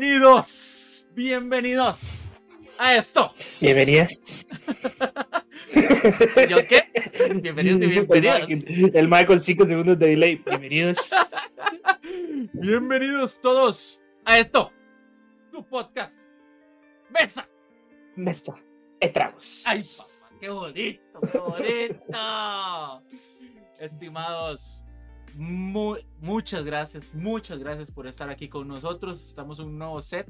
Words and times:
Bienvenidos, 0.00 1.06
bienvenidos 1.14 2.24
a 2.78 2.94
esto. 2.96 3.34
Bienvenidas. 3.60 4.46
¿Yo 6.48 6.56
qué? 6.66 6.84
Bienvenidos 7.34 7.82
y 7.82 7.86
bienvenidos. 7.86 8.40
El, 8.48 8.96
el 8.96 9.08
Mike 9.08 9.26
con 9.26 9.38
5 9.38 9.66
segundos 9.66 9.98
de 9.98 10.06
delay. 10.06 10.36
Bienvenidos. 10.36 11.10
Bienvenidos 12.54 13.42
todos 13.42 14.00
a 14.24 14.38
esto. 14.38 14.72
Tu 15.52 15.62
podcast. 15.68 16.32
Mesa. 17.10 17.46
Mesa. 18.16 18.58
Etragos. 19.00 19.64
Ay, 19.66 19.84
papá, 19.98 20.34
qué 20.40 20.48
bonito, 20.48 21.20
qué 21.30 21.38
bonito. 21.38 23.02
Estimados, 23.78 24.79
mu- 25.40 25.96
muchas 26.20 26.64
gracias, 26.64 27.14
muchas 27.14 27.58
gracias 27.58 27.90
por 27.90 28.06
estar 28.06 28.28
aquí 28.28 28.48
con 28.48 28.68
nosotros. 28.68 29.26
Estamos 29.26 29.58
en 29.58 29.66
un 29.66 29.78
nuevo 29.78 30.00
set. 30.02 30.28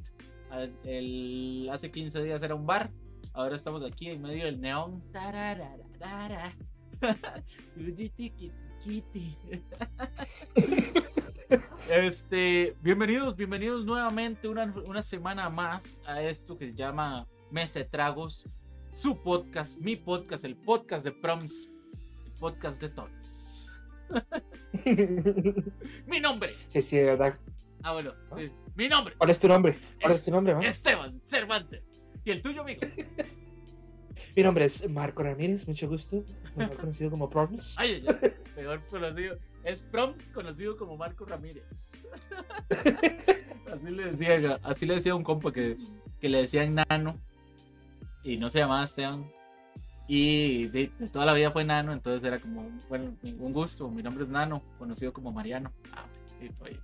El- 0.84 1.68
hace 1.72 1.90
15 1.90 2.22
días 2.22 2.42
era 2.42 2.54
un 2.54 2.64
bar. 2.66 2.90
Ahora 3.32 3.56
estamos 3.56 3.84
aquí 3.84 4.08
en 4.08 4.22
medio 4.22 4.44
del 4.44 4.60
neón. 4.60 5.02
Este, 11.90 12.76
bienvenidos, 12.80 13.34
bienvenidos 13.36 13.84
nuevamente 13.84 14.46
una, 14.48 14.72
una 14.86 15.02
semana 15.02 15.50
más 15.50 16.00
a 16.06 16.22
esto 16.22 16.56
que 16.56 16.66
se 16.70 16.74
llama 16.74 17.26
Mesa 17.50 17.80
de 17.80 17.84
Tragos, 17.86 18.44
su 18.90 19.20
podcast, 19.22 19.78
mi 19.80 19.96
podcast, 19.96 20.44
el 20.44 20.56
podcast 20.56 21.04
de 21.04 21.12
Proms, 21.12 21.68
el 22.26 22.32
podcast 22.38 22.80
de 22.80 22.88
todos. 22.90 23.70
Mi 26.06 26.20
nombre, 26.20 26.50
Sí, 26.68 26.80
sí, 26.82 26.96
de 26.98 27.04
verdad. 27.06 27.34
ah 27.82 27.92
bueno, 27.92 28.12
sí, 28.36 28.50
mi 28.76 28.88
nombre, 28.88 29.14
¿Cuál 29.16 29.30
es 29.30 29.40
tu 29.40 29.48
nombre? 29.48 29.78
¿Cuál 30.00 30.14
es 30.14 30.24
tu 30.24 30.30
nombre, 30.30 30.54
man? 30.54 30.62
Esteban 30.64 31.20
Cervantes. 31.28 32.06
¿Y 32.24 32.30
el 32.30 32.42
tuyo, 32.42 32.62
amigo? 32.62 32.82
Mi 34.36 34.42
nombre 34.44 34.64
es 34.66 34.88
Marco 34.88 35.22
Ramírez, 35.24 35.66
mucho 35.66 35.88
gusto. 35.88 36.24
Mejor 36.54 36.76
conocido 36.76 37.10
como 37.10 37.28
Proms. 37.28 37.74
Ay, 37.78 38.04
ay, 38.06 38.32
mejor 38.56 38.86
conocido. 38.86 39.36
Es 39.64 39.82
Proms, 39.82 40.30
conocido 40.30 40.76
como 40.76 40.96
Marco 40.96 41.24
Ramírez. 41.24 42.04
Así 42.70 43.90
le 43.90 44.12
decía, 44.12 44.58
así 44.62 44.86
le 44.86 44.94
decía 44.96 45.12
a 45.12 45.16
un 45.16 45.24
compa 45.24 45.52
que, 45.52 45.76
que 46.20 46.28
le 46.28 46.42
decían 46.42 46.74
nano. 46.74 47.18
Y 48.22 48.36
no 48.36 48.50
se 48.50 48.60
llamaba 48.60 48.84
Esteban. 48.84 49.30
Y 50.12 50.66
de, 50.66 50.90
de 50.98 51.08
toda 51.08 51.24
la 51.24 51.34
vida 51.34 51.52
fue 51.52 51.64
nano, 51.64 51.92
entonces 51.92 52.24
era 52.26 52.40
como, 52.40 52.68
bueno, 52.88 53.16
un 53.22 53.52
gusto. 53.52 53.88
Mi 53.88 54.02
nombre 54.02 54.24
es 54.24 54.28
Nano, 54.28 54.60
conocido 54.76 55.12
como 55.12 55.30
Mariano. 55.30 55.72
Ah, 55.92 56.04
estoy- 56.40 56.80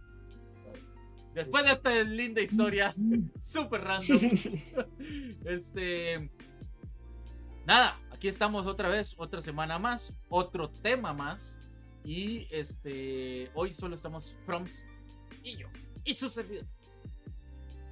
Después 1.34 1.64
de 1.64 1.72
esta 1.72 2.04
linda 2.04 2.40
historia, 2.40 2.94
súper 3.42 3.80
random. 3.80 4.20
Este. 5.44 6.30
Nada, 7.66 7.98
aquí 8.12 8.28
estamos 8.28 8.64
otra 8.64 8.88
vez, 8.88 9.16
otra 9.18 9.42
semana 9.42 9.76
más, 9.80 10.16
otro 10.28 10.70
tema 10.70 11.12
más. 11.12 11.56
Y 12.04 12.46
este. 12.52 13.50
Hoy 13.54 13.72
solo 13.72 13.96
estamos 13.96 14.36
Proms 14.46 14.84
y 15.42 15.56
yo. 15.56 15.66
Y 16.04 16.14
su 16.14 16.28
servidor. 16.28 16.64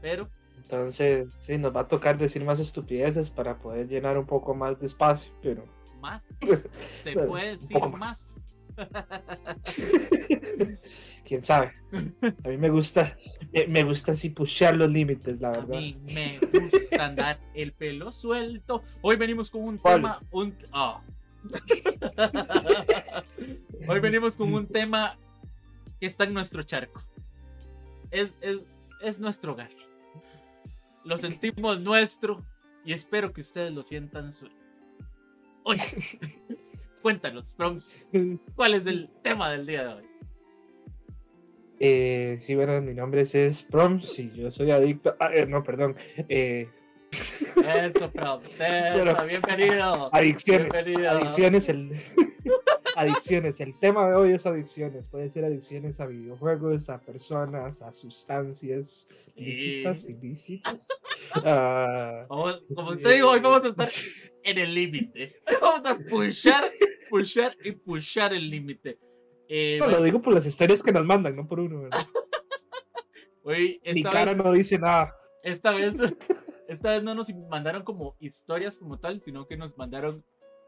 Pero, 0.01 0.31
Entonces, 0.65 1.37
sí, 1.41 1.59
nos 1.59 1.77
va 1.77 1.83
a 1.83 1.89
tocar 1.89 2.17
decir 2.17 2.43
más 2.43 2.59
estupideces 2.59 3.29
para 3.31 3.59
poder 3.59 3.87
llenar 3.87 4.17
un 4.17 4.25
poco 4.25 4.55
más 4.55 4.81
de 4.81 4.87
espacio, 4.87 5.31
pero. 5.43 5.67
más. 6.01 6.25
Se 7.03 7.13
puede 7.13 7.59
decir 7.59 7.79
más. 7.81 7.99
más. 7.99 8.19
Quién 11.25 11.43
sabe. 11.43 11.73
A 12.45 12.49
mí 12.49 12.57
me 12.57 12.71
gusta, 12.71 13.17
me, 13.69 13.85
gusta 13.85 14.13
así 14.13 14.31
pushear 14.31 14.77
los 14.77 14.91
límites, 14.91 15.41
la 15.41 15.49
A 15.49 15.53
verdad. 15.53 15.79
mí 15.79 15.97
me 16.15 16.39
gusta 16.39 17.05
andar 17.05 17.41
el 17.55 17.73
pelo 17.73 18.11
suelto. 18.11 18.83
Hoy 19.03 19.17
venimos 19.17 19.51
con 19.51 19.63
un 19.63 19.79
¿Cuál? 19.79 19.97
tema. 19.97 20.21
Un, 20.31 20.55
ah. 20.73 21.03
Hoy 23.89 24.01
venimos 24.01 24.37
con 24.37 24.53
un 24.53 24.67
tema 24.67 25.19
que 26.01 26.07
está 26.07 26.25
en 26.25 26.35
nuestro 26.35 26.63
charco. 26.63 27.03
Es, 28.11 28.35
es, 28.41 28.61
es 29.03 29.21
nuestro 29.21 29.53
hogar. 29.53 29.71
Lo 31.05 31.19
sentimos 31.19 31.81
nuestro 31.81 32.45
y 32.85 32.93
espero 32.93 33.33
que 33.33 33.41
ustedes 33.43 33.73
lo 33.73 33.83
sientan 33.83 34.33
suyo. 34.33 34.53
Oye, 35.65 35.83
cuéntanos, 37.03 37.53
Proms, 37.55 38.07
¿cuál 38.55 38.75
es 38.75 38.87
el 38.87 39.09
tema 39.23 39.51
del 39.51 39.67
día 39.67 39.83
de 39.85 39.95
hoy? 39.95 40.05
Eh, 41.81 42.39
sí, 42.41 42.55
bueno, 42.55 42.81
mi 42.81 42.95
nombre 42.95 43.23
es, 43.23 43.35
es 43.35 43.63
Proms 43.63 44.19
y 44.19 44.31
yo 44.33 44.51
soy 44.51 44.71
adicto. 44.71 45.17
Ah, 45.19 45.31
eh, 45.35 45.47
no, 45.47 45.63
perdón. 45.63 45.97
Eh, 46.29 46.69
Eso, 47.11 48.11
Proms, 48.11 48.61
eso, 48.61 49.27
bienvenido. 49.27 50.15
adicciones. 50.15 50.85
Bienvenido. 50.85 51.11
Adicciones, 51.11 51.69
el. 51.69 51.93
adicciones. 52.97 53.61
El 53.61 53.79
tema 53.79 54.09
de 54.09 54.15
hoy 54.15 54.33
es 54.33 54.47
adicciones. 54.47 55.09
Puede 55.09 55.31
ser 55.31 55.45
adicciones 55.45 56.01
a 56.01 56.07
videojuegos, 56.07 56.89
a 56.91 57.01
personas, 57.01 57.83
a 57.83 57.93
sustancias 57.93 59.09
lícitas, 59.37 60.09
Y- 60.09 60.13
ilícitas. 60.13 60.89
Ah, 61.45 62.27
Vamos- 62.31 62.63
como 62.75 62.91
usted 62.91 63.15
dijo, 63.15 63.31
hoy 63.31 63.41
vamos 63.41 63.63
a 63.65 63.69
estar 63.69 63.89
en 64.45 64.59
el 64.59 64.75
límite. 64.75 65.41
Hoy 65.47 65.55
vamos 65.61 65.91
a 65.91 65.99
pushar, 66.09 66.71
pushar 67.11 67.57
y 67.65 67.73
pushar 67.73 68.33
el 68.35 68.49
límite. 68.51 68.99
Eh, 69.49 69.77
no, 69.79 69.85
bueno, 69.87 69.99
lo 69.99 70.05
digo 70.05 70.23
por 70.23 70.33
las 70.35 70.47
historias 70.47 70.83
que 70.83 70.93
nos 70.93 71.05
mandan, 71.05 71.37
no 71.37 71.47
por 71.47 71.61
uno. 71.61 71.83
¿verdad? 71.83 72.07
hoy, 73.43 73.81
Mi 73.93 74.03
cara 74.03 74.33
vez, 74.33 74.37
no 74.45 74.53
dice 74.53 74.79
nada. 74.79 75.15
esta, 75.43 75.71
vez, 75.73 75.95
esta 76.69 76.91
vez 76.93 77.03
no 77.03 77.15
nos 77.15 77.29
mandaron 77.51 77.83
como 77.83 78.17
historias 78.21 78.79
como 78.79 78.99
tal, 78.99 79.21
sino 79.21 79.47
que 79.47 79.57
nos 79.57 79.77
mandaron 79.77 80.25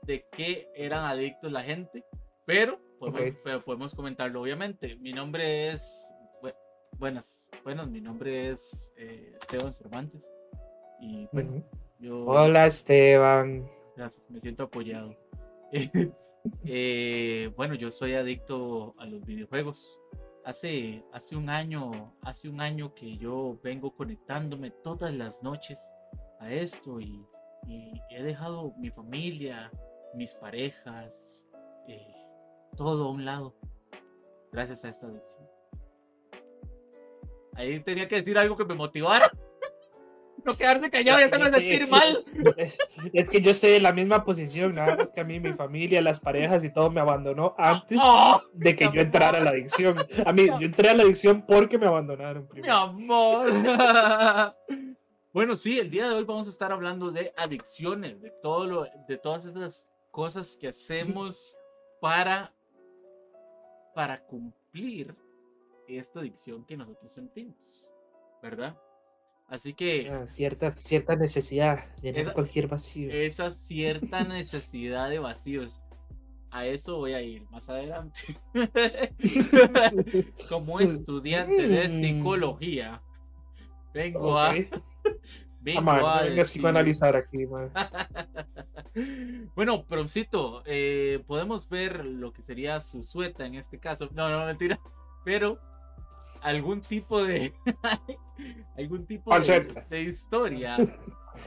de 0.07 0.27
qué 0.33 0.69
eran 0.75 1.05
adictos 1.05 1.51
la 1.53 1.63
gente. 1.63 2.05
Pero 2.45 2.79
podemos, 2.99 3.39
pero 3.45 3.65
podemos 3.65 3.95
comentarlo, 3.95 4.41
obviamente. 4.43 4.97
Mi 4.97 5.13
nombre 5.13 5.71
es. 5.73 6.13
bu- 6.43 6.55
Buenas, 6.99 7.45
buenas, 7.65 7.89
mi 7.89 8.01
nombre 8.01 8.51
es 8.51 8.91
eh, 8.97 9.37
Esteban 9.41 9.75
Cervantes. 9.75 10.29
Y 11.01 11.29
bueno, 11.33 11.63
yo. 11.99 12.25
Hola, 12.25 12.67
Esteban. 12.67 13.69
Gracias, 13.97 14.25
me 14.31 14.41
siento 14.41 14.65
apoyado. 14.65 15.15
Eh, 16.65 17.51
bueno, 17.57 17.75
yo 17.75 17.91
soy 17.91 18.15
adicto 18.15 18.95
a 18.99 19.07
los 19.07 19.25
videojuegos. 19.27 19.99
Hace, 20.45 21.03
hace 21.13 21.35
un 21.35 21.51
año, 21.51 22.15
hace 22.23 22.49
un 22.49 22.61
año 22.61 22.95
que 22.95 23.17
yo 23.17 23.59
vengo 23.65 23.91
conectándome 23.97 24.71
todas 24.71 25.13
las 25.13 25.43
noches 25.43 25.91
a 26.39 26.53
esto 26.53 27.01
y, 27.01 27.21
y 27.67 28.01
he 28.11 28.23
dejado 28.23 28.73
mi 28.79 28.91
familia, 28.91 29.73
mis 30.15 30.35
parejas, 30.35 31.47
eh, 31.89 32.15
todo 32.77 33.07
a 33.07 33.11
un 33.11 33.25
lado, 33.25 33.55
gracias 34.53 34.85
a 34.85 34.89
esta 34.89 35.07
adicción. 35.07 35.47
Ahí 37.55 37.81
tenía 37.81 38.07
que 38.09 38.17
decir 38.17 38.37
algo 38.39 38.57
que 38.57 38.65
me 38.65 38.75
motivara. 38.75 39.31
No 40.45 40.57
quedarse 40.57 40.89
callado 40.91 41.19
y 41.19 41.25
hacerme 41.25 41.47
Es 41.47 41.51
que- 41.51 41.59
sentir 41.59 41.89
mal. 41.89 42.17
Es, 42.57 42.79
es 43.13 43.31
que 43.31 43.41
yo 43.41 43.51
estoy 43.51 43.73
en 43.73 43.83
la 43.83 43.93
misma 43.93 44.23
posición, 44.25 44.75
nada 44.75 44.95
más 44.95 45.11
que 45.11 45.21
a 45.21 45.25
mí, 45.25 45.41
mi 45.41 45.53
familia, 45.55 46.01
las 46.01 46.21
parejas 46.21 46.63
y 46.63 46.71
todo 46.73 46.89
me 46.89 47.01
abandonó 47.01 47.57
antes 47.59 47.99
¡Oh! 48.01 48.41
de 48.53 48.77
que 48.77 48.85
yo 48.95 49.01
entrara 49.01 49.39
a 49.39 49.41
la 49.41 49.51
adicción. 49.51 49.97
A 50.25 50.33
mí, 50.33 50.47
yo 50.47 50.61
entré 50.61 50.91
a 50.91 50.95
la 50.95 51.03
adicción 51.03 51.45
porque 51.45 51.79
me 51.79 51.87
abandonaron 51.87 52.45
Mi 52.45 52.49
primero. 52.49 52.75
amor. 52.75 53.49
bueno, 55.33 55.57
sí, 55.57 55.81
el 55.81 55.91
día 55.91 56.07
de 56.09 56.15
hoy 56.15 56.23
vamos 56.23 56.47
a 56.47 56.51
estar 56.51 56.71
hablando 56.71 57.11
de 57.11 57.33
adicciones, 57.37 58.23
de 58.23 58.31
todo 58.41 58.67
lo, 58.69 58.87
de 59.09 59.19
todas 59.19 59.47
esas 59.47 59.91
cosas 60.21 60.57
que 60.59 60.69
hacemos 60.69 61.55
para, 62.01 62.51
para 63.95 64.25
cumplir 64.25 65.15
esta 65.87 66.21
adicción 66.21 66.65
que 66.65 66.75
nosotros 66.75 67.13
sentimos, 67.13 67.93
¿verdad? 68.43 68.75
Así 69.47 69.75
que 69.75 70.09
Ah, 70.09 70.27
Cierta, 70.27 70.75
cierta 70.75 71.17
necesidad, 71.17 71.95
llenar 72.01 72.23
Esa- 72.23 72.33
cualquier 72.33 72.67
vacío. 72.67 73.11
esa 73.13 73.51
cierta 73.51 74.25
necesidad 74.25 75.11
de 75.11 75.19
vacíos, 75.19 75.83
a 76.51 76.65
eso 76.65 76.97
voy 76.97 77.13
a 77.13 77.21
ir 77.21 77.43
más 77.51 77.69
adelante. 77.69 78.19
Como 80.49 80.81
estudiante 80.81 81.69
de 81.69 82.01
psicología, 82.01 83.03
vengo 83.93 84.39
a 84.39 84.51
Ok. 84.53 84.57
Vengo 85.61 85.81
Ah, 85.81 85.83
man, 85.83 86.05
a 86.05 86.19
a 86.21 86.23
decir- 86.25 86.43
psicoanalizar 86.45 87.17
aquí, 87.17 87.45
man. 87.47 87.71
Bueno, 89.55 89.85
Promcito, 89.85 90.63
eh, 90.67 91.23
podemos 91.27 91.69
ver 91.69 92.05
lo 92.05 92.33
que 92.33 92.43
sería 92.43 92.81
su 92.81 93.03
sueta 93.03 93.47
en 93.47 93.55
este 93.55 93.79
caso. 93.79 94.09
No, 94.13 94.29
no, 94.29 94.45
mentira. 94.47 94.81
Pero 95.25 95.59
algún 96.43 96.81
tipo 96.81 97.25
de. 97.25 97.53
algún 98.77 99.07
tipo 99.07 99.25
¿Cuál 99.25 99.43
de, 99.43 99.85
de 99.91 100.03
historia, 100.03 100.77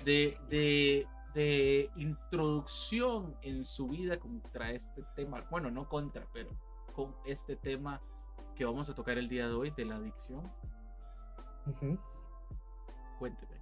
de, 0.04 0.34
de, 0.50 1.07
de 1.34 1.90
introducción 1.96 3.36
en 3.42 3.66
su 3.66 3.88
vida 3.88 4.19
contra 4.19 4.72
este 4.72 5.04
tema. 5.16 5.45
Bueno, 5.50 5.72
no 5.72 5.88
contra, 5.88 6.28
pero 6.34 6.50
con 6.94 7.16
este 7.25 7.56
tema 7.56 8.02
que 8.56 8.66
vamos 8.66 8.90
a 8.90 8.95
tocar 8.95 9.18
el 9.18 9.30
día 9.30 9.48
de 9.48 9.54
hoy 9.54 9.72
de 9.72 9.86
la 9.86 9.95
adicción? 9.95 10.52
Cuénteme. 13.18 13.60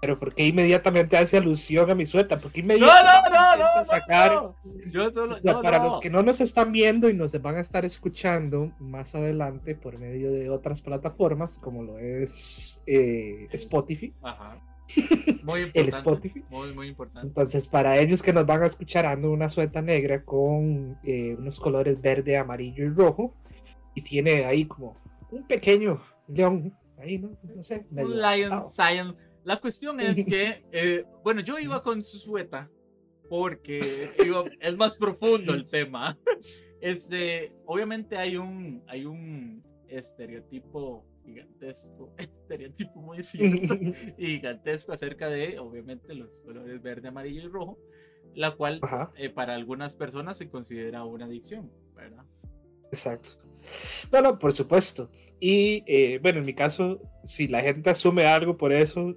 Pero 0.00 0.16
¿por 0.16 0.34
qué 0.34 0.46
inmediatamente 0.46 1.16
hace 1.16 1.38
alusión 1.38 1.90
a 1.90 1.94
mi 1.94 2.06
sueta? 2.06 2.38
¿Por 2.38 2.52
qué 2.52 2.62
No, 2.62 2.74
inmediatamente 2.74 3.30
no, 3.30 3.56
no, 3.56 3.76
no, 3.76 3.84
sacar 3.84 4.34
no. 4.34 4.56
Yo 4.90 5.10
solo, 5.10 5.36
O 5.36 5.40
sea, 5.40 5.54
no, 5.54 5.62
para 5.62 5.82
los 5.82 5.98
que 5.98 6.10
no 6.10 6.22
nos 6.22 6.40
están 6.40 6.72
viendo 6.72 7.08
y 7.08 7.14
nos 7.14 7.40
van 7.40 7.56
a 7.56 7.60
estar 7.60 7.84
escuchando 7.84 8.72
más 8.78 9.14
adelante 9.14 9.74
por 9.74 9.98
medio 9.98 10.30
de 10.32 10.50
otras 10.50 10.82
plataformas, 10.82 11.58
como 11.58 11.82
lo 11.82 11.98
es 11.98 12.82
eh, 12.86 13.48
Spotify. 13.52 14.12
Ajá. 14.22 14.60
Muy 15.42 15.62
importante. 15.62 15.80
El 15.80 15.88
Spotify. 15.88 16.44
Muy, 16.50 16.72
muy 16.72 16.88
importante. 16.88 17.26
Entonces, 17.26 17.68
para 17.68 17.98
ellos 17.98 18.22
que 18.22 18.32
nos 18.32 18.46
van 18.46 18.62
a 18.62 18.66
escuchar, 18.66 19.06
ando 19.06 19.30
una 19.30 19.48
sueta 19.48 19.82
negra 19.82 20.24
con 20.24 20.98
eh, 21.02 21.34
unos 21.38 21.58
colores 21.58 22.00
verde, 22.00 22.36
amarillo 22.36 22.84
y 22.84 22.88
rojo. 22.88 23.34
Y 23.94 24.02
tiene 24.02 24.44
ahí 24.44 24.66
como 24.66 24.96
un 25.30 25.46
pequeño 25.46 26.00
león. 26.28 26.72
Ahí, 26.98 27.18
¿no? 27.18 27.30
No 27.42 27.62
sé. 27.62 27.86
Un 27.90 28.20
Lion. 28.20 28.62
La 29.46 29.58
cuestión 29.60 30.00
es 30.00 30.16
que, 30.26 30.64
eh, 30.72 31.04
bueno, 31.22 31.40
yo 31.40 31.58
iba 31.58 31.80
con 31.82 32.02
su 32.02 32.18
sueta 32.18 32.68
porque 33.28 33.78
es 34.60 34.76
más 34.76 34.96
profundo 34.96 35.54
el 35.54 35.68
tema. 35.68 36.18
Este, 36.80 37.52
obviamente 37.64 38.18
hay 38.18 38.36
un, 38.36 38.82
hay 38.88 39.04
un 39.04 39.64
estereotipo 39.88 41.06
gigantesco, 41.24 42.12
estereotipo 42.18 43.00
muy 43.00 43.22
cierto 43.22 43.74
y 44.18 44.26
gigantesco 44.26 44.92
acerca 44.92 45.28
de, 45.28 45.60
obviamente, 45.60 46.12
los 46.14 46.40
colores 46.40 46.82
verde, 46.82 47.06
amarillo 47.06 47.42
y 47.44 47.48
rojo, 47.48 47.78
la 48.34 48.50
cual 48.50 48.80
eh, 49.16 49.30
para 49.30 49.54
algunas 49.54 49.94
personas 49.94 50.38
se 50.38 50.50
considera 50.50 51.04
una 51.04 51.26
adicción, 51.26 51.70
¿verdad? 51.94 52.24
exacto. 52.90 53.32
No, 54.12 54.22
no, 54.22 54.38
por 54.38 54.52
supuesto. 54.52 55.08
Y 55.38 55.84
eh, 55.86 56.18
bueno, 56.20 56.40
en 56.40 56.46
mi 56.46 56.54
caso, 56.54 57.00
si 57.24 57.46
la 57.46 57.62
gente 57.62 57.90
asume 57.90 58.24
algo 58.24 58.56
por 58.56 58.72
eso, 58.72 59.16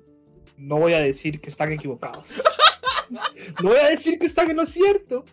no 0.59 0.77
voy 0.77 0.94
a 0.94 1.00
decir 1.00 1.39
que 1.41 1.50
están 1.50 1.71
equivocados. 1.71 2.44
No 3.09 3.69
voy 3.69 3.77
a 3.77 3.89
decir 3.89 4.19
que 4.19 4.27
están 4.27 4.51
en 4.51 4.57
lo 4.57 4.65
cierto, 4.65 5.25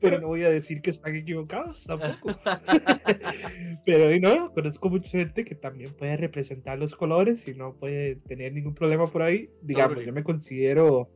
pero 0.00 0.20
no 0.20 0.28
voy 0.28 0.44
a 0.44 0.50
decir 0.50 0.80
que 0.80 0.90
están 0.90 1.14
equivocados 1.14 1.84
tampoco. 1.84 2.38
Pero 3.84 4.18
no, 4.18 4.52
conozco 4.52 4.88
mucha 4.88 5.10
gente 5.10 5.44
que 5.44 5.54
también 5.54 5.92
puede 5.94 6.16
representar 6.16 6.78
los 6.78 6.94
colores 6.94 7.46
y 7.46 7.54
no 7.54 7.74
puede 7.74 8.16
tener 8.16 8.54
ningún 8.54 8.74
problema 8.74 9.06
por 9.10 9.22
ahí. 9.22 9.50
Digamos, 9.60 10.04
yo 10.04 10.12
me 10.12 10.24
considero, 10.24 11.10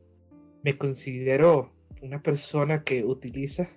me 0.63 0.77
considero 0.77 1.73
una 2.01 2.21
persona 2.21 2.83
que 2.83 3.03
utiliza 3.03 3.69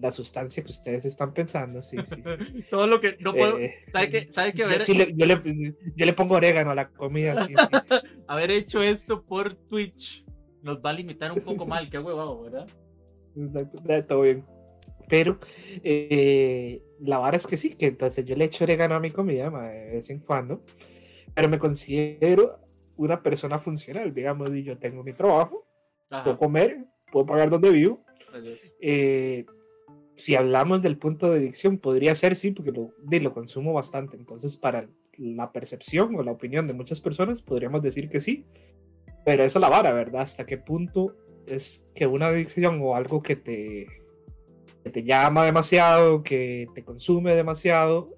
la 0.00 0.10
sustancia 0.10 0.62
que 0.62 0.70
ustedes 0.70 1.04
están 1.04 1.32
pensando. 1.34 1.82
Sí, 1.82 1.96
sí. 2.04 2.16
Todo 2.70 2.86
lo 2.86 3.00
que 3.00 3.16
no 3.20 3.32
puedo, 3.32 3.58
Eh, 3.58 3.74
¿sabe 3.92 4.10
qué? 4.10 4.28
¿Sabe 4.32 4.52
qué? 4.52 4.58
yo, 4.62 4.70
sí 4.80 4.94
le, 4.94 5.12
yo, 5.14 5.26
le, 5.26 5.74
yo 5.96 6.06
le 6.06 6.12
pongo 6.12 6.34
orégano 6.36 6.70
a 6.70 6.74
la 6.74 6.88
comida. 6.88 7.46
sí, 7.46 7.54
haber 8.26 8.50
hecho 8.50 8.82
esto 8.82 9.22
por 9.24 9.54
Twitch 9.54 10.24
nos 10.62 10.78
va 10.78 10.90
a 10.90 10.94
limitar 10.94 11.32
un 11.32 11.40
poco 11.40 11.66
mal, 11.66 11.88
qué 11.90 11.98
huevado, 11.98 12.42
¿verdad? 12.42 12.66
Exacto, 13.36 13.78
todo 14.08 14.22
bien. 14.22 14.44
Pero 15.08 15.38
eh, 15.82 16.82
la 17.00 17.18
vara 17.18 17.36
es 17.36 17.46
que 17.46 17.56
sí, 17.56 17.74
que 17.74 17.86
entonces 17.86 18.24
yo 18.24 18.36
le 18.36 18.44
echo 18.44 18.64
orégano 18.64 18.94
a 18.94 19.00
mi 19.00 19.10
comida 19.10 19.50
ma, 19.50 19.68
de 19.68 19.92
vez 19.92 20.10
en 20.10 20.20
cuando, 20.20 20.62
pero 21.34 21.48
me 21.48 21.58
considero 21.58 22.60
una 22.96 23.22
persona 23.22 23.58
funcional, 23.58 24.12
digamos, 24.14 24.50
y 24.54 24.62
yo 24.62 24.78
tengo 24.78 25.02
mi 25.02 25.12
trabajo, 25.12 25.66
Ajá. 26.10 26.24
puedo 26.24 26.38
comer, 26.38 26.84
puedo 27.10 27.26
pagar 27.26 27.50
donde 27.50 27.70
vivo. 27.70 28.04
Eh, 28.80 29.44
si 30.20 30.34
hablamos 30.34 30.82
del 30.82 30.98
punto 30.98 31.30
de 31.30 31.38
adicción, 31.38 31.78
podría 31.78 32.14
ser 32.14 32.36
sí, 32.36 32.52
porque 32.52 32.72
lo, 32.72 32.92
lo 32.98 33.32
consumo 33.32 33.72
bastante. 33.72 34.16
Entonces, 34.16 34.56
para 34.56 34.88
la 35.16 35.52
percepción 35.52 36.14
o 36.16 36.22
la 36.22 36.32
opinión 36.32 36.66
de 36.66 36.72
muchas 36.72 37.00
personas, 37.00 37.42
podríamos 37.42 37.82
decir 37.82 38.08
que 38.08 38.20
sí. 38.20 38.44
Pero 39.24 39.44
esa 39.44 39.58
es 39.58 39.60
la 39.60 39.68
vara, 39.68 39.92
¿verdad? 39.92 40.22
¿Hasta 40.22 40.46
qué 40.46 40.58
punto 40.58 41.16
es 41.46 41.88
que 41.94 42.06
una 42.06 42.28
adicción 42.28 42.80
o 42.82 42.96
algo 42.96 43.22
que 43.22 43.36
te, 43.36 43.86
que 44.84 44.90
te 44.90 45.02
llama 45.02 45.44
demasiado, 45.44 46.22
que 46.22 46.68
te 46.74 46.84
consume 46.84 47.34
demasiado, 47.34 48.16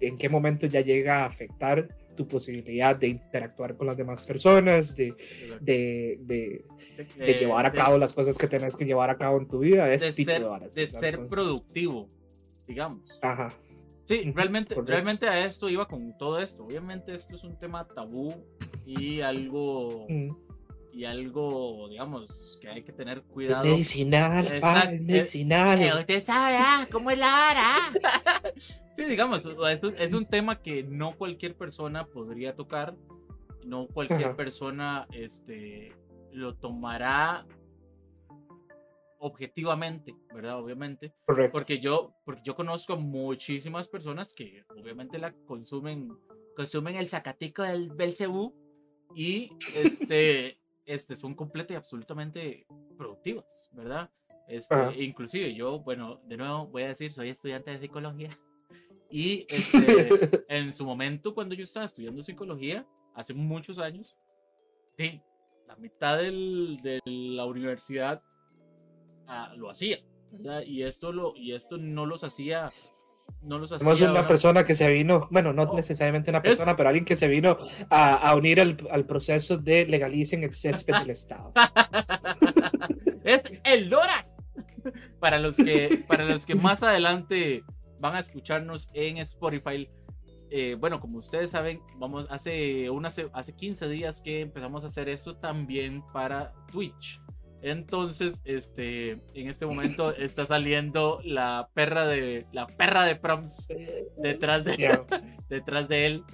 en 0.00 0.18
qué 0.18 0.28
momento 0.28 0.66
ya 0.66 0.80
llega 0.80 1.22
a 1.22 1.26
afectar 1.26 1.88
tu 2.14 2.26
posibilidad 2.28 2.94
de 2.96 3.08
interactuar 3.08 3.76
con 3.76 3.86
las 3.86 3.96
demás 3.96 4.22
personas, 4.22 4.94
de, 4.96 5.14
de, 5.60 6.18
de, 6.20 6.64
de 7.16 7.34
llevar 7.34 7.66
a 7.66 7.72
cabo 7.72 7.98
las 7.98 8.12
cosas 8.14 8.36
que 8.38 8.46
tenés 8.48 8.76
que 8.76 8.84
llevar 8.84 9.10
a 9.10 9.16
cabo 9.16 9.38
en 9.38 9.48
tu 9.48 9.58
vida, 9.60 9.92
ese 9.92 10.06
de 10.06 10.12
tipo 10.12 10.30
ser, 10.30 10.42
de 10.42 10.48
varas. 10.48 10.74
de 10.74 10.86
ser 10.86 11.04
Entonces, 11.14 11.30
productivo, 11.30 12.08
digamos. 12.66 13.00
Ajá. 13.22 13.54
Sí, 14.04 14.32
realmente, 14.34 14.74
correcto. 14.74 14.92
realmente 14.92 15.28
a 15.28 15.46
esto 15.46 15.68
iba 15.68 15.86
con 15.86 16.16
todo 16.18 16.40
esto. 16.40 16.64
Obviamente 16.64 17.14
esto 17.14 17.36
es 17.36 17.44
un 17.44 17.56
tema 17.58 17.86
tabú 17.86 18.34
y 18.84 19.20
algo, 19.20 20.06
Mm. 20.08 20.30
Y 20.92 21.04
algo, 21.04 21.88
digamos, 21.88 22.58
que 22.60 22.68
hay 22.68 22.82
que 22.82 22.92
tener 22.92 23.18
Es 23.18 23.24
cuidado. 23.24 23.64
medicinal, 23.64 24.44
pa, 24.46 24.54
Exacto, 24.56 24.90
es 24.90 25.02
eh, 25.02 25.06
medicinal. 25.12 25.80
Eh, 25.82 25.92
usted 25.98 26.24
sabe, 26.24 26.56
ah, 26.58 26.86
¿cómo 26.92 27.10
es 27.10 27.18
la 27.18 27.26
hora? 27.50 27.74
sí, 28.96 29.04
digamos, 29.04 29.38
es 29.44 29.82
un- 29.82 29.94
es 29.98 30.12
un 30.12 30.26
tema 30.26 30.60
que 30.60 30.82
no 30.82 31.16
cualquier 31.16 31.56
persona 31.56 32.04
podría 32.06 32.54
tocar, 32.54 32.94
no 33.64 33.86
cualquier 33.86 34.24
Ajá. 34.26 34.36
persona 34.36 35.06
este, 35.12 35.92
lo 36.32 36.54
tomará 36.56 37.46
objetivamente, 39.18 40.14
¿verdad? 40.34 40.58
Obviamente, 40.58 41.14
Correcto. 41.26 41.52
porque 41.52 41.78
yo, 41.78 42.12
porque 42.24 42.42
yo 42.44 42.54
conozco 42.56 42.96
muchísimas 42.96 43.88
personas 43.88 44.34
que 44.34 44.64
obviamente 44.68 45.18
la 45.18 45.32
consumen, 45.46 46.08
consumen 46.56 46.96
el 46.96 47.08
zacatico 47.08 47.62
del 47.62 47.90
Belcebú 47.90 48.52
y 49.14 49.50
este, 49.76 50.58
este, 50.86 51.16
son 51.16 51.34
completa 51.34 51.72
y 51.72 51.76
absolutamente 51.76 52.66
productivas, 52.96 53.70
¿verdad? 53.72 54.10
Este, 54.48 54.74
Ajá. 54.74 54.92
inclusive 54.94 55.54
yo, 55.54 55.80
bueno, 55.80 56.20
de 56.26 56.36
nuevo 56.36 56.66
voy 56.66 56.82
a 56.82 56.88
decir, 56.88 57.12
soy 57.12 57.28
estudiante 57.30 57.70
de 57.70 57.78
psicología 57.78 58.30
y 59.10 59.46
este, 59.48 60.44
en 60.48 60.72
su 60.72 60.84
momento 60.84 61.34
cuando 61.34 61.54
yo 61.54 61.64
estaba 61.64 61.86
estudiando 61.86 62.22
psicología, 62.22 62.86
hace 63.14 63.34
muchos 63.34 63.78
años, 63.78 64.16
sí, 64.96 65.20
la 65.66 65.76
mitad 65.76 66.18
del- 66.18 66.78
de 66.82 67.00
la 67.04 67.44
universidad 67.46 68.22
ah, 69.26 69.54
lo 69.56 69.70
hacía, 69.70 69.98
¿verdad? 70.32 70.62
Y 70.62 70.82
esto, 70.82 71.12
lo, 71.12 71.34
y 71.36 71.52
esto 71.52 71.78
no 71.78 72.04
los 72.06 72.24
hacía, 72.24 72.70
no 73.42 73.58
los 73.58 73.72
hacía... 73.72 73.80
Somos 73.84 74.00
una 74.00 74.10
una- 74.12 74.26
persona 74.28 74.64
que 74.64 74.74
se 74.74 74.88
vino, 74.92 75.28
bueno, 75.30 75.52
no 75.52 75.64
No. 75.66 75.74
necesariamente 75.74 76.30
una 76.30 76.38
Es- 76.38 76.44
persona, 76.44 76.76
pero 76.76 76.88
alguien 76.90 77.04
que 77.04 77.16
se 77.16 77.28
vino 77.28 77.56
a, 77.90 78.14
a 78.14 78.34
unir 78.36 78.60
al, 78.60 78.76
al 78.90 79.04
proceso 79.06 79.56
de 79.56 79.86
legalicen 79.86 80.44
el 80.44 80.54
césped 80.54 80.94
del 80.94 81.10
Estado. 81.10 81.52
es 83.24 83.42
el 83.64 83.90
Dora. 83.90 84.26
Para 85.20 85.38
los 85.38 85.56
que, 85.56 86.02
para 86.08 86.24
los 86.24 86.44
que 86.44 86.54
más 86.56 86.82
adelante 86.82 87.62
van 88.00 88.16
a 88.16 88.18
escucharnos 88.18 88.90
en 88.94 89.18
Spotify, 89.18 89.88
eh, 90.50 90.76
bueno, 90.78 90.98
como 91.00 91.18
ustedes 91.18 91.52
saben, 91.52 91.80
vamos 91.96 92.26
hace 92.30 92.90
unas 92.90 93.20
hace 93.32 93.54
15 93.54 93.88
días 93.88 94.20
que 94.20 94.40
empezamos 94.40 94.82
a 94.82 94.88
hacer 94.88 95.08
esto 95.08 95.36
también 95.36 96.02
para 96.12 96.52
Twitch. 96.72 97.20
Entonces, 97.62 98.40
este, 98.44 99.12
en 99.34 99.48
este 99.48 99.66
momento 99.66 100.10
está 100.14 100.44
saliendo 100.46 101.20
la 101.24 101.68
perra 101.74 102.06
de 102.06 102.46
la 102.52 102.66
perra 102.66 103.04
de 103.04 103.16
Proms 103.16 103.68
detrás 104.18 104.64
de, 104.64 104.72
detrás 105.48 105.88
de 105.88 106.06
él, 106.06 106.24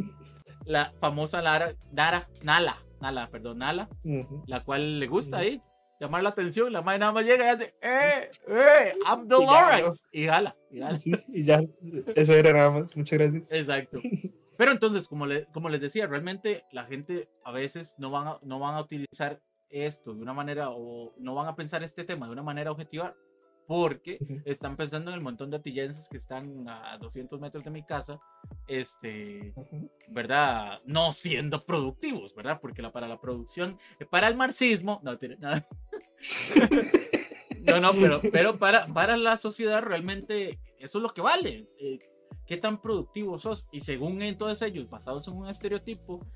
la 0.65 0.93
famosa 1.01 1.43
Lara, 1.43 1.75
Nara, 1.93 2.29
Nala, 2.43 2.79
Nala, 3.01 3.29
perdón, 3.31 3.59
Nala, 3.59 3.89
Ujú. 4.05 4.43
la 4.47 4.65
cual 4.65 4.99
le 4.99 5.07
gusta 5.07 5.39
ahí 5.39 5.61
llamar 6.01 6.23
la 6.23 6.31
atención. 6.31 6.73
La 6.73 6.81
madre 6.83 7.01
nada 7.01 7.13
más 7.13 7.25
llega 7.27 7.45
y 7.45 7.49
hace, 7.49 7.75
¡eh! 7.83 8.31
¡eh! 8.49 8.95
¡I'm 9.07 9.25
Y 9.25 9.29
ya, 9.29 9.37
Dolores! 9.37 10.05
Y 10.13 10.27
jala, 10.27 10.57
y 10.71 10.81
jala. 10.81 10.99
Sí, 10.99 11.13
y 11.29 11.43
ya, 11.45 11.61
eso 12.17 12.35
era 12.35 12.53
nada 12.53 12.71
más. 12.71 12.97
Muchas 12.97 13.19
gracias. 13.19 13.53
Exacto. 13.53 13.99
Pero 14.57 14.73
entonces, 14.73 15.07
como, 15.07 15.25
le- 15.27 15.45
como 15.53 15.69
les 15.69 15.81
decía, 15.81 16.07
realmente 16.09 16.65
la 16.73 16.85
gente 16.87 17.29
a 17.45 17.53
veces 17.53 17.95
no 17.99 18.11
van 18.11 18.27
a, 18.27 18.39
no 18.43 18.59
van 18.59 18.75
a 18.75 18.81
utilizar 18.81 19.41
esto 19.71 20.15
de 20.15 20.23
una 20.23 20.33
manera 20.33 20.71
o 20.71 21.13
no 21.19 21.35
van 21.35 21.49
a 21.49 21.57
pensar 21.57 21.83
este 21.83 22.05
tema 22.05 22.27
de 22.27 22.33
una 22.33 22.43
manera 22.43 22.71
objetiva 22.71 23.15
porque 23.67 24.19
están 24.47 24.77
pensando 24.77 25.11
en 25.11 25.17
el 25.17 25.23
montón 25.23 25.51
de 25.51 25.59
atillenses 25.59 26.09
que 26.09 26.17
están 26.17 26.67
a 26.69 26.97
200 26.99 27.39
metros 27.39 27.63
de 27.63 27.71
mi 27.71 27.85
casa, 27.85 28.19
este. 28.67 29.53
¿verdad? 30.09 30.81
No 30.87 31.13
siendo 31.13 31.67
productivos, 31.67 32.35
¿verdad? 32.35 32.61
Porque 32.63 32.81
la, 32.81 32.93
para 32.93 33.07
la 33.07 33.21
producción, 33.21 33.79
eh, 34.01 34.07
para 34.07 34.29
el 34.29 34.37
marxismo, 34.37 35.01
no, 35.05 35.19
tiene 35.19 35.37
nada. 35.37 35.67
No, 37.61 37.81
no, 37.81 37.93
pero, 37.93 38.21
pero 38.33 38.57
para, 38.57 38.87
para 38.87 39.17
la 39.19 39.37
sociedad 39.37 39.83
realmente 39.83 40.59
eso 40.79 40.99
es 40.99 41.03
lo 41.03 41.13
que 41.13 41.21
vale. 41.21 41.67
eh, 41.79 41.99
¿Qué 42.47 42.57
tan 42.57 42.81
productivo 42.81 43.39
sos? 43.39 43.67
Y 43.71 43.81
según 43.81 44.23
entonces 44.23 44.67
ellos, 44.67 44.89
basados 44.89 45.29
en 45.29 45.35
un 45.35 45.49
estereotipo, 45.49 46.27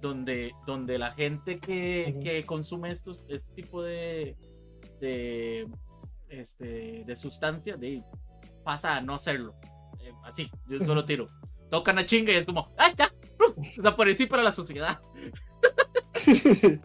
donde, 0.00 0.52
donde 0.66 0.98
la 0.98 1.12
gente 1.12 1.58
que, 1.58 2.18
que 2.22 2.44
consume 2.46 2.90
estos, 2.90 3.24
este 3.28 3.54
tipo 3.54 3.82
de, 3.82 4.36
de, 5.00 5.68
este, 6.28 7.04
de 7.06 7.16
sustancia 7.16 7.76
de, 7.76 8.02
pasa 8.64 8.96
a 8.96 9.00
no 9.00 9.14
hacerlo. 9.14 9.54
eh, 10.02 10.12
así, 10.24 10.50
yo 10.68 10.80
solo 10.84 11.04
tiro. 11.04 11.28
Tocan 11.68 11.98
a 11.98 12.04
chinga 12.04 12.32
y 12.32 12.36
es 12.36 12.46
como, 12.46 12.72
¡ay, 12.76 12.92
ya! 12.96 13.12
Desaparecí 13.76 14.26
para 14.26 14.42
la 14.42 14.52
sociedad. 14.52 15.00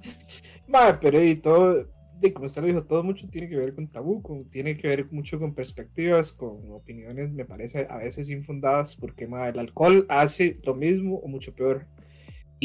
Madre, 0.68 0.98
pero 1.02 1.24
y 1.24 1.36
todo, 1.36 1.88
de, 2.20 2.34
como 2.34 2.46
usted 2.46 2.62
lo 2.62 2.68
dijo, 2.68 2.84
todo 2.84 3.04
mucho 3.04 3.28
tiene 3.30 3.50
que 3.50 3.58
ver 3.58 3.74
con 3.76 3.88
tabú, 3.88 4.22
con, 4.22 4.46
tiene 4.50 4.78
que 4.78 4.88
ver 4.88 5.12
mucho 5.12 5.40
con 5.40 5.54
perspectivas, 5.54 6.32
con 6.32 6.72
opiniones, 6.72 7.32
me 7.32 7.46
parece 7.46 7.88
a 7.90 7.98
veces 7.98 8.30
infundadas, 8.30 8.96
porque 8.96 9.28
madre, 9.28 9.52
el 9.52 9.60
alcohol 9.60 10.06
hace 10.10 10.60
lo 10.64 10.76
mismo 10.76 11.18
o 11.18 11.28
mucho 11.28 11.54
peor. 11.54 11.86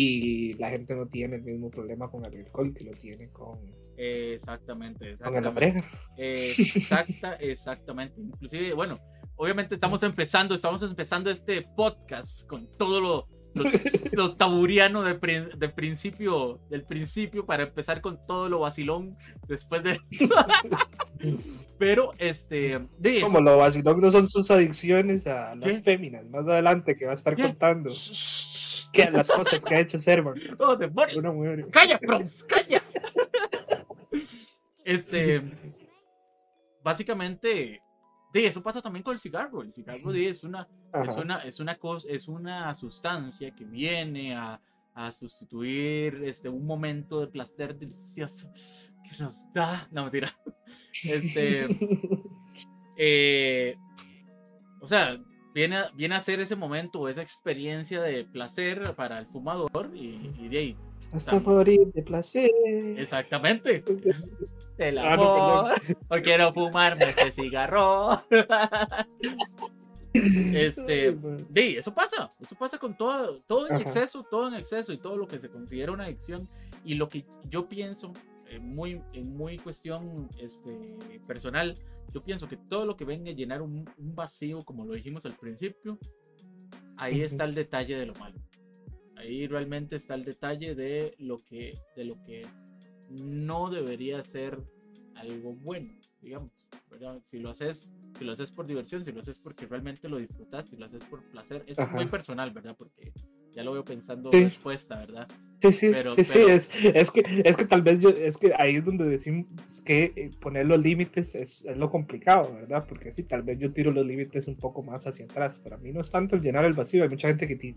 Y 0.02 0.54
la 0.54 0.70
gente 0.70 0.94
no 0.94 1.06
tiene 1.06 1.36
el 1.36 1.42
mismo 1.42 1.70
problema 1.70 2.10
con 2.10 2.24
el 2.24 2.34
alcohol 2.34 2.72
que 2.72 2.84
lo 2.84 2.92
tiene 2.92 3.28
con, 3.28 3.58
exactamente, 3.98 5.16
con 5.18 5.36
exactamente. 5.36 5.50
pareja. 5.50 5.84
Exacta, 6.16 7.34
exactamente. 7.40 8.18
Inclusive, 8.18 8.72
bueno, 8.72 8.98
obviamente 9.36 9.74
estamos 9.74 10.02
empezando, 10.02 10.54
estamos 10.54 10.82
empezando 10.82 11.30
este 11.30 11.68
podcast 11.76 12.46
con 12.46 12.66
todo 12.78 12.98
lo, 13.02 13.28
lo, 13.56 13.70
lo 14.12 14.36
taburiano 14.36 15.02
de, 15.02 15.18
de 15.54 15.68
principio, 15.68 16.62
del 16.70 16.84
principio 16.84 17.44
para 17.44 17.64
empezar 17.64 18.00
con 18.00 18.24
todo 18.26 18.48
lo 18.48 18.60
vacilón 18.60 19.18
después 19.46 19.82
de... 19.82 20.00
Pero, 21.78 22.12
este, 22.16 22.80
de 22.98 23.20
Como 23.20 23.42
lo 23.42 23.58
vacilón 23.58 24.00
no 24.00 24.10
son 24.10 24.26
sus 24.26 24.50
adicciones 24.50 25.26
a 25.26 25.54
las 25.56 25.70
¿Qué? 25.70 25.82
féminas, 25.82 26.24
más 26.30 26.48
adelante 26.48 26.96
que 26.96 27.04
va 27.04 27.12
a 27.12 27.16
estar 27.16 27.36
¿Qué? 27.36 27.42
contando 27.42 27.90
que 28.92 29.10
las 29.10 29.30
cosas 29.30 29.64
que 29.64 29.74
ha 29.74 29.80
hecho 29.80 29.98
Servan. 29.98 30.34
¡Oh, 30.58 30.76
demonios! 30.76 31.22
Mujer. 31.22 31.68
¡Calla, 31.70 31.98
Proms! 31.98 32.44
¡Calla! 32.44 32.82
Este, 34.84 35.42
básicamente, 36.82 37.80
de 38.32 38.46
eso 38.46 38.62
pasa 38.62 38.82
también 38.82 39.02
con 39.02 39.12
el 39.12 39.20
cigarro. 39.20 39.62
El 39.62 39.72
cigarro 39.72 40.12
de, 40.12 40.30
es 40.30 40.42
una, 40.42 40.66
es 41.04 41.16
una, 41.16 41.38
es 41.44 41.60
una 41.60 41.76
cosa, 41.76 42.08
es 42.10 42.28
una 42.28 42.74
sustancia 42.74 43.54
que 43.54 43.64
viene 43.64 44.34
a, 44.34 44.60
a 44.94 45.12
sustituir 45.12 46.22
este, 46.24 46.48
un 46.48 46.66
momento 46.66 47.20
de 47.20 47.28
placer 47.28 47.76
delicioso 47.76 48.50
que 49.04 49.22
nos 49.22 49.52
da. 49.52 49.88
No, 49.90 50.02
mentira. 50.04 50.36
Este, 51.04 51.68
eh, 52.96 53.76
o 54.80 54.88
sea, 54.88 55.20
viene 55.54 55.76
a, 55.76 55.90
viene 55.94 56.14
a 56.14 56.20
ser 56.20 56.40
ese 56.40 56.56
momento, 56.56 57.08
esa 57.08 57.22
experiencia 57.22 58.00
de 58.00 58.24
placer 58.24 58.82
para 58.96 59.18
el 59.18 59.26
fumador 59.26 59.90
y, 59.94 60.32
y 60.38 60.48
de 60.48 60.58
ahí. 60.58 60.76
Hasta 61.12 61.40
morir 61.40 61.92
de 61.92 62.02
placer. 62.02 62.50
Exactamente. 62.96 63.82
El 64.78 64.96
Ah, 64.96 65.14
no, 65.14 65.58
amor. 65.66 65.74
Hoy 66.08 66.22
quiero 66.22 66.54
fumarme 66.54 67.04
este 67.04 67.30
cigarro. 67.32 68.22
Este, 70.12 71.16
Sí, 71.54 71.76
eso 71.76 71.94
pasa, 71.94 72.32
eso 72.40 72.56
pasa 72.56 72.78
con 72.78 72.96
todo, 72.96 73.40
todo 73.46 73.68
en 73.68 73.74
Ajá. 73.74 73.82
exceso, 73.82 74.24
todo 74.28 74.48
en 74.48 74.54
exceso 74.54 74.92
y 74.92 74.98
todo 74.98 75.16
lo 75.16 75.28
que 75.28 75.38
se 75.38 75.48
considera 75.48 75.92
una 75.92 76.04
adicción. 76.04 76.48
Y 76.84 76.94
lo 76.94 77.08
que 77.08 77.24
yo 77.48 77.68
pienso, 77.68 78.12
muy, 78.58 79.00
en 79.12 79.36
muy 79.36 79.58
cuestión 79.58 80.28
este, 80.38 81.20
personal, 81.26 81.78
yo 82.12 82.24
pienso 82.24 82.48
que 82.48 82.56
todo 82.56 82.84
lo 82.84 82.96
que 82.96 83.04
venga 83.04 83.30
a 83.30 83.34
llenar 83.34 83.62
un, 83.62 83.88
un 83.96 84.14
vacío, 84.14 84.64
como 84.64 84.84
lo 84.84 84.94
dijimos 84.94 85.24
al 85.26 85.34
principio, 85.34 85.98
ahí 86.96 87.20
está 87.22 87.44
el 87.44 87.54
detalle 87.54 87.96
de 87.96 88.06
lo 88.06 88.14
malo. 88.14 88.40
Ahí 89.16 89.46
realmente 89.46 89.96
está 89.96 90.14
el 90.14 90.24
detalle 90.24 90.74
de 90.74 91.14
lo 91.18 91.44
que, 91.44 91.78
de 91.94 92.04
lo 92.04 92.22
que 92.24 92.46
no 93.10 93.70
debería 93.70 94.22
ser 94.24 94.58
algo 95.14 95.54
bueno, 95.54 95.92
digamos. 96.20 96.50
¿verdad? 96.90 97.20
Si 97.24 97.38
lo 97.38 97.50
haces, 97.50 97.90
si 98.18 98.24
lo 98.24 98.32
haces 98.32 98.50
por 98.50 98.66
diversión, 98.66 99.04
si 99.04 99.12
lo 99.12 99.20
haces 99.20 99.38
porque 99.38 99.66
realmente 99.66 100.08
lo 100.08 100.18
disfrutas, 100.18 100.68
si 100.68 100.76
lo 100.76 100.86
haces 100.86 101.04
por 101.04 101.22
placer, 101.30 101.62
es 101.66 101.78
muy 101.92 102.06
personal, 102.06 102.50
¿verdad? 102.50 102.74
Porque 102.76 103.12
ya 103.52 103.62
lo 103.62 103.72
veo 103.72 103.84
pensando 103.84 104.32
Sí. 104.32 104.42
respuesta, 104.44 104.98
¿verdad? 104.98 105.28
Sí, 105.62 105.72
sí, 105.72 105.88
Pero- 105.92 106.14
sí, 106.14 106.24
sí, 106.24 106.38
pero- 106.38 106.48
es, 106.48 106.70
es, 106.84 107.10
que, 107.10 107.22
es 107.44 107.56
que 107.56 107.64
tal 107.66 107.82
vez 107.82 108.00
yo, 108.00 108.08
es 108.08 108.38
que 108.38 108.52
ahí 108.56 108.76
es 108.76 108.84
donde 108.84 109.04
decimos 109.04 109.46
que 109.84 110.12
eh, 110.16 110.30
poner 110.40 110.64
los 110.66 110.82
límites 110.82 111.34
es, 111.34 111.66
es 111.66 111.76
lo 111.76 111.90
complicado, 111.90 112.54
¿verdad? 112.54 112.86
Porque 112.88 113.12
sí, 113.12 113.24
tal 113.24 113.42
vez 113.42 113.58
yo 113.58 113.70
tiro 113.72 113.90
los 113.92 114.06
límites 114.06 114.48
un 114.48 114.56
poco 114.56 114.82
más 114.82 115.06
hacia 115.06 115.26
atrás. 115.26 115.58
Para 115.58 115.76
mí 115.76 115.92
no 115.92 116.00
es 116.00 116.10
tanto 116.10 116.34
el 116.36 116.40
llenar 116.42 116.64
el 116.64 116.72
vacío, 116.72 117.02
hay 117.02 117.10
mucha 117.10 117.28
gente 117.28 117.46
que, 117.46 117.56
ti- 117.56 117.74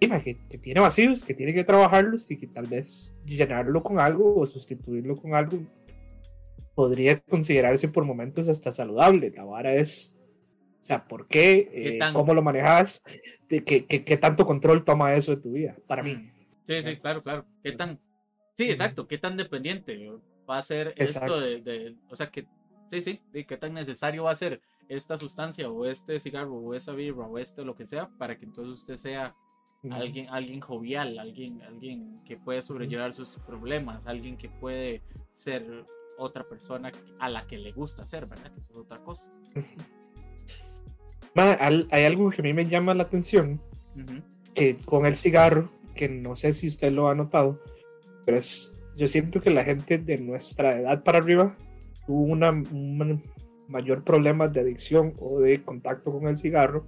que, 0.00 0.36
que 0.50 0.58
tiene 0.58 0.80
vacíos, 0.80 1.24
que 1.24 1.32
tiene 1.32 1.54
que 1.54 1.64
trabajarlos 1.64 2.30
y 2.30 2.36
que 2.36 2.46
tal 2.46 2.66
vez 2.66 3.16
llenarlo 3.24 3.82
con 3.82 3.98
algo 3.98 4.36
o 4.36 4.46
sustituirlo 4.46 5.16
con 5.16 5.34
algo 5.34 5.58
podría 6.74 7.20
considerarse 7.20 7.88
por 7.88 8.04
momentos 8.04 8.48
hasta 8.48 8.72
saludable. 8.72 9.30
La 9.34 9.44
vara 9.44 9.74
es, 9.74 10.18
o 10.80 10.84
sea, 10.84 11.06
¿por 11.06 11.26
qué? 11.28 11.68
¿Qué 11.72 11.88
Eh, 11.96 11.98
¿Cómo 12.12 12.34
lo 12.34 12.42
manejas? 12.42 13.02
¿Qué, 13.48 13.62
qué, 13.64 13.84
qué- 13.86 14.04
qué 14.04 14.16
tanto 14.16 14.44
control 14.44 14.84
toma 14.84 15.14
eso 15.14 15.34
de 15.34 15.40
tu 15.40 15.52
vida? 15.52 15.76
Para 15.86 16.02
mí. 16.02 16.30
Sí, 16.66 16.82
sí, 16.82 16.96
claro, 16.96 17.20
claro. 17.22 17.46
¿Qué 17.62 17.72
tan, 17.72 17.98
sí, 18.54 18.70
exacto, 18.70 19.06
qué 19.06 19.18
tan 19.18 19.36
dependiente 19.36 20.10
va 20.48 20.58
a 20.58 20.62
ser 20.62 20.94
Exacto. 20.96 21.38
esto 21.38 21.40
de, 21.40 21.60
de- 21.60 21.96
o 22.08 22.16
sea, 22.16 22.30
que, 22.30 22.46
sí, 22.90 23.00
sí, 23.00 23.20
de 23.32 23.44
qué 23.46 23.56
tan 23.56 23.74
necesario 23.74 24.24
va 24.24 24.30
a 24.30 24.34
ser 24.36 24.60
esta 24.88 25.16
sustancia 25.16 25.70
o 25.70 25.86
este 25.86 26.20
cigarro 26.20 26.54
o 26.54 26.74
esa 26.74 26.92
birra 26.92 27.26
o 27.26 27.38
este 27.38 27.64
lo 27.64 27.74
que 27.74 27.86
sea 27.86 28.08
para 28.18 28.36
que 28.38 28.44
entonces 28.44 28.80
usted 28.80 28.96
sea 28.96 29.34
alguien, 29.90 30.28
alguien 30.30 30.60
jovial, 30.60 31.18
alguien, 31.18 31.62
alguien 31.62 32.22
que 32.24 32.36
puede 32.36 32.62
sobrellevar 32.62 33.12
sus 33.12 33.36
problemas, 33.46 34.06
alguien 34.06 34.36
que 34.36 34.48
puede 34.48 35.02
ser 35.32 35.86
otra 36.16 36.44
persona 36.48 36.92
a 37.18 37.28
la 37.28 37.46
que 37.46 37.58
le 37.58 37.72
gusta 37.72 38.06
ser, 38.06 38.26
¿verdad? 38.26 38.52
Que 38.52 38.60
eso 38.60 38.70
es 38.72 38.76
otra 38.78 38.98
cosa. 39.00 39.30
Ma, 41.34 41.56
hay 41.90 42.04
algo 42.04 42.30
que 42.30 42.40
a 42.40 42.44
mí 42.44 42.52
me 42.52 42.66
llama 42.66 42.94
la 42.94 43.02
atención 43.02 43.60
que 44.54 44.76
con 44.84 45.04
el 45.04 45.16
cigarro, 45.16 45.68
que 45.94 46.08
no 46.08 46.36
sé 46.36 46.52
si 46.52 46.68
usted 46.68 46.92
lo 46.92 47.08
ha 47.08 47.14
notado, 47.14 47.60
pero 48.24 48.38
es, 48.38 48.78
yo 48.96 49.06
siento 49.08 49.40
que 49.40 49.50
la 49.50 49.64
gente 49.64 49.98
de 49.98 50.18
nuestra 50.18 50.78
edad 50.78 51.02
para 51.02 51.18
arriba 51.18 51.56
tuvo 52.06 52.22
una, 52.22 52.50
un 52.50 53.22
mayor 53.68 54.04
problema 54.04 54.48
de 54.48 54.60
adicción 54.60 55.14
o 55.18 55.40
de 55.40 55.62
contacto 55.62 56.12
con 56.12 56.28
el 56.28 56.36
cigarro, 56.36 56.84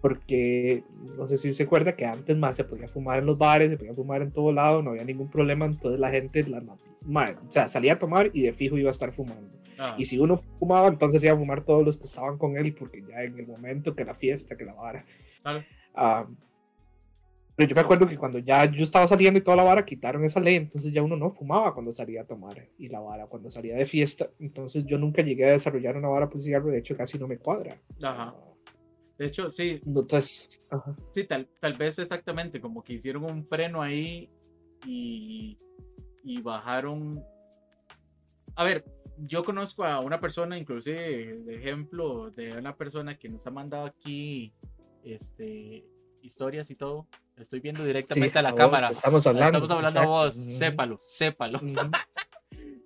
porque 0.00 0.84
no 1.16 1.28
sé 1.28 1.36
si 1.36 1.52
se 1.52 1.64
acuerda 1.64 1.96
que 1.96 2.06
antes 2.06 2.36
más 2.36 2.56
se 2.56 2.64
podía 2.64 2.88
fumar 2.88 3.18
en 3.18 3.26
los 3.26 3.36
bares, 3.36 3.70
se 3.70 3.76
podía 3.76 3.94
fumar 3.94 4.22
en 4.22 4.32
todo 4.32 4.52
lado, 4.52 4.82
no 4.82 4.90
había 4.90 5.04
ningún 5.04 5.28
problema, 5.28 5.66
entonces 5.66 5.98
la 5.98 6.10
gente 6.10 6.46
la, 6.46 6.62
ma, 7.04 7.30
o 7.46 7.50
sea, 7.50 7.68
salía 7.68 7.94
a 7.94 7.98
tomar 7.98 8.30
y 8.32 8.42
de 8.42 8.52
fijo 8.52 8.78
iba 8.78 8.88
a 8.88 8.90
estar 8.90 9.12
fumando. 9.12 9.58
Ah, 9.78 9.94
Y 9.96 10.04
si 10.04 10.18
uno 10.18 10.36
fumaba, 10.58 10.88
entonces 10.88 11.22
iba 11.22 11.34
a 11.34 11.36
fumar 11.36 11.64
todos 11.64 11.84
los 11.84 11.98
que 11.98 12.04
estaban 12.04 12.36
con 12.38 12.56
él, 12.56 12.74
porque 12.74 13.02
ya 13.02 13.22
en 13.22 13.38
el 13.38 13.46
momento 13.46 13.94
que 13.94 14.04
la 14.04 14.14
fiesta, 14.14 14.56
que 14.56 14.64
la 14.64 14.74
vara. 14.74 15.04
claro. 15.42 15.64
ah, 15.94 16.26
pero 17.58 17.70
yo 17.70 17.74
me 17.74 17.80
acuerdo 17.80 18.06
que 18.06 18.16
cuando 18.16 18.38
ya 18.38 18.66
yo 18.66 18.84
estaba 18.84 19.04
saliendo 19.08 19.36
y 19.36 19.42
toda 19.42 19.56
la 19.56 19.64
vara, 19.64 19.84
quitaron 19.84 20.22
esa 20.22 20.38
ley, 20.38 20.54
entonces 20.54 20.92
ya 20.92 21.02
uno 21.02 21.16
no 21.16 21.28
fumaba 21.28 21.74
cuando 21.74 21.92
salía 21.92 22.22
a 22.22 22.24
tomar 22.24 22.68
y 22.78 22.88
la 22.88 23.00
vara, 23.00 23.26
cuando 23.26 23.50
salía 23.50 23.74
de 23.74 23.84
fiesta. 23.84 24.30
Entonces 24.38 24.86
yo 24.86 24.96
nunca 24.96 25.22
llegué 25.22 25.44
a 25.44 25.50
desarrollar 25.50 25.96
una 25.96 26.06
vara 26.06 26.28
por 26.28 26.40
cigarro, 26.40 26.70
de 26.70 26.78
hecho 26.78 26.96
casi 26.96 27.18
no 27.18 27.26
me 27.26 27.36
cuadra. 27.36 27.76
Ajá. 28.00 28.32
De 29.18 29.26
hecho, 29.26 29.50
sí, 29.50 29.80
Entonces, 29.84 30.62
ajá. 30.70 30.94
Sí, 31.10 31.24
tal, 31.24 31.48
tal 31.58 31.72
vez 31.72 31.98
exactamente, 31.98 32.60
como 32.60 32.84
que 32.84 32.92
hicieron 32.92 33.24
un 33.24 33.44
freno 33.44 33.82
ahí 33.82 34.30
y, 34.86 35.58
y 36.22 36.40
bajaron. 36.40 37.24
A 38.54 38.62
ver, 38.62 38.84
yo 39.16 39.42
conozco 39.42 39.82
a 39.82 39.98
una 39.98 40.20
persona, 40.20 40.56
inclusive 40.56 41.40
de 41.40 41.56
ejemplo, 41.56 42.30
de 42.30 42.56
una 42.56 42.76
persona 42.76 43.18
que 43.18 43.28
nos 43.28 43.44
ha 43.48 43.50
mandado 43.50 43.86
aquí 43.86 44.52
este, 45.02 45.84
historias 46.22 46.70
y 46.70 46.76
todo. 46.76 47.08
Estoy 47.40 47.60
viendo 47.60 47.84
directamente 47.84 48.32
Sí, 48.32 48.38
a 48.38 48.42
la 48.42 48.50
vos, 48.50 48.58
cámara. 48.58 48.88
Estamos 48.90 49.26
hablando. 49.26 49.58
Estamos 49.58 49.70
hablando 49.70 49.98
a 49.98 50.02
exacto. 50.02 50.08
vos, 50.10 50.36
Ujú. 50.36 50.58
sépalo, 50.58 50.98
sépalo. 51.00 51.60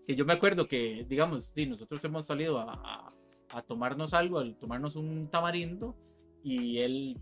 Que 0.06 0.16
yo 0.16 0.24
me 0.24 0.32
acuerdo 0.32 0.66
que, 0.66 1.06
digamos, 1.08 1.52
sí, 1.54 1.64
nosotros 1.64 2.02
hemos 2.04 2.26
salido 2.26 2.58
a, 2.58 2.72
a- 2.74 3.08
a 3.50 3.62
tomarnos 3.62 4.14
algo, 4.14 4.40
a 4.40 4.52
tomarnos 4.58 4.96
un 4.96 5.28
tamarindo, 5.30 5.94
y 6.42 6.78
él 6.78 7.16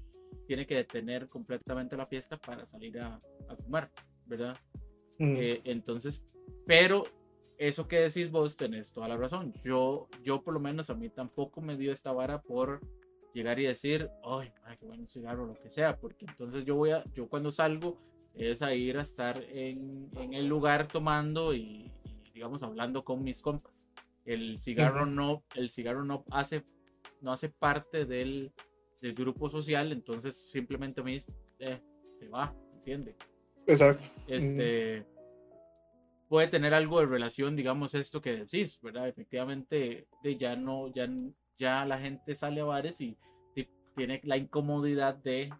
tiene 0.47 0.67
que 0.67 0.77
detener 0.77 1.29
completamente 1.29 1.95
la 1.97 2.07
fiesta 2.07 2.39
para 2.39 2.65
salir 2.67 2.99
a, 3.01 3.21
a 3.49 3.57
fumar, 3.57 3.91
¿verdad? 4.25 4.57
Mm. 5.19 5.37
Eh, 5.37 5.61
entonces, 5.65 6.25
pero 6.67 7.05
eso 7.59 7.87
que 7.87 7.97
decís 8.01 8.31
vos 8.31 8.57
tenés 8.57 8.93
toda 8.95 9.09
la 9.09 9.19
razón. 9.19 9.53
Yo, 9.63 10.09
yo 10.25 10.41
por 10.43 10.55
lo 10.55 10.61
menos 10.61 10.89
a 10.89 10.95
mí 10.95 11.11
tampoco 11.11 11.61
me 11.61 11.77
dio 11.77 11.93
esta 11.93 12.13
vara 12.13 12.41
por 12.41 12.81
llegar 13.33 13.59
y 13.59 13.67
decir, 13.67 14.11
ay, 14.25 14.53
ay, 14.65 14.77
qué 14.79 14.87
bueno 14.87 15.07
cigarro 15.07 15.47
lo 15.47 15.55
que 15.55 15.71
sea, 15.71 15.97
porque 15.97 16.27
entonces 16.27 16.65
yo 16.65 16.77
voy 16.77 16.91
a, 16.91 17.05
yo 17.15 17.29
cuando 17.29 17.53
salgo 17.53 17.99
es 18.35 18.63
a 18.63 18.75
ir 18.75 18.97
a 18.99 19.03
estar 19.03 19.43
en, 19.51 20.09
en 20.17 20.35
el 20.35 20.47
lugar 20.47 20.89
tomando 20.89 21.55
y, 21.55 21.91
y, 22.05 22.31
digamos 22.33 22.63
hablando 22.63 23.05
con 23.05 23.23
mis 23.23 23.43
compas. 23.43 23.87
El 24.25 24.61
cigarro 24.61 25.07
no, 25.07 25.43
el 25.55 25.71
cigarro 25.71 26.05
no 26.05 26.25
hace, 26.31 26.65
no 27.21 27.33
hace 27.33 27.49
parte 27.49 28.05
del, 28.05 28.53
del 29.01 29.15
grupo 29.15 29.49
social, 29.49 29.93
entonces 29.93 30.51
simplemente 30.51 31.03
me 31.03 31.13
dice, 31.13 31.33
eh, 31.59 31.81
se 32.19 32.29
va, 32.29 32.55
¿entiende? 32.75 33.17
Exacto. 33.67 34.09
este 34.27 35.07
puede 36.31 36.47
tener 36.47 36.73
algo 36.75 37.01
de 37.01 37.07
relación, 37.07 37.57
digamos, 37.57 37.93
esto 37.95 38.23
que 38.23 38.37
decís, 38.37 38.79
¿verdad? 38.81 39.09
Efectivamente, 39.09 40.07
de 40.23 40.37
ya 40.37 40.55
no, 40.55 40.87
ya, 40.95 41.09
ya 41.61 41.85
la 41.85 41.99
gente 41.99 42.35
sale 42.35 42.63
a 42.63 42.65
bares 42.65 43.01
y, 43.01 43.17
tiene 43.97 44.21
la 44.23 44.37
incomodidad 44.37 45.17
de 45.17 45.53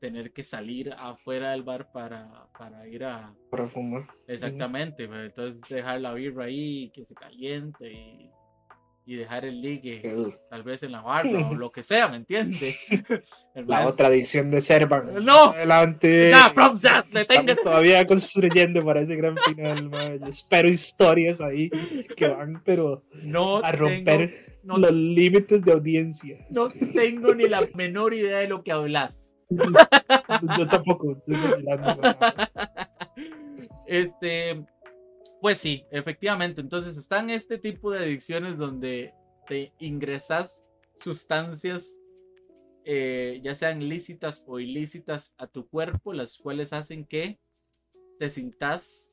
tener 0.00 0.32
que 0.32 0.42
salir 0.42 0.92
afuera 0.98 1.52
del 1.52 1.62
bar 1.62 1.90
para, 1.92 2.48
para 2.58 2.86
ir 2.88 3.04
a... 3.04 3.32
Para 3.48 3.68
fumar. 3.68 4.06
Exactamente, 4.26 5.06
pues, 5.06 5.20
entonces 5.20 5.62
dejar 5.68 6.00
la 6.00 6.12
birra 6.12 6.44
ahí, 6.44 6.90
que 6.90 7.06
se 7.06 7.14
caliente 7.14 7.90
y, 7.90 8.30
y 9.08 9.14
dejar 9.14 9.44
el 9.44 9.62
ligue 9.62 10.02
tal 10.50 10.64
vez 10.64 10.82
en 10.82 10.90
la 10.90 11.00
barra 11.00 11.48
o 11.48 11.54
lo 11.54 11.70
que 11.70 11.84
sea, 11.84 12.08
¿me 12.08 12.16
entiendes? 12.16 12.76
La 13.54 13.86
otra 13.86 14.08
edición 14.08 14.50
de 14.50 14.60
Servan. 14.60 15.24
No. 15.24 15.50
Adelante. 15.52 16.30
Ya, 16.30 16.52
props, 16.52 16.82
ya. 16.82 17.04
Estamos 17.14 17.62
todavía 17.62 18.04
construyendo 18.04 18.84
para 18.84 19.00
ese 19.02 19.14
gran 19.14 19.36
final. 19.36 19.90
Yo 20.20 20.26
espero 20.26 20.68
historias 20.68 21.40
ahí 21.40 21.70
que 22.16 22.28
van, 22.28 22.60
pero 22.64 23.04
No 23.22 23.58
a 23.58 23.70
tengo, 23.70 23.84
romper 23.88 24.58
no, 24.64 24.76
los 24.76 24.92
límites 24.92 25.62
de 25.64 25.72
audiencia. 25.72 26.38
no 26.50 26.66
tengo 26.92 27.32
ni 27.32 27.48
la 27.48 27.62
menor 27.74 28.12
idea 28.12 28.38
de 28.38 28.48
lo 28.48 28.64
que 28.64 28.72
hablas. 28.72 29.36
Yo 30.58 30.66
tampoco 30.66 31.12
estoy 31.12 31.36
vacilando. 31.36 32.02
Este, 33.86 34.64
pues 35.46 35.60
sí, 35.60 35.86
efectivamente. 35.92 36.60
Entonces 36.60 36.96
están 36.96 37.30
este 37.30 37.56
tipo 37.56 37.92
de 37.92 38.00
adicciones 38.00 38.58
donde 38.58 39.14
te 39.46 39.72
ingresas 39.78 40.64
sustancias, 40.96 42.00
eh, 42.84 43.40
ya 43.44 43.54
sean 43.54 43.88
lícitas 43.88 44.42
o 44.48 44.58
ilícitas, 44.58 45.34
a 45.38 45.46
tu 45.46 45.68
cuerpo, 45.68 46.12
las 46.12 46.36
cuales 46.36 46.72
hacen 46.72 47.04
que 47.04 47.38
te 48.18 48.28
sintas 48.28 49.08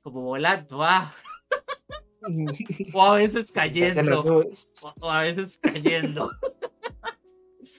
como 0.00 0.22
volando, 0.22 0.82
ah, 0.82 1.14
o 2.94 3.02
a 3.02 3.16
veces 3.16 3.52
cayendo, 3.52 4.46
o 5.02 5.10
a 5.10 5.20
veces 5.20 5.58
cayendo. 5.58 6.30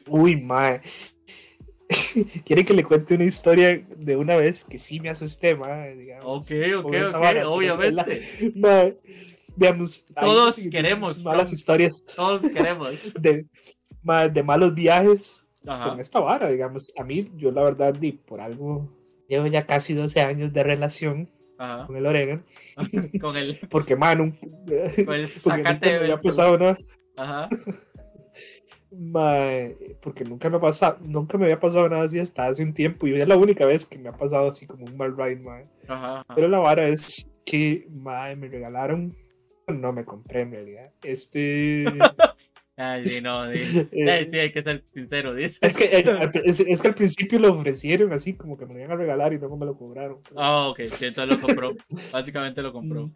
Uy, 0.06 0.40
mae. 0.40 0.84
¿Quiere 2.46 2.66
que 2.66 2.74
le 2.74 2.84
cuente 2.84 3.16
una 3.16 3.26
historia 3.26 3.86
de 3.98 4.16
una 4.16 4.36
vez 4.36 4.64
que 4.64 4.78
sí 4.78 5.00
me 5.00 5.10
asusté, 5.10 5.56
mae? 5.56 5.96
Digamos, 5.96 6.26
Ok, 6.52 6.52
ok, 6.78 6.86
ok, 6.86 7.20
vara, 7.20 7.50
obviamente. 7.50 7.92
la- 7.94 8.94
ahí 10.16 10.28
Todos 10.28 10.56
sí, 10.56 10.70
queremos, 10.70 11.24
Malas 11.24 11.50
bro. 11.50 11.54
historias 11.54 12.04
Todos 12.16 12.42
queremos. 12.52 13.14
de, 13.22 13.46
mae, 14.04 14.30
de 14.30 14.44
malos 14.44 14.74
viajes 14.74 15.46
Ajá. 15.66 15.90
con 15.90 16.00
esta 16.00 16.20
vara, 16.20 16.50
digamos. 16.50 16.92
A 16.98 17.04
mí, 17.04 17.30
yo 17.36 17.52
la 17.52 17.64
verdad, 17.64 17.94
di, 17.94 18.14
por 18.14 18.42
algo, 18.42 18.90
llevo 19.28 19.48
ya 19.48 19.66
casi 19.66 19.94
12 19.94 20.22
años 20.22 20.54
de 20.54 20.64
relación 20.64 21.30
Ajá. 21.58 21.86
con 21.88 21.96
el 21.98 22.06
Oregon. 22.06 22.44
Con 23.22 23.36
el, 23.38 23.60
Porque, 23.70 23.96
man, 23.96 24.22
un, 24.22 24.40
el 24.68 24.92
porque 25.06 25.22
nunca 25.24 25.30
sacate 25.40 25.90
me 25.90 25.96
había 25.98 26.22
pasado 26.22 26.58
nada. 26.58 26.78
Ajá. 27.18 27.50
Mae, 28.92 29.98
porque 30.02 30.26
nunca 30.26 30.50
me, 30.50 30.58
ha 30.58 30.60
pasado, 30.60 30.98
nunca 31.02 31.38
me 31.38 31.46
había 31.46 31.60
pasado 31.60 31.88
nada 31.88 32.04
así 32.04 32.20
hasta 32.20 32.48
hace 32.48 32.64
un 32.64 32.74
tiempo. 32.74 33.08
Y 33.08 33.20
es 33.20 33.28
la 33.28 33.38
única 33.38 33.66
vez 33.66 33.86
que 33.86 33.98
me 33.98 34.10
ha 34.10 34.14
pasado 34.14 34.50
así 34.50 34.68
como 34.68 34.86
un 34.86 34.98
mal 34.98 35.16
ride, 35.16 35.38
mae. 35.38 35.66
Ajá. 35.88 36.20
ajá. 36.22 36.36
Pero 36.36 36.48
la 36.50 36.60
vara 36.60 36.88
es 36.88 37.30
que, 37.46 37.88
mae, 37.90 38.36
me 38.36 38.48
regalaron. 38.50 39.16
No 39.68 39.94
me 39.94 40.04
compré 40.04 40.42
en 40.42 40.52
realidad. 40.52 40.92
Este. 41.04 41.86
Ay, 42.76 43.06
sí, 43.06 43.24
no, 43.24 43.52
sí. 43.54 43.88
eh, 43.92 44.12
Ay, 44.12 44.30
sí, 44.30 44.40
hay 44.40 44.52
que 44.52 44.64
ser 44.64 44.84
sincero, 44.92 45.36
dice. 45.36 45.60
es, 45.62 45.78
que, 45.78 45.86
eh, 45.86 46.04
es, 46.46 46.60
es 46.60 46.82
que 46.82 46.88
al 46.88 46.96
principio 46.96 47.40
lo 47.40 47.54
ofrecieron 47.54 48.12
así, 48.12 48.34
como 48.34 48.58
que 48.58 48.66
me 48.66 48.74
lo 48.74 48.80
iban 48.80 48.92
a 48.92 48.96
regalar 48.96 49.34
y 49.34 49.38
luego 49.38 49.56
me 49.56 49.66
lo 49.66 49.78
cobraron. 49.78 50.20
Ah, 50.36 50.68
ok, 50.70 50.82
sí, 50.88 51.06
entonces 51.06 51.36
lo 51.36 51.42
compró. 51.42 51.76
Básicamente 52.12 52.62
lo 52.62 52.74
compró. 52.74 53.08
Mm. 53.08 53.16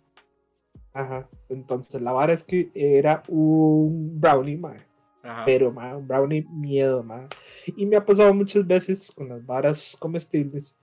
Ajá. 0.94 1.30
Entonces 1.50 2.02
la 2.02 2.12
vara 2.12 2.32
es 2.32 2.44
que 2.44 2.70
era 2.74 3.24
un 3.28 4.20
brownie, 4.20 4.58
mae. 4.58 4.80
Ajá. 5.26 5.44
Pero, 5.46 5.70
un 5.70 6.08
brownie 6.08 6.46
miedo, 6.50 7.04
mae. 7.04 7.28
Y 7.76 7.86
me 7.86 7.98
ha 7.98 8.06
pasado 8.06 8.34
muchas 8.34 8.66
veces 8.66 9.12
con 9.12 9.30
las 9.30 9.46
varas 9.46 9.98
comestibles 10.00 10.78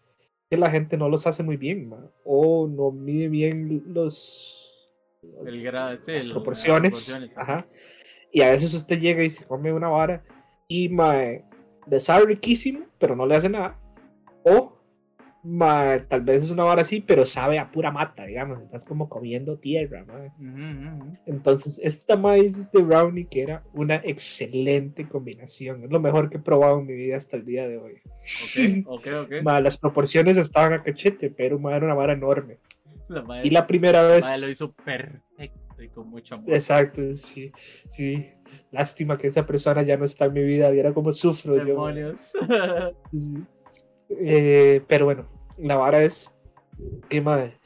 que 0.51 0.57
la 0.57 0.71
gente 0.71 0.97
no 0.99 1.09
los 1.09 1.27
hace 1.27 1.43
muy 1.43 1.57
bien, 1.57 1.89
mae. 1.89 2.01
O 2.25 2.67
no 2.69 2.91
mide 2.91 3.29
bien 3.29 3.83
los. 3.87 4.59
El 5.47 5.63
gra- 5.63 5.99
sí, 6.01 6.11
las 6.13 6.25
el- 6.25 6.25
las 6.25 6.27
proporciones. 6.33 7.37
Ajá. 7.37 7.67
Y 8.33 8.43
a 8.43 8.51
veces 8.51 8.75
usted 8.75 8.99
llega 8.99 9.23
y 9.23 9.31
se 9.31 9.45
come 9.45 9.73
una 9.73 9.89
vara 9.89 10.25
y 10.67 10.89
mae, 10.89 11.45
le 11.89 12.01
sabe 12.01 12.27
riquísimo, 12.27 12.87
pero 12.99 13.15
no 13.15 13.27
le 13.27 13.37
hace 13.37 13.49
nada. 13.49 13.79
O 14.45 14.77
mae, 15.45 16.01
tal 16.01 16.21
vez 16.23 16.45
es 16.45 16.51
una 16.51 16.65
vara 16.65 16.83
así, 16.83 17.01
pero 17.01 17.27
sabe 17.27 17.59
a 17.59 17.71
pura 17.71 17.91
mata, 17.91 18.25
digamos. 18.25 18.63
Estás 18.63 18.85
como 18.85 19.09
comiendo 19.09 19.59
tierra, 19.59 20.05
ujú. 20.39 21.17
Entonces, 21.27 21.81
esta 21.83 22.17
hizo 22.39 22.61
este 22.61 22.83
brownie 22.83 23.27
que 23.27 23.43
era 23.43 23.63
una 23.73 23.97
excelente 23.97 25.09
combinación. 25.09 25.85
Es 25.85 25.91
lo 25.91 26.01
mejor 26.01 26.31
que 26.31 26.37
he 26.37 26.41
probado 26.41 26.81
en 26.81 26.87
mi 26.87 26.95
vida 26.95 27.17
hasta 27.17 27.37
el 27.37 27.45
día 27.45 27.67
de 27.67 27.79
hoy. 27.79 27.95
Ok, 27.95 28.87
ok, 28.87 29.07
ok. 29.25 29.33
Mae, 29.43 29.63
las 29.63 29.77
proporciones 29.77 30.37
estaban 30.37 30.73
a 30.73 30.83
cachete, 30.83 31.31
pero 31.31 31.59
mae, 31.59 31.77
era 31.77 31.87
una 31.87 31.95
vara 31.95 32.13
enorme. 32.13 32.59
La 33.09 33.23
madre, 33.23 33.47
Y 33.47 33.51
la 33.51 33.67
primera 33.67 34.03
vez. 34.03 34.41
lo 34.41 34.49
hizo 34.49 34.73
perfecto 34.73 35.83
y 35.83 35.89
con 35.89 36.09
mucho 36.09 36.37
amor. 36.37 36.55
Exacto, 36.55 37.13
sí, 37.15 37.51
sí. 37.89 38.31
Lástima 38.71 39.19
que 39.19 39.27
esa 39.27 39.45
persona 39.45 39.83
ya 39.83 39.97
no 39.97 40.05
está 40.05 40.27
en 40.27 40.35
mi 40.35 40.43
vida, 40.43 40.71
viera 40.71 40.93
cómo 40.93 41.13
sufro 41.13 41.57
yo. 41.59 41.65
Demonios. 41.65 42.33
Sí. 43.13 43.35
Eh, 44.21 44.83
pero 44.87 45.07
bueno, 45.07 45.27
la 45.63 45.77
vara 45.77 46.03
es 46.03 46.39
que 47.09 47.21
madre, 47.21 47.59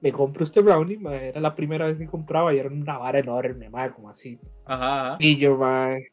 me 0.00 0.12
compro 0.12 0.44
este 0.44 0.60
brownie, 0.60 0.98
madre, 0.98 1.28
era 1.28 1.40
la 1.40 1.54
primera 1.54 1.86
vez 1.86 1.98
que 1.98 2.06
compraba 2.06 2.54
y 2.54 2.58
era 2.58 2.68
una 2.68 2.98
vara 2.98 3.18
enorme, 3.18 3.68
madre, 3.68 3.92
como 3.92 4.10
así. 4.10 4.38
Ajá, 4.64 5.08
ajá. 5.08 5.16
Y 5.20 5.36
yo, 5.36 5.56
madre, 5.56 6.12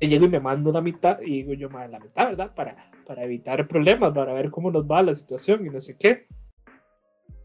y 0.00 0.08
llego 0.08 0.24
y 0.24 0.28
me 0.28 0.40
mando 0.40 0.72
la 0.72 0.80
mitad 0.80 1.20
y 1.20 1.42
digo 1.42 1.52
yo, 1.54 1.70
madre, 1.70 1.88
la 1.88 2.00
mitad, 2.00 2.28
¿verdad? 2.28 2.54
Para, 2.54 2.90
para 3.06 3.24
evitar 3.24 3.68
problemas, 3.68 4.12
para 4.12 4.32
ver 4.32 4.50
cómo 4.50 4.70
nos 4.70 4.84
va 4.84 5.02
la 5.02 5.14
situación 5.14 5.66
y 5.66 5.70
no 5.70 5.80
sé 5.80 5.96
qué. 5.98 6.26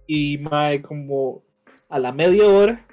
Y, 0.07 0.37
madre, 0.37 0.81
como 0.81 1.43
a 1.89 1.99
la 1.99 2.11
media 2.11 2.47
hora, 2.47 2.85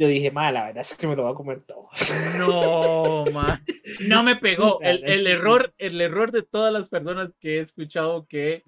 yo 0.00 0.08
dije, 0.08 0.30
madre, 0.30 0.52
la 0.54 0.64
verdad 0.64 0.80
es 0.80 0.96
que 0.96 1.06
me 1.06 1.14
lo 1.14 1.24
voy 1.24 1.32
a 1.32 1.34
comer 1.34 1.60
todo. 1.60 1.90
No, 2.38 3.26
man. 3.34 3.62
No 4.08 4.22
me 4.22 4.34
pegó. 4.34 4.80
El, 4.80 5.04
el 5.04 5.26
error, 5.26 5.74
el 5.76 6.00
error 6.00 6.32
de 6.32 6.42
todas 6.42 6.72
las 6.72 6.88
personas 6.88 7.32
que 7.38 7.58
he 7.58 7.60
escuchado 7.60 8.24
que 8.26 8.64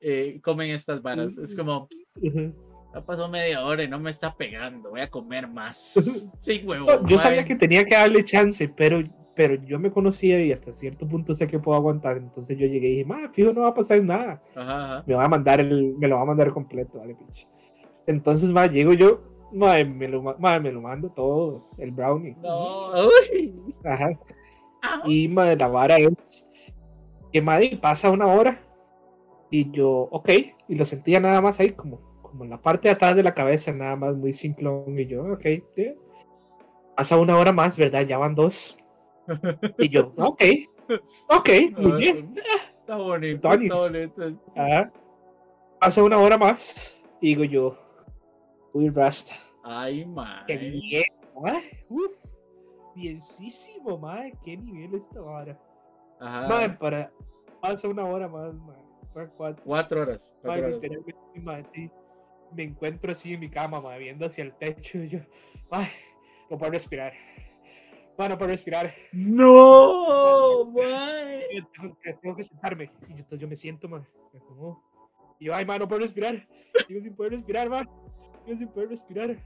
eh, 0.00 0.40
comen 0.42 0.70
estas 0.70 1.02
varas. 1.02 1.36
Es 1.36 1.54
como, 1.54 1.88
ya 2.16 3.04
pasó 3.04 3.28
media 3.28 3.62
hora 3.66 3.82
y 3.82 3.88
no 3.88 4.00
me 4.00 4.10
está 4.10 4.34
pegando. 4.34 4.88
Voy 4.88 5.02
a 5.02 5.10
comer 5.10 5.46
más. 5.46 5.92
Sí, 6.40 6.62
huevo. 6.64 6.86
No, 6.86 7.06
yo 7.06 7.18
sabía 7.18 7.42
mae. 7.42 7.48
que 7.48 7.56
tenía 7.56 7.84
que 7.84 7.94
darle 7.94 8.24
chance, 8.24 8.66
pero, 8.74 9.02
pero 9.36 9.56
yo 9.66 9.78
me 9.78 9.90
conocía 9.90 10.42
y 10.42 10.52
hasta 10.52 10.72
cierto 10.72 11.06
punto 11.06 11.34
sé 11.34 11.46
que 11.48 11.58
puedo 11.58 11.76
aguantar. 11.76 12.16
Entonces 12.16 12.56
yo 12.56 12.66
llegué 12.66 12.88
y 12.88 12.90
dije, 12.92 13.04
ma, 13.04 13.28
fijo, 13.28 13.52
no 13.52 13.60
va 13.60 13.68
a 13.68 13.74
pasar 13.74 14.02
nada. 14.02 14.42
Ajá, 14.56 14.84
ajá. 14.84 15.04
Me 15.06 15.14
va 15.16 15.24
a 15.26 15.28
mandar 15.28 15.60
el, 15.60 15.96
me 15.98 16.08
lo 16.08 16.16
va 16.16 16.22
a 16.22 16.24
mandar 16.24 16.50
completo, 16.50 16.98
vale, 16.98 17.14
pinche. 17.14 17.46
Entonces, 18.06 18.50
ma, 18.50 18.66
llego 18.66 18.94
yo, 18.94 19.31
ma, 19.52 19.82
me 19.84 20.08
lo, 20.08 20.22
ma- 20.22 20.36
ma, 20.38 20.58
me 20.58 20.72
lo 20.72 20.80
mando 20.80 21.10
todo, 21.10 21.68
el 21.78 21.90
brownie. 21.90 22.36
No, 22.40 22.90
uy. 23.06 23.74
Ajá. 23.84 24.10
Ah, 24.82 25.02
Y 25.06 25.28
ma, 25.28 25.54
la 25.54 25.68
vara 25.68 25.98
es 25.98 26.48
que 27.32 27.40
madre 27.40 27.78
pasa 27.80 28.10
una 28.10 28.26
hora 28.26 28.60
y 29.50 29.70
yo, 29.70 29.90
ok, 30.10 30.28
y 30.68 30.74
lo 30.76 30.84
sentía 30.84 31.20
nada 31.20 31.40
más 31.40 31.60
ahí 31.60 31.72
como, 31.72 32.00
como 32.22 32.44
en 32.44 32.50
la 32.50 32.60
parte 32.60 32.88
de 32.88 32.92
atrás 32.94 33.14
de 33.16 33.22
la 33.22 33.34
cabeza, 33.34 33.72
nada 33.72 33.96
más 33.96 34.16
muy 34.16 34.32
simplón. 34.32 34.98
Y 34.98 35.06
yo, 35.06 35.24
ok, 35.32 35.44
pasa 36.96 37.16
una 37.18 37.36
hora 37.38 37.52
más, 37.52 37.76
¿verdad? 37.76 38.02
Ya 38.06 38.18
van 38.18 38.34
dos. 38.34 38.76
Y 39.78 39.88
yo, 39.88 40.12
ok, 40.16 40.42
ok, 41.28 41.48
muy 41.78 41.92
bien. 41.92 42.34
Está 42.80 42.96
bonito. 42.96 43.48
Tonis. 43.48 43.72
Está 43.72 43.92
bonito. 44.24 44.42
Ajá. 44.56 44.92
Pasa 45.80 46.02
una 46.02 46.18
hora 46.18 46.38
más 46.38 47.02
y 47.20 47.28
digo 47.34 47.44
yo, 47.44 47.76
uy, 48.72 48.88
Rasta, 48.90 49.34
Ay, 49.64 50.04
man. 50.04 50.44
qué 50.46 50.56
bien. 50.56 51.04
Uf, 51.88 52.12
bienísimo, 52.94 53.98
madre, 53.98 54.34
qué 54.44 54.56
nivel 54.56 54.94
esta 54.94 55.20
vara. 55.20 55.58
Ajá. 56.20 56.48
Madre, 56.48 56.70
para, 56.70 57.12
pasa 57.60 57.88
una 57.88 58.04
hora 58.04 58.28
más, 58.28 58.54
madre. 58.54 58.82
Para 59.14 59.28
cuatro. 59.30 59.62
Cuatro 59.64 60.00
horas. 60.02 60.20
cuatro 60.40 60.48
Madre, 60.50 60.64
horas. 60.66 60.74
literalmente, 60.82 61.40
madre, 61.40 61.66
sí, 61.72 61.90
me 62.54 62.62
encuentro 62.64 63.12
así 63.12 63.34
en 63.34 63.40
mi 63.40 63.50
cama, 63.50 63.80
madre, 63.80 63.98
viendo 64.00 64.26
hacia 64.26 64.44
el 64.44 64.54
techo 64.54 64.98
y 64.98 65.08
yo, 65.08 65.18
ay, 65.70 65.86
no 66.50 66.58
puedo 66.58 66.72
respirar. 66.72 67.12
Madre, 68.18 68.30
no 68.34 68.38
puedo 68.38 68.50
respirar. 68.50 68.92
No. 69.12 70.64
Yo 70.74 71.66
tengo, 71.78 71.98
que- 72.02 72.12
tengo 72.14 72.36
que 72.36 72.44
sentarme. 72.44 72.90
Y 73.08 73.12
yo, 73.12 73.16
entonces 73.18 73.38
yo 73.40 73.48
me 73.48 73.56
siento, 73.56 73.88
madre, 73.88 74.06
me 74.32 74.38
acomodo. 74.38 74.82
Y 75.38 75.46
yo, 75.46 75.54
ay, 75.54 75.64
madre, 75.64 75.80
no 75.80 75.88
puedo 75.88 76.00
respirar. 76.00 76.34
Digo, 76.88 77.00
sin 77.00 77.14
poder 77.16 77.32
respirar, 77.32 77.68
madre. 77.68 77.88
Digo, 78.44 78.58
sin 78.58 78.68
poder 78.68 78.88
respirar. 78.88 79.36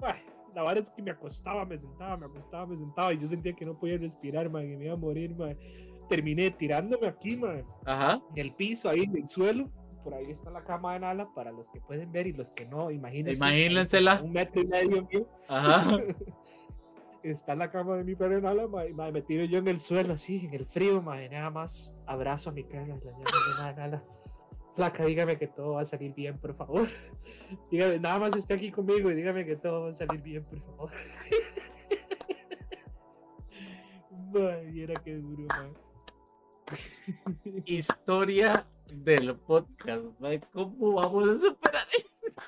Madre, 0.00 0.24
la 0.54 0.62
verdad 0.62 0.84
es 0.84 0.90
que 0.90 1.02
me 1.02 1.10
acostaba, 1.10 1.64
me 1.64 1.76
sentaba, 1.76 2.16
me 2.16 2.26
acostaba, 2.26 2.66
me 2.66 2.76
sentaba. 2.76 3.12
Y 3.12 3.18
yo 3.18 3.26
sentía 3.26 3.54
que 3.54 3.64
no 3.64 3.78
podía 3.78 3.98
respirar, 3.98 4.48
madre, 4.50 4.70
que 4.70 4.76
me 4.76 4.84
iba 4.86 4.94
a 4.94 4.98
morir, 4.98 5.34
madre. 5.36 5.58
Terminé 6.08 6.50
tirándome 6.50 7.08
aquí, 7.08 7.36
madre. 7.36 7.64
Ajá. 7.84 8.22
en 8.30 8.38
el 8.38 8.54
piso, 8.54 8.88
ahí 8.88 9.02
en 9.02 9.16
el 9.16 9.28
suelo. 9.28 9.70
Por 10.04 10.14
ahí 10.14 10.30
está 10.30 10.50
la 10.50 10.62
cama 10.62 10.92
de 10.92 11.00
Nala 11.00 11.28
para 11.34 11.50
los 11.50 11.68
que 11.68 11.80
pueden 11.80 12.12
ver 12.12 12.28
y 12.28 12.32
los 12.32 12.52
que 12.52 12.64
no, 12.64 12.92
imagínense. 12.92 13.38
Imagínensela. 13.38 14.22
Un 14.22 14.32
metro 14.32 14.62
y 14.62 14.66
medio 14.66 15.08
mío. 15.10 15.28
Ajá. 15.48 15.98
está 17.30 17.52
en 17.54 17.58
la 17.58 17.70
cama 17.70 17.96
de 17.96 18.04
mi 18.04 18.14
perro 18.14 18.40
Nala, 18.40 18.68
mae, 18.68 18.92
mae, 18.92 19.12
me 19.12 19.22
tiro 19.22 19.44
yo 19.44 19.58
en 19.58 19.68
el 19.68 19.80
suelo 19.80 20.14
así, 20.14 20.46
en 20.46 20.54
el 20.54 20.66
frío, 20.66 21.02
mae, 21.02 21.28
nada 21.28 21.50
más 21.50 21.96
abrazo 22.06 22.50
a 22.50 22.52
mi 22.52 22.62
perro, 22.62 22.98
la 23.04 23.12
llamo 23.12 23.66
de 23.66 23.74
Nala. 23.74 24.04
Flaca, 24.76 25.04
dígame 25.06 25.38
que 25.38 25.46
todo 25.46 25.72
va 25.72 25.80
a 25.80 25.86
salir 25.86 26.12
bien, 26.14 26.38
por 26.38 26.54
favor. 26.54 26.86
Dígame, 27.70 27.98
nada 27.98 28.18
más 28.18 28.36
esté 28.36 28.52
aquí 28.54 28.70
conmigo 28.70 29.10
y 29.10 29.14
dígame 29.14 29.46
que 29.46 29.56
todo 29.56 29.84
va 29.84 29.88
a 29.88 29.92
salir 29.92 30.20
bien, 30.20 30.44
por 30.44 30.60
favor. 30.60 30.90
Mae, 34.32 34.66
viera 34.66 34.92
qué 35.02 35.14
duro, 35.16 35.46
mae. 35.48 35.72
Historia 37.64 38.66
del 38.92 39.34
podcast, 39.36 40.04
mae. 40.20 40.40
¿Cómo 40.52 40.92
vamos 40.92 41.28
a 41.28 41.38
superar 41.38 41.86
esto? 41.96 42.42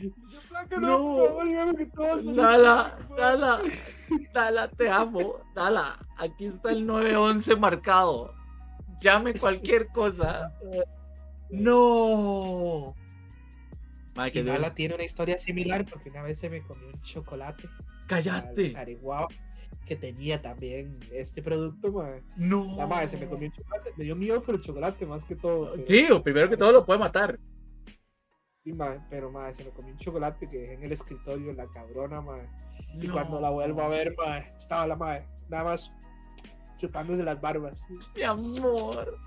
Yo, 0.00 0.40
flaca, 0.48 0.78
No. 0.80 0.88
no, 0.88 0.98
por 0.98 1.28
favor, 1.28 1.44
dígame 1.44 1.76
que 1.76 1.86
todo 1.86 2.06
va 2.06 2.12
a 2.12 2.16
salir 2.16 2.24
bien, 2.32 2.36
favor. 2.36 3.18
Nala, 3.18 3.60
Nala, 4.32 4.68
te 4.68 4.90
amo. 4.90 5.34
Nala, 5.54 5.98
aquí 6.16 6.46
está 6.46 6.70
el 6.70 6.86
911 6.86 7.56
marcado. 7.56 8.32
Llame 9.02 9.34
cualquier 9.40 9.88
cosa. 9.88 10.52
No. 11.50 12.94
De- 14.14 14.42
Nala 14.42 14.74
tiene 14.74 14.94
una 14.94 15.04
historia 15.04 15.36
similar 15.36 15.84
porque 15.84 16.08
una 16.10 16.22
vez 16.22 16.38
se 16.38 16.48
me 16.48 16.62
comió 16.62 16.88
un 16.88 17.00
chocolate. 17.02 17.64
Cállate. 18.06 18.74
Que 19.86 19.96
tenía 19.96 20.40
también 20.40 20.98
este 21.12 21.42
producto, 21.42 21.92
mae. 21.92 22.22
No. 22.36 22.74
La 22.76 22.86
madre 22.86 23.08
se 23.08 23.18
me 23.18 23.26
comió 23.26 23.48
un 23.48 23.52
chocolate, 23.52 23.90
me 23.96 24.04
dio 24.04 24.16
miedo 24.16 24.42
por 24.42 24.54
el 24.54 24.60
chocolate 24.62 25.04
más 25.06 25.24
que 25.26 25.36
todo. 25.36 25.72
pero- 25.72 25.86
Sí, 25.86 26.10
o 26.10 26.22
primero 26.22 26.48
que 26.48 26.56
todo 26.56 26.72
lo 26.72 26.86
puede 26.86 27.00
matar. 27.00 27.38
Sí, 28.64 28.72
mae, 28.72 29.00
pero 29.10 29.30
madre, 29.30 29.54
se 29.54 29.64
me 29.64 29.70
comió 29.70 29.92
un 29.92 29.98
chocolate 29.98 30.48
que 30.48 30.56
dejé 30.58 30.74
en 30.74 30.84
el 30.84 30.92
escritorio, 30.92 31.52
la 31.52 31.66
cabrona, 31.66 32.20
madre. 32.20 32.48
Y 33.00 33.08
cuando 33.08 33.40
la 33.40 33.50
vuelvo 33.50 33.82
a 33.82 33.88
ver, 33.88 34.14
madre, 34.16 34.52
estaba 34.56 34.86
la 34.86 34.96
madre, 34.96 35.26
nada 35.48 35.64
más 35.64 35.92
chupándose 36.82 37.22
las 37.22 37.40
barbas. 37.40 37.82
Mi 38.14 38.22
amor. 38.22 39.18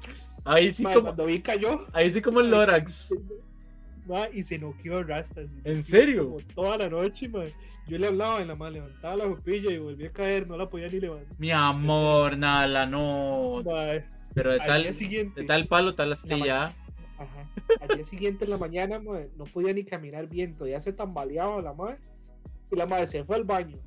Ahí 0.43 0.71
sí 0.71 0.83
como, 0.83 1.01
Cuando 1.01 1.25
vi 1.25 1.41
cayó, 1.41 1.87
ahí 1.93 2.11
sí 2.11 2.21
como 2.21 2.41
el 2.41 2.51
Lorax. 2.51 3.13
y 4.33 4.43
se 4.43 4.59
noqueó 4.59 5.03
rastas. 5.03 5.55
¿En 5.63 5.83
serio? 5.83 6.25
Como 6.25 6.37
toda 6.53 6.77
la 6.77 6.89
noche, 6.89 7.27
madre. 7.29 7.53
Yo 7.87 7.97
le 7.97 8.07
hablaba 8.07 8.41
y 8.41 8.45
la 8.45 8.55
madre 8.55 8.73
levantaba 8.75 9.15
la 9.15 9.25
jupilla 9.27 9.71
y 9.71 9.77
volví 9.77 10.05
a 10.05 10.11
caer, 10.11 10.47
no 10.47 10.57
la 10.57 10.69
podía 10.69 10.89
ni 10.89 10.99
levantar. 10.99 11.35
Mi 11.37 11.51
amor, 11.51 12.37
Nala, 12.37 12.85
no. 12.85 13.61
Pero 14.33 14.51
de 14.51 14.59
al 14.59 14.67
tal, 14.67 14.93
siguiente. 14.93 15.41
de 15.41 15.47
tal 15.47 15.67
palo, 15.67 15.95
tal 15.95 16.13
astilla. 16.13 16.73
Ajá. 17.17 17.49
Al 17.81 17.95
día 17.95 18.05
siguiente 18.05 18.43
en 18.45 18.51
la 18.51 18.57
mañana, 18.57 18.99
mae, 18.99 19.29
no 19.37 19.45
podía 19.45 19.71
ni 19.71 19.85
caminar 19.85 20.27
bien, 20.27 20.55
todavía 20.55 20.81
se 20.81 20.93
tambaleaba 20.93 21.61
la 21.61 21.73
madre. 21.73 21.97
Y 22.71 22.75
la 22.75 22.85
madre 22.85 23.05
se 23.05 23.23
fue 23.23 23.35
al 23.37 23.43
baño. 23.45 23.77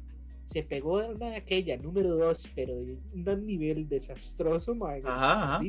Se 0.49 0.63
pegó 0.63 1.03
de 1.03 1.11
una 1.11 1.27
de 1.27 1.37
aquella, 1.37 1.77
número 1.77 2.17
dos, 2.17 2.51
pero 2.55 2.75
de 2.75 3.35
un 3.35 3.47
nivel 3.47 3.87
desastroso, 3.87 4.73
el 4.73 5.07
Ajá, 5.07 5.57
ajá. 5.57 5.61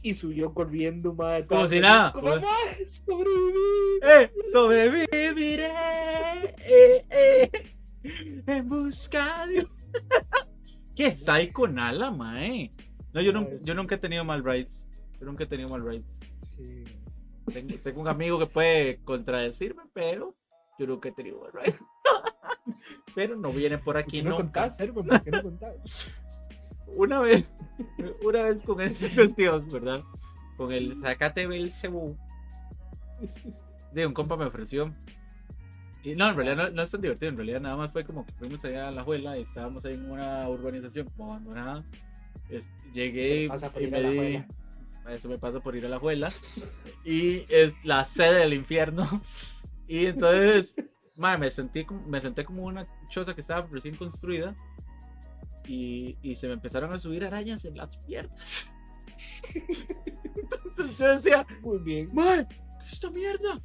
Y 0.00 0.14
subió 0.14 0.54
corriendo, 0.54 1.12
madre. 1.12 1.44
Como 1.44 1.68
si 1.68 1.78
nada, 1.78 2.10
Como, 2.12 2.28
"Mae, 2.28 2.88
sobreviví". 2.88 4.00
¡Eh! 4.02 4.32
Sobreviviré. 4.50 5.70
Eh, 6.64 7.04
eh, 7.10 7.50
en 8.46 8.66
busca 8.66 9.46
de. 9.46 9.68
¿Qué 10.96 11.14
psycho 11.14 11.68
Nala, 11.68 12.10
mae? 12.10 12.72
No, 13.12 13.20
yo, 13.20 13.34
nunca, 13.34 13.50
yo 13.62 13.74
nunca 13.74 13.96
he 13.96 13.98
tenido 13.98 14.24
mal 14.24 14.42
rights. 14.42 14.88
Yo 15.20 15.26
nunca 15.26 15.44
he 15.44 15.46
tenido 15.46 15.68
mal 15.68 15.84
rights. 15.84 16.18
Sí. 16.56 16.84
Tengo, 17.52 17.76
tengo 17.82 18.00
un 18.00 18.08
amigo 18.08 18.38
que 18.38 18.46
puede 18.46 19.04
contradecirme, 19.04 19.82
pero 19.92 20.34
yo 20.78 20.86
nunca 20.86 21.10
he 21.10 21.12
tenido 21.12 21.38
mal 21.42 21.52
rights. 21.52 21.84
pero 23.14 23.36
no 23.36 23.52
viene 23.52 23.76
por 23.78 23.84
¿Por 23.94 23.96
aquí 23.98 24.22
no 24.22 24.30
nunca. 24.30 24.42
contás, 24.42 24.76
Servo? 24.76 25.04
¿Por 25.04 25.22
qué 25.22 25.30
no 25.30 25.42
contás? 25.42 26.22
Una 26.96 27.20
vez, 27.20 27.44
una 28.24 28.42
vez 28.44 28.62
con 28.62 28.80
esta 28.80 29.06
cuestión, 29.14 29.68
¿verdad? 29.70 30.02
Con 30.56 30.72
el 30.72 30.96
Zacate 31.00 31.46
Belcebú, 31.46 32.16
de 33.92 34.06
un 34.06 34.14
compa 34.14 34.36
me 34.36 34.46
ofreció. 34.46 34.94
Y 36.02 36.14
no, 36.14 36.30
en 36.30 36.36
realidad 36.36 36.56
no, 36.56 36.70
no 36.70 36.82
es 36.82 36.90
tan 36.90 37.00
divertido, 37.02 37.28
en 37.30 37.36
realidad 37.36 37.60
nada 37.60 37.76
más 37.76 37.92
fue 37.92 38.04
como 38.04 38.24
que 38.24 38.32
fuimos 38.32 38.64
allá 38.64 38.88
a 38.88 38.90
la 38.90 39.02
abuela 39.02 39.38
y 39.38 39.42
estábamos 39.42 39.84
ahí 39.84 39.94
en 39.94 40.10
una 40.10 40.48
urbanización 40.48 41.08
como 41.16 41.32
abandonada. 41.32 41.84
Es- 42.48 42.64
llegué 42.94 43.44
y 43.44 43.86
me 43.88 44.02
di. 44.02 44.44
Eso 45.08 45.28
me 45.28 45.38
pasa 45.38 45.60
por 45.60 45.76
ir 45.76 45.84
a 45.86 45.88
la 45.88 45.96
abuela. 45.96 46.30
Y 47.04 47.44
es 47.48 47.74
la 47.84 48.04
sede 48.06 48.40
del 48.40 48.54
infierno. 48.54 49.06
Y 49.86 50.06
entonces, 50.06 50.76
madre, 51.18 51.38
me, 51.38 51.50
sentí, 51.50 51.84
como- 51.84 52.06
me 52.06 52.20
senté 52.20 52.44
como 52.44 52.62
una 52.64 52.86
choza 53.08 53.34
que 53.34 53.40
estaba 53.42 53.66
recién 53.70 53.94
construida. 53.96 54.54
Y, 55.66 56.16
y 56.22 56.34
se 56.36 56.46
me 56.46 56.54
empezaron 56.54 56.92
a 56.94 56.98
subir 56.98 57.24
arañas 57.24 57.64
en 57.66 57.76
las 57.76 57.96
piernas. 57.98 58.72
Entonces 60.74 60.96
yo 60.98 61.16
decía, 61.18 61.46
Muy 61.60 61.78
bien. 61.78 62.08
Mae, 62.12 62.46
¿qué 62.48 62.84
es 62.86 62.92
esta 62.94 63.10
mierda? 63.10 63.60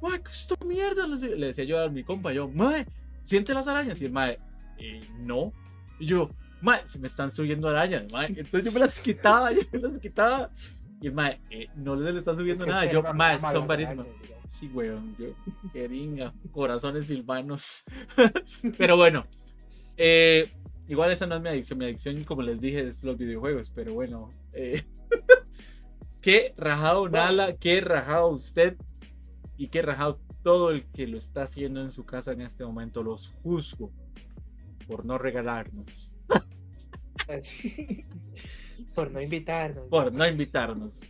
Mae, 0.00 0.22
¿qué 0.22 0.28
es 0.30 0.40
esta 0.42 0.64
mierda? 0.64 1.06
Le 1.06 1.46
decía, 1.48 1.64
yo 1.64 1.82
a 1.82 1.88
mi 1.88 2.04
compa, 2.04 2.32
yo, 2.32 2.48
Mae, 2.48 2.86
¿siente 3.24 3.54
las 3.54 3.66
arañas? 3.66 4.00
Y 4.00 4.04
el 4.06 4.12
Mae, 4.12 4.38
"Eh, 4.78 5.00
no. 5.18 5.52
Y 5.98 6.06
yo, 6.06 6.30
Mae, 6.60 6.86
se 6.86 6.98
me 6.98 7.08
están 7.08 7.32
subiendo 7.34 7.68
arañas, 7.68 8.04
Mae. 8.12 8.26
Entonces 8.28 8.64
yo 8.64 8.72
me 8.72 8.80
las 8.80 9.00
quitaba, 9.00 9.50
yo 9.52 9.60
me 9.72 9.78
las 9.80 9.98
quitaba. 9.98 10.50
Y 11.04 11.08
el 11.08 11.12
Mae, 11.12 11.38
"Eh, 11.50 11.68
no 11.76 11.96
le 11.96 12.18
está 12.18 12.34
subiendo 12.34 12.64
Es 12.64 12.66
que 12.66 12.70
nada. 12.70 12.90
Yo, 12.90 13.02
Mae, 13.12 13.38
las 13.38 13.52
son 13.52 13.68
digamos. 13.76 14.06
Sí, 14.48 14.68
weón, 14.68 15.14
yo, 15.18 15.34
queringa, 15.70 16.32
corazones 16.50 17.08
silvanos. 17.08 17.84
pero 18.78 18.96
bueno, 18.96 19.26
eh, 19.98 20.50
igual 20.88 21.12
esa 21.12 21.26
no 21.26 21.36
es 21.36 21.42
mi 21.42 21.50
adicción. 21.50 21.78
Mi 21.78 21.84
adicción, 21.84 22.24
como 22.24 22.40
les 22.40 22.58
dije, 22.58 22.88
es 22.88 23.04
los 23.04 23.18
videojuegos. 23.18 23.70
Pero 23.74 23.92
bueno, 23.92 24.30
eh, 24.54 24.82
qué 26.22 26.54
rajado 26.56 27.06
Nala, 27.10 27.54
qué 27.58 27.82
rajado 27.82 28.28
usted 28.28 28.78
y 29.58 29.68
qué 29.68 29.82
rajado 29.82 30.22
todo 30.42 30.70
el 30.70 30.86
que 30.86 31.06
lo 31.06 31.18
está 31.18 31.42
haciendo 31.42 31.82
en 31.82 31.90
su 31.90 32.06
casa 32.06 32.32
en 32.32 32.40
este 32.40 32.64
momento. 32.64 33.02
Los 33.02 33.28
juzgo 33.42 33.92
por 34.86 35.04
no 35.04 35.18
regalarnos, 35.18 36.14
Por 38.94 39.10
no 39.10 39.20
invitarnos. 39.20 39.88
por 39.88 40.12
no 40.12 40.26
invitarnos. 40.26 41.00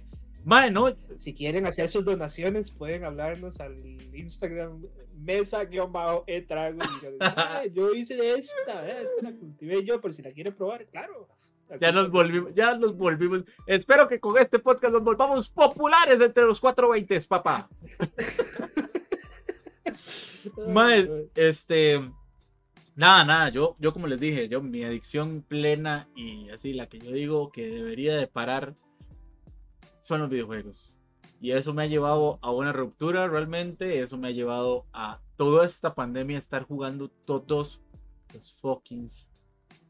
Mae, 0.45 0.71
no, 0.71 0.95
Si 1.17 1.35
quieren 1.35 1.67
hacer 1.67 1.89
sus 1.89 2.05
donaciones, 2.05 2.71
pueden 2.71 3.05
hablarnos 3.05 3.61
al 3.61 3.75
Instagram 4.15 4.83
mesa-etrago. 5.19 6.25
y 6.27 6.41
díganle, 6.95 7.19
"Ah, 7.21 7.63
Yo 7.73 7.95
hice 7.95 8.35
esta, 8.35 8.87
eh, 8.87 9.03
esta 9.03 9.23
la 9.23 9.33
cultivé 9.33 9.85
yo, 9.85 10.01
por 10.01 10.13
si 10.13 10.23
la 10.23 10.33
quieren 10.33 10.55
probar, 10.55 10.87
claro. 10.87 11.29
Ya 11.81 11.93
nos 11.93 12.11
volvimos, 12.11 12.55
ya 12.55 12.77
nos 12.77 12.95
volvimos. 12.95 13.43
Espero 13.67 14.07
que 14.07 14.21
con 14.21 14.37
este 14.39 14.59
podcast 14.59 14.93
nos 14.93 15.03
volvamos 15.03 15.49
populares 15.49 16.21
entre 16.21 16.45
los 16.45 16.61
420, 16.61 17.19
papá. 17.27 17.69
Mae, 20.69 21.09
este. 21.35 22.01
Nada, 22.97 23.25
nada, 23.25 23.49
yo, 23.49 23.77
yo 23.81 23.93
como 23.93 24.07
les 24.07 24.21
dije, 24.21 24.49
yo 24.49 24.63
mi 24.63 24.85
adicción 24.85 25.45
plena 25.47 26.09
y 26.15 26.49
así, 26.51 26.73
la 26.73 26.89
que 26.89 27.01
yo 27.01 27.11
digo 27.11 27.51
que 27.51 27.67
debería 27.67 28.17
de 28.17 28.29
parar 28.29 28.77
son 30.01 30.21
los 30.21 30.31
videojuegos. 30.31 30.95
Y 31.41 31.51
eso 31.51 31.75
me 31.75 31.83
ha 31.83 31.87
llevado 31.87 32.39
a 32.41 32.53
una 32.53 32.73
ruptura 32.73 33.27
realmente, 33.27 34.01
eso 34.01 34.17
me 34.17 34.29
ha 34.29 34.31
llevado 34.31 34.87
a 34.93 35.21
toda 35.37 35.67
esta 35.67 35.95
pandemia 35.95 36.39
estar 36.39 36.63
jugando 36.63 37.09
todos 37.09 37.81
los 38.33 38.53
fucking 38.55 39.09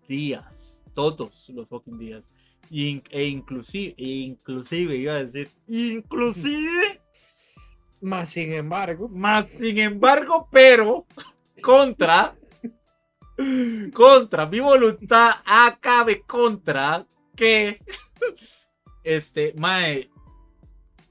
días. 0.08 0.82
Todos 0.94 1.48
los 1.50 1.68
fucking 1.68 1.98
días. 1.98 2.32
Y, 2.70 3.02
e 3.10 3.24
inclusive, 3.26 3.94
e 3.98 4.08
inclusive, 4.08 4.96
iba 4.96 5.14
a 5.14 5.24
decir, 5.24 5.50
inclusive, 5.68 7.00
Más 8.00 8.30
sin 8.30 8.52
embargo, 8.52 9.08
más 9.08 9.48
sin 9.48 9.78
embargo, 9.78 10.48
pero 10.50 11.06
contra, 11.62 12.36
contra 13.92 14.46
mi 14.46 14.60
voluntad, 14.60 15.30
acabe 15.44 16.22
contra 16.22 17.06
que, 17.34 17.80
este, 19.04 19.54
mae, 19.56 20.10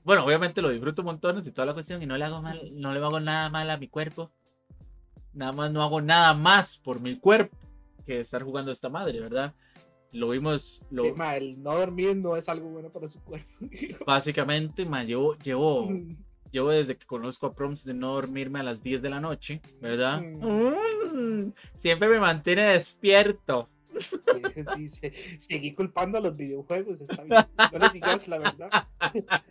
bueno, 0.03 0.25
obviamente 0.25 0.61
lo 0.61 0.69
disfruto 0.69 1.03
montones 1.03 1.47
y 1.47 1.51
toda 1.51 1.65
la 1.65 1.73
cuestión 1.73 2.01
y 2.01 2.05
no 2.05 2.17
le 2.17 2.25
hago 2.25 2.41
mal, 2.41 2.71
no 2.73 2.93
le 2.93 2.99
hago 2.99 3.19
nada 3.19 3.49
mal 3.49 3.69
a 3.69 3.77
mi 3.77 3.87
cuerpo. 3.87 4.31
Nada 5.33 5.51
más 5.51 5.71
no 5.71 5.81
hago 5.81 6.01
nada 6.01 6.33
más 6.33 6.77
por 6.77 6.99
mi 6.99 7.17
cuerpo 7.17 7.57
que 8.05 8.19
estar 8.19 8.43
jugando 8.43 8.71
esta 8.71 8.89
madre, 8.89 9.19
¿verdad? 9.19 9.53
Lo 10.11 10.29
vimos, 10.29 10.83
lo, 10.91 11.15
ma, 11.15 11.37
el 11.37 11.61
no 11.63 11.75
dormir 11.75 12.15
no 12.15 12.35
es 12.35 12.47
algo 12.47 12.69
bueno 12.69 12.89
para 12.89 13.07
su 13.07 13.23
cuerpo. 13.23 13.51
básicamente, 14.05 14.85
mae, 14.85 15.07
llevo, 15.07 15.35
llevo, 15.37 15.87
llevo 16.51 16.69
desde 16.69 16.97
que 16.97 17.05
conozco 17.07 17.47
a 17.47 17.55
Proms 17.55 17.83
de 17.83 17.93
no 17.93 18.13
dormirme 18.13 18.59
a 18.59 18.63
las 18.63 18.83
10 18.83 19.01
de 19.01 19.09
la 19.09 19.19
noche, 19.19 19.61
¿verdad? 19.81 20.21
Mm, 20.21 21.02
siempre 21.75 22.07
me 22.09 22.19
mantiene 22.19 22.63
despierto. 22.63 23.69
Sí, 23.99 24.63
sí, 24.75 24.89
se- 24.89 25.13
seguí 25.39 25.73
culpando 25.73 26.17
a 26.17 26.21
los 26.21 26.35
videojuegos, 26.35 26.99
está 27.01 27.23
bien. 27.23 27.45
No 27.71 27.79
le 27.79 27.89
digas 27.89 28.27
la 28.27 28.37
verdad. 28.39 28.87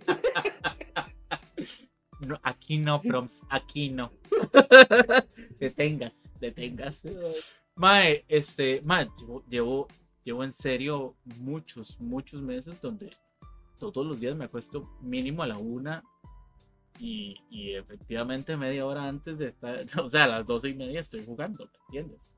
No, 2.20 2.38
aquí 2.44 2.78
no, 2.78 3.00
Proms, 3.00 3.42
aquí 3.50 3.90
no. 3.90 4.12
detengas, 5.58 6.28
detengas. 6.40 7.02
Mae, 7.74 8.24
este, 8.28 8.80
mae, 8.82 9.08
llevo, 9.18 9.44
llevo, 9.48 9.88
llevo 10.22 10.44
en 10.44 10.52
serio 10.52 11.16
muchos, 11.40 11.98
muchos 11.98 12.40
meses 12.40 12.80
donde 12.80 13.10
todos 13.78 14.06
los 14.06 14.20
días 14.20 14.36
me 14.36 14.44
acuesto 14.44 14.88
mínimo 15.00 15.42
a 15.42 15.48
la 15.48 15.58
una 15.58 16.04
y, 16.98 17.42
y 17.50 17.74
efectivamente 17.74 18.56
media 18.56 18.86
hora 18.86 19.08
antes 19.08 19.38
de 19.38 19.48
estar, 19.48 19.84
o 20.02 20.08
sea, 20.08 20.24
a 20.24 20.28
las 20.28 20.46
doce 20.46 20.68
y 20.68 20.74
media 20.74 21.00
estoy 21.00 21.24
jugando, 21.24 21.66
¿me 21.66 21.80
entiendes? 21.86 22.34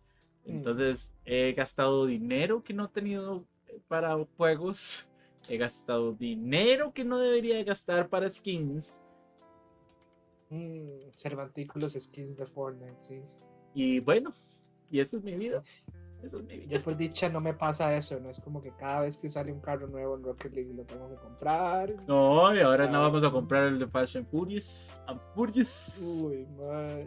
Entonces 0.47 1.13
he 1.25 1.53
gastado 1.53 2.07
dinero 2.07 2.63
que 2.63 2.75
no 2.75 2.87
he 2.87 2.89
tenido 2.89 3.47
eh, 3.67 3.81
para 3.89 4.17
juegos, 4.37 5.09
he 5.49 5.57
gastado 5.57 6.13
dinero 6.13 6.93
que 6.93 7.05
no 7.05 7.19
debería 7.19 7.57
de 7.57 7.65
gastar 7.65 8.09
para 8.09 8.31
skins. 8.31 9.01
Mm, 10.51 11.11
Cervantículos 11.15 11.95
skins 11.99 12.37
de 12.37 12.47
Fortnite, 12.47 12.97
sí. 13.01 13.23
Y 13.75 14.01
bueno, 14.01 14.35
y 14.91 15.01
eso 15.01 15.17
es 15.17 15.25
mi 15.25 15.35
vida. 15.35 15.63
Eso 16.25 16.39
es 16.39 16.45
mi 16.45 16.57
vida. 16.59 16.77
Yo 16.77 16.83
por 16.83 16.97
dicha 16.97 17.29
no 17.29 17.41
me 17.41 17.53
pasa 17.53 17.95
eso, 17.95 18.19
no 18.19 18.31
es 18.31 18.41
como 18.41 18.63
que 18.63 18.73
cada 18.73 19.01
vez 19.01 19.19
que 19.19 19.29
sale 19.29 19.53
un 19.53 19.61
carro 19.61 19.87
nuevo 19.87 20.17
en 20.17 20.25
Rocket 20.25 20.55
League 20.55 20.73
lo 20.75 20.85
tengo 20.85 21.09
que 21.11 21.17
comprar. 21.17 21.95
No, 22.07 22.55
y 22.55 22.61
ahora 22.61 22.87
no 22.87 23.03
vamos 23.03 23.23
a 23.25 23.31
comprar 23.31 23.65
el 23.65 23.79
de 23.79 23.87
Fast 23.87 24.17
and 24.17 24.27
Furious. 24.31 24.97
And 25.07 25.21
Furious. 25.35 26.19
Uy, 26.23 26.47
man. 26.57 27.05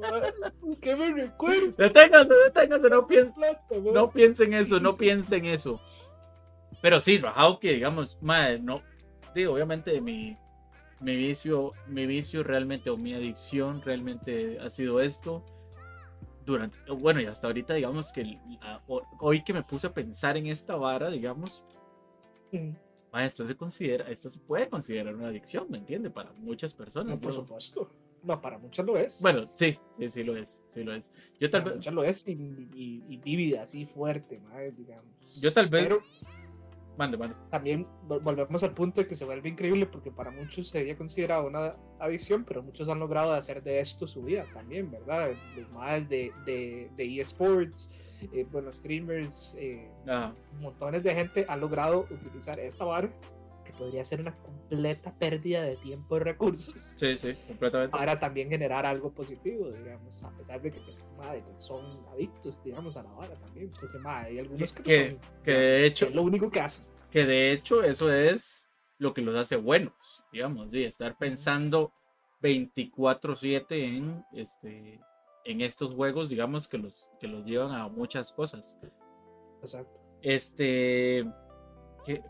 man, 0.00 0.52
¿por 0.60 0.78
¿Qué 0.78 0.96
me 0.96 1.12
recuerda? 1.12 1.72
Deténgase, 1.76 2.34
deténgase, 2.46 2.90
no 2.90 3.06
piensen, 3.06 3.34
no 3.94 4.10
piensen 4.10 4.52
eso, 4.54 4.80
no 4.80 4.96
piensen 4.96 5.44
eso. 5.44 5.80
Pero 6.80 7.00
sí, 7.00 7.18
rajado 7.18 7.58
que 7.60 7.74
digamos, 7.74 8.18
madre, 8.20 8.58
no, 8.58 8.82
digo, 9.34 9.54
obviamente 9.54 10.00
mi, 10.00 10.36
mi 11.00 11.16
vicio, 11.16 11.72
mi 11.86 12.06
vicio 12.06 12.42
realmente, 12.42 12.90
o 12.90 12.96
mi 12.96 13.14
adicción 13.14 13.82
realmente 13.82 14.58
ha 14.60 14.70
sido 14.70 15.00
esto. 15.00 15.44
Durante, 16.48 16.78
bueno, 16.92 17.20
y 17.20 17.26
hasta 17.26 17.46
ahorita, 17.46 17.74
digamos 17.74 18.10
que 18.10 18.38
hoy 19.18 19.42
que 19.44 19.52
me 19.52 19.62
puse 19.62 19.86
a 19.86 19.92
pensar 19.92 20.38
en 20.38 20.46
esta 20.46 20.76
vara, 20.76 21.10
digamos, 21.10 21.62
ma, 23.12 23.26
esto 23.26 23.46
se 23.46 23.54
considera, 23.54 24.08
esto 24.08 24.30
se 24.30 24.38
puede 24.38 24.66
considerar 24.70 25.14
una 25.14 25.28
adicción, 25.28 25.66
¿me 25.68 25.76
entiende? 25.76 26.08
Para 26.08 26.32
muchas 26.32 26.72
personas. 26.72 27.14
No, 27.16 27.20
por 27.20 27.32
yo- 27.32 27.40
supuesto. 27.42 27.90
No, 28.22 28.40
para 28.40 28.56
muchas 28.58 28.86
lo 28.86 28.96
es. 28.96 29.20
bueno, 29.20 29.50
sí, 29.54 29.78
sí, 29.98 30.08
sí 30.08 30.24
lo 30.24 30.36
es, 30.38 30.64
sí 30.70 30.82
lo 30.82 30.94
es. 30.94 31.10
Yo 31.38 31.50
tal 31.50 31.60
para 31.64 31.72
vez, 31.74 31.76
muchas 31.80 31.94
lo 31.94 32.02
es 32.02 32.26
y, 32.26 32.32
y, 32.32 33.04
y 33.10 33.16
vívida, 33.18 33.62
así 33.64 33.84
fuerte, 33.84 34.38
madre, 34.40 34.72
digamos. 34.72 35.40
yo 35.42 35.52
tal 35.52 35.68
vez, 35.68 35.84
Pero 35.86 35.98
mande, 36.98 37.16
mande. 37.16 37.36
también 37.48 37.86
vol- 38.06 38.20
volvemos 38.22 38.62
al 38.64 38.74
punto 38.74 39.00
de 39.00 39.06
que 39.06 39.14
se 39.14 39.24
vuelve 39.24 39.48
increíble 39.48 39.86
porque 39.86 40.10
para 40.10 40.30
muchos 40.30 40.68
sería 40.68 40.96
considerado 40.96 41.46
una 41.46 41.74
adicción, 41.98 42.44
pero 42.44 42.62
muchos 42.62 42.88
han 42.88 42.98
logrado 42.98 43.32
hacer 43.32 43.62
de 43.62 43.80
esto 43.80 44.06
su 44.06 44.22
vida 44.22 44.44
también, 44.52 44.90
¿verdad? 44.90 45.30
Los 45.56 45.70
más 45.70 46.08
de, 46.08 46.32
de, 46.44 46.90
de 46.96 47.20
eSports, 47.20 47.88
eh, 48.32 48.44
bueno, 48.50 48.72
streamers, 48.72 49.56
eh, 49.60 49.88
montones 50.60 51.04
de 51.04 51.14
gente 51.14 51.46
han 51.48 51.60
logrado 51.60 52.06
utilizar 52.10 52.58
esta 52.58 52.84
que 52.84 53.10
podría 53.78 54.04
ser 54.04 54.20
una 54.20 54.36
completa 54.36 55.14
pérdida 55.18 55.62
de 55.62 55.76
tiempo 55.76 56.16
y 56.16 56.20
recursos 56.20 56.78
Sí, 56.78 57.16
sí, 57.16 57.34
completamente. 57.46 57.90
para 57.96 58.18
también 58.18 58.50
generar 58.50 58.84
algo 58.84 59.10
positivo, 59.12 59.70
digamos, 59.70 60.22
a 60.22 60.30
pesar 60.36 60.60
de 60.60 60.70
que 60.70 60.80
madre, 61.16 61.42
son 61.56 61.84
adictos, 62.12 62.62
digamos, 62.64 62.96
a 62.96 63.02
la 63.02 63.12
vara 63.12 63.34
también, 63.36 63.70
porque 63.78 63.98
madre, 63.98 64.30
hay 64.30 64.38
algunos 64.40 64.72
que, 64.72 65.08
son, 65.10 65.20
que 65.44 65.52
de 65.52 65.86
hecho, 65.86 66.06
que 66.06 66.10
es 66.10 66.16
lo 66.16 66.22
único 66.22 66.50
que 66.50 66.60
hacen. 66.60 66.86
que 67.10 67.24
de 67.24 67.52
hecho 67.52 67.82
eso 67.82 68.12
es 68.12 68.68
lo 68.98 69.14
que 69.14 69.22
los 69.22 69.36
hace 69.36 69.56
buenos, 69.56 70.24
digamos, 70.32 70.70
de 70.70 70.86
estar 70.86 71.16
pensando 71.16 71.92
24/7 72.42 73.66
en 73.70 74.24
este 74.32 75.00
en 75.44 75.60
estos 75.62 75.94
juegos, 75.94 76.28
digamos 76.28 76.68
que 76.68 76.78
los 76.78 77.08
que 77.20 77.26
los 77.28 77.44
llevan 77.46 77.72
a 77.72 77.88
muchas 77.88 78.32
cosas. 78.32 78.76
Exacto. 79.62 79.98
Este 80.20 81.24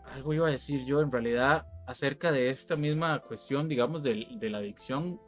algo 0.05 0.33
iba 0.33 0.47
a 0.47 0.51
decir 0.51 0.85
yo 0.85 1.01
en 1.01 1.11
realidad 1.11 1.65
acerca 1.87 2.31
de 2.31 2.49
esta 2.49 2.75
misma 2.75 3.19
cuestión, 3.21 3.67
digamos, 3.67 4.03
del- 4.03 4.39
de, 4.39 4.49
la 4.49 4.59
adicción. 4.59 5.19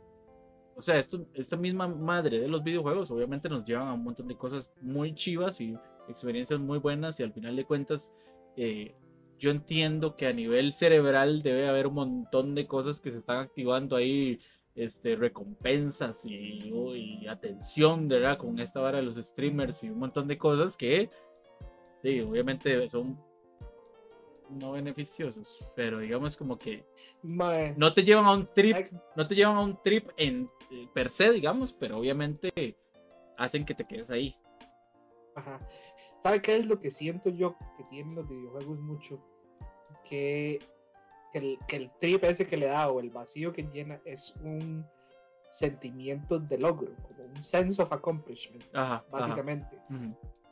O 0.76 0.82
sea, 0.82 1.00
esto, 1.00 1.26
esta 1.34 1.58
misma 1.58 1.88
madre 1.88 2.40
de 2.40 2.48
los 2.48 2.64
videojuegos 2.64 3.12
obviamente 3.12 3.50
nos 3.50 3.66
llevan 3.66 3.88
a 3.88 3.94
un 3.94 4.04
montón 4.04 4.28
de 4.28 4.38
cosas 4.38 4.72
muy 4.82 5.14
chivas 5.16 5.60
y 5.62 5.76
experiencias 6.08 6.60
muy 6.60 6.80
buenas 6.80 7.20
y 7.20 7.24
al 7.24 7.34
final 7.34 7.56
de 7.56 7.66
cuentas 7.66 8.12
eh, 8.58 8.96
yo 9.38 9.52
entiendo 9.52 10.16
que 10.16 10.28
a 10.28 10.34
nivel 10.34 10.74
cerebral 10.74 11.42
debe 11.42 11.68
haber 11.68 11.88
un 11.88 11.96
montón 11.96 12.54
de 12.56 12.68
cosas 12.68 13.02
que 13.02 13.12
se 13.12 13.18
están 13.20 13.40
activando 13.40 13.96
ahí, 13.96 14.40
este, 14.76 15.16
recompensas 15.16 16.26
y, 16.26 16.72
y 16.96 17.28
atención, 17.28 18.08
¿verdad? 18.08 18.38
Con 18.38 18.60
esta 18.60 18.80
vara 18.82 19.00
de 19.00 19.04
los 19.04 19.16
streamers 19.18 19.84
y 19.84 19.90
un 19.90 20.00
montón 20.00 20.28
de 20.28 20.38
cosas 20.38 20.78
que, 20.78 21.10
sí, 22.04 22.22
obviamente 22.22 22.88
son 22.88 23.20
no 24.52 24.74
beneficiosos, 24.74 25.72
pero 25.76 26.00
digamos 26.00 26.36
como 26.38 26.58
que 26.58 26.86
Mae, 27.24 27.74
no 27.78 27.94
te 27.94 28.04
llevan 28.04 28.26
a 28.26 28.34
un 28.34 28.48
trip, 28.54 28.92
no 29.16 29.28
te 29.28 29.36
llevan 29.36 29.58
a 29.58 29.62
un 29.62 29.82
trip 29.82 30.10
en 30.18 30.50
eh, 30.72 30.88
per 30.94 31.10
se, 31.10 31.32
digamos, 31.32 31.74
pero 31.74 31.98
obviamente 31.98 32.78
hacen 33.38 33.66
que 33.66 33.74
te 33.74 33.86
quedes 33.86 34.10
ahí. 34.10 34.36
ajá. 35.36 35.60
¿Sabe 36.20 36.40
qué 36.42 36.56
es 36.56 36.68
lo 36.68 36.80
que 36.80 36.92
siento 36.92 37.30
yo 37.30 37.56
que 37.78 37.84
tienen 37.86 38.14
los 38.14 38.28
videojuegos 38.30 38.80
mucho? 38.80 39.20
Que, 40.08 40.60
que, 41.34 41.40
el, 41.40 41.58
que 41.68 41.76
el 41.78 41.92
trip 42.00 42.24
ese 42.26 42.46
que 42.46 42.58
le 42.58 42.68
da 42.68 42.90
o 42.92 43.00
el 43.00 43.10
vacío 43.10 43.52
que 43.52 43.64
llena 43.64 44.00
es 44.06 44.36
un 44.44 44.86
sentimiento 45.50 46.40
de 46.40 46.58
logro, 46.60 46.96
como 47.02 47.24
un 47.24 47.42
sense 47.42 47.82
of 47.82 47.92
accomplishment, 47.92 48.64
Ajá, 48.74 48.96
ajá. 48.96 49.06
básicamente. 49.10 49.78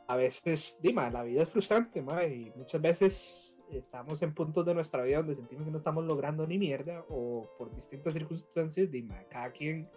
A 0.08 0.16
veces, 0.16 0.80
Dima, 0.82 1.08
la 1.08 1.22
vida 1.22 1.44
es 1.44 1.48
frustrante, 1.48 2.02
ma, 2.02 2.24
y 2.24 2.52
muchas 2.56 2.80
veces 2.82 3.58
estamos 3.78 4.20
en 4.22 4.34
puntos 4.34 4.64
de 4.66 4.74
nuestra 4.74 5.02
vida 5.02 5.18
donde 5.18 5.34
sentimos 5.34 5.64
que 5.64 5.70
no 5.70 5.76
estamos 5.76 6.04
logrando 6.04 6.46
ni 6.46 6.58
mierda, 6.58 7.04
o 7.08 7.48
por 7.58 7.74
distintas 7.74 8.14
circunstancias, 8.14 8.90
Dima, 8.90 9.22
cada 9.30 9.50
quien 9.52 9.88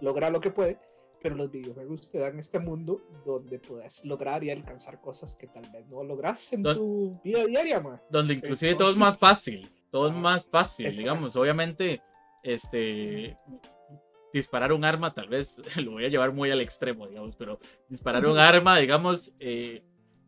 logra 0.00 0.30
lo 0.30 0.40
que 0.40 0.50
puede, 0.50 0.78
pero 1.22 1.34
los 1.36 1.50
videojuegos 1.50 2.10
te 2.10 2.18
dan 2.18 2.38
este 2.38 2.58
mundo 2.58 3.00
donde 3.24 3.58
puedes 3.58 4.04
lograr 4.04 4.44
y 4.44 4.50
alcanzar 4.50 5.00
cosas 5.00 5.36
que 5.36 5.46
tal 5.46 5.70
vez 5.72 5.86
no 5.88 6.02
logras 6.04 6.52
en 6.52 6.62
Don- 6.62 6.76
tu 6.76 7.20
vida 7.24 7.44
diaria, 7.46 7.80
ma. 7.80 8.00
donde 8.10 8.34
inclusive 8.34 8.74
todo 8.74 8.90
es 8.90 8.96
más 8.96 9.14
Entonces- 9.14 9.20
fácil, 9.20 9.70
todo 9.90 10.06
es 10.06 10.12
Ajá, 10.12 10.20
más 10.20 10.46
fácil, 10.46 10.86
exacto. 10.86 11.00
digamos, 11.02 11.36
obviamente, 11.36 12.02
este, 12.42 13.38
disparar 14.32 14.72
un 14.72 14.84
arma, 14.84 15.14
tal 15.14 15.28
vez 15.28 15.62
lo 15.82 15.92
voy 15.92 16.04
a 16.04 16.08
llevar 16.08 16.32
muy 16.32 16.50
al 16.50 16.60
extremo, 16.60 17.06
digamos, 17.06 17.36
pero 17.36 17.58
disparar 17.88 18.26
un 18.26 18.36
arma, 18.38 18.78
digamos, 18.78 19.32
eh, 19.38 19.82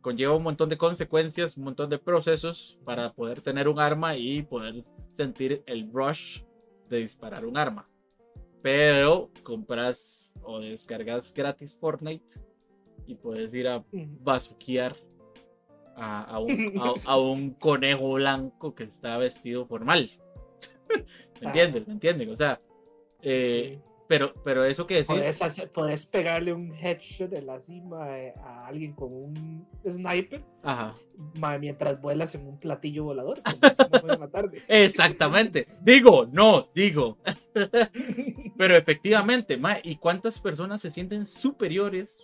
conlleva 0.06 0.36
un 0.36 0.44
montón 0.44 0.68
de 0.68 0.78
consecuencias, 0.78 1.56
un 1.56 1.64
montón 1.64 1.90
de 1.90 1.98
procesos 1.98 2.78
para 2.84 3.12
poder 3.12 3.40
tener 3.40 3.66
un 3.68 3.80
arma 3.80 4.14
y 4.16 4.40
poder 4.42 4.84
sentir 5.10 5.64
el 5.66 5.90
rush 5.92 6.42
de 6.88 6.98
disparar 6.98 7.44
un 7.44 7.56
arma. 7.56 7.88
Pero 8.62 9.32
compras 9.42 10.32
o 10.44 10.60
descargas 10.60 11.34
gratis 11.34 11.76
Fortnite 11.80 12.38
y 13.04 13.16
puedes 13.16 13.52
ir 13.52 13.66
a 13.66 13.84
bazuquear 13.90 14.94
a, 15.96 16.22
a 16.22 16.38
un, 16.38 16.52
a- 16.80 16.94
a 17.12 17.18
un 17.18 17.50
conejo 17.54 18.12
blanco 18.12 18.76
que 18.76 18.84
está 18.84 19.18
vestido 19.18 19.66
formal. 19.66 20.08
¿Me 21.40 21.46
entiendes? 21.48 21.84
¿Me 21.88 21.94
entienden? 21.94 22.30
O 22.30 22.36
sea, 22.36 22.60
eh, 23.22 23.80
pero, 24.08 24.32
pero 24.44 24.64
eso 24.64 24.86
que 24.86 24.94
decís, 24.94 25.08
Podés, 25.08 25.42
hacer- 25.42 25.70
podés 25.70 26.06
pegarle 26.06 26.52
un 26.52 26.72
headshot 26.72 27.28
de 27.30 27.42
la 27.42 27.60
cima 27.60 28.06
a 28.42 28.66
alguien 28.66 28.92
con 28.92 29.12
un 29.12 29.66
sniper 29.88 30.42
ajá, 30.62 30.96
mientras 31.60 32.00
vuelas 32.00 32.34
en 32.34 32.46
un 32.46 32.58
platillo 32.58 33.04
volador. 33.04 33.42
en 34.68 34.84
exactamente. 34.84 35.66
Digo, 35.82 36.26
no, 36.30 36.68
digo. 36.74 37.18
Pero 38.56 38.76
efectivamente, 38.76 39.56
ma, 39.56 39.78
¿y 39.82 39.96
cuántas 39.96 40.40
personas 40.40 40.82
se 40.82 40.90
sienten 40.90 41.26
superiores 41.26 42.18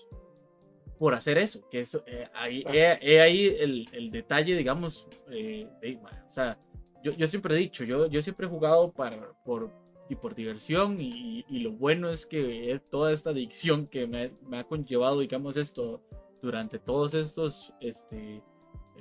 por 0.99 1.14
hacer 1.14 1.38
eso? 1.38 1.68
Que 1.71 1.81
eso, 1.81 2.05
eh, 2.07 2.29
ahí, 2.35 2.64
eh, 2.73 2.99
eh, 3.01 3.21
ahí 3.21 3.47
el, 3.59 3.88
el 3.92 4.11
detalle, 4.11 4.57
digamos, 4.57 5.09
eh, 5.31 5.68
de, 5.81 5.97
ma, 5.97 6.25
o 6.27 6.31
sea, 6.31 6.59
yo, 7.03 7.12
yo 7.12 7.27
siempre 7.27 7.55
he 7.55 7.59
dicho, 7.59 7.85
yo, 7.85 8.07
yo 8.07 8.23
siempre 8.23 8.47
he 8.47 8.51
jugado 8.51 8.92
para, 8.92 9.33
por, 9.45 9.71
y 10.08 10.16
por 10.16 10.34
diversión 10.34 11.00
y, 11.00 11.44
y 11.48 11.60
lo 11.60 11.72
bueno 11.72 12.10
es 12.10 12.26
que 12.26 12.80
toda 12.90 13.12
esta 13.12 13.30
adicción 13.30 13.86
que 13.86 14.06
me, 14.06 14.32
me 14.48 14.58
ha 14.58 14.64
conllevado, 14.64 15.20
digamos, 15.20 15.56
esto 15.56 16.02
durante 16.42 16.78
todos 16.78 17.14
estos 17.14 17.72
este, 17.80 18.42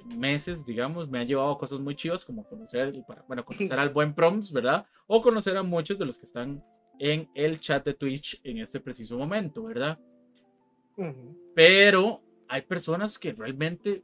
meses, 0.05 0.65
digamos, 0.65 1.09
me 1.09 1.19
ha 1.19 1.23
llevado 1.23 1.51
a 1.51 1.57
cosas 1.57 1.79
muy 1.79 1.95
chivas 1.95 2.23
como 2.23 2.47
conocer, 2.47 2.93
bueno, 3.27 3.43
conocer 3.43 3.79
al 3.79 3.89
buen 3.89 4.13
Proms, 4.13 4.51
¿verdad? 4.51 4.85
O 5.07 5.21
conocer 5.21 5.57
a 5.57 5.63
muchos 5.63 5.97
de 5.97 6.05
los 6.05 6.19
que 6.19 6.25
están 6.25 6.63
en 6.99 7.29
el 7.33 7.59
chat 7.59 7.83
de 7.83 7.95
Twitch 7.95 8.39
en 8.43 8.59
este 8.59 8.79
preciso 8.79 9.17
momento, 9.17 9.63
¿verdad? 9.63 9.99
Pero 11.55 12.21
hay 12.47 12.61
personas 12.61 13.17
que 13.17 13.33
realmente 13.33 14.03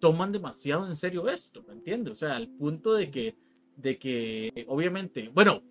toman 0.00 0.32
demasiado 0.32 0.88
en 0.88 0.96
serio 0.96 1.28
esto, 1.28 1.62
¿me 1.68 1.74
entiendes? 1.74 2.12
O 2.12 2.16
sea, 2.16 2.36
al 2.36 2.48
punto 2.48 2.94
de 2.94 3.10
que, 3.10 3.36
de 3.76 3.96
que, 3.98 4.66
obviamente, 4.68 5.30
bueno, 5.32 5.62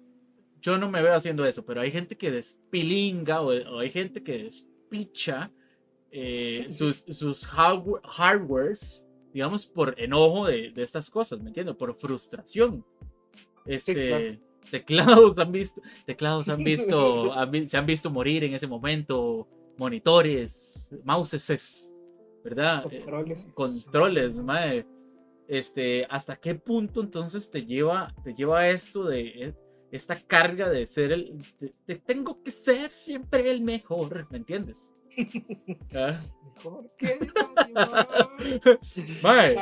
yo 0.66 0.80
no 0.80 0.90
me 0.90 1.04
veo 1.04 1.14
haciendo 1.14 1.46
eso, 1.46 1.64
pero 1.64 1.82
hay 1.82 1.92
gente 1.92 2.18
que 2.18 2.32
despilinga 2.32 3.42
o, 3.42 3.50
o 3.50 3.80
hay 3.80 3.92
gente 3.92 4.24
que 4.24 4.46
des- 4.46 4.68
picha 4.90 5.52
eh, 6.12 6.66
sus, 6.70 7.04
sus 7.10 7.46
hardware, 7.46 8.02
hardwares, 8.04 9.04
digamos, 9.32 9.68
por 9.68 9.94
enojo 10.00 10.48
de, 10.48 10.72
de, 10.72 10.82
estas 10.82 11.10
cosas, 11.12 11.40
¿me 11.40 11.50
entiendes? 11.50 11.76
Por 11.76 11.94
frustración. 11.96 12.84
Este, 13.66 14.40
teclados 14.72 15.38
han 15.38 15.52
visto, 15.52 15.82
teclados 16.08 16.50
han 16.50 16.58
visto, 16.64 17.32
se 17.68 17.78
han 17.78 17.86
visto 17.86 18.10
morir 18.10 18.44
en 18.44 18.56
ese 18.56 18.66
momento, 18.66 19.48
monitores, 19.78 20.90
mouses, 21.04 21.94
¿verdad? 22.44 22.84
Controles. 22.84 23.48
controles, 23.54 24.36
madre. 24.36 24.88
Este, 25.48 26.08
¿hasta 26.10 26.38
qué 26.38 26.56
punto 26.56 27.02
entonces 27.02 27.52
te 27.52 27.64
lleva, 27.64 28.16
te 28.24 28.34
lleva 28.34 28.68
esto 28.68 29.04
de 29.04 29.28
eh, 29.28 29.54
esta 29.96 30.20
carga 30.22 30.70
de 30.70 30.86
ser 30.86 31.12
el, 31.12 31.46
de, 31.60 31.96
tengo 31.96 32.42
que 32.44 32.52
ser 32.52 32.90
siempre 32.92 33.50
el 33.52 33.62
mejor, 33.62 34.28
¿me 34.30 34.38
entiendes? 34.38 34.92
¿Ah? 35.96 36.20
Mejor 36.56 36.90
que 36.98 37.20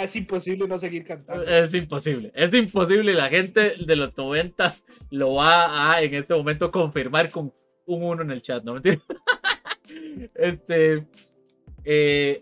Es 0.01 0.15
imposible 0.15 0.67
no 0.67 0.79
seguir 0.79 1.05
cantando. 1.05 1.43
Es 1.43 1.73
imposible, 1.73 2.31
es 2.35 2.53
imposible. 2.53 3.13
La 3.13 3.29
gente 3.29 3.75
de 3.83 3.95
los 3.95 4.15
90 4.15 4.77
lo 5.11 5.35
va 5.35 5.93
a 5.93 6.01
en 6.01 6.13
este 6.13 6.33
momento 6.33 6.71
confirmar 6.71 7.29
con 7.29 7.53
un 7.85 8.03
uno 8.03 8.21
en 8.21 8.31
el 8.31 8.41
chat, 8.41 8.63
¿no? 8.63 8.73
¿Me 8.73 8.77
entiendes? 8.77 9.05
Este, 10.35 11.05
eh, 11.85 12.41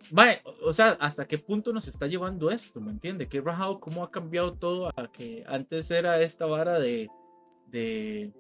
o 0.64 0.74
sea, 0.74 0.98
¿hasta 1.00 1.28
qué 1.28 1.38
punto 1.38 1.74
nos 1.74 1.88
está 1.88 2.08
llevando 2.08 2.52
esto? 2.52 2.80
¿Me 2.80 2.92
entiende? 2.92 3.28
¿Qué 3.28 3.42
rajado? 3.42 3.80
¿Cómo 3.80 4.04
ha 4.04 4.12
cambiado 4.12 4.54
todo 4.54 4.92
a 4.96 5.12
que 5.12 5.44
antes 5.48 5.90
era 5.92 6.22
esta 6.22 6.46
vara 6.46 6.80
de, 6.80 7.10
de... 7.72 8.32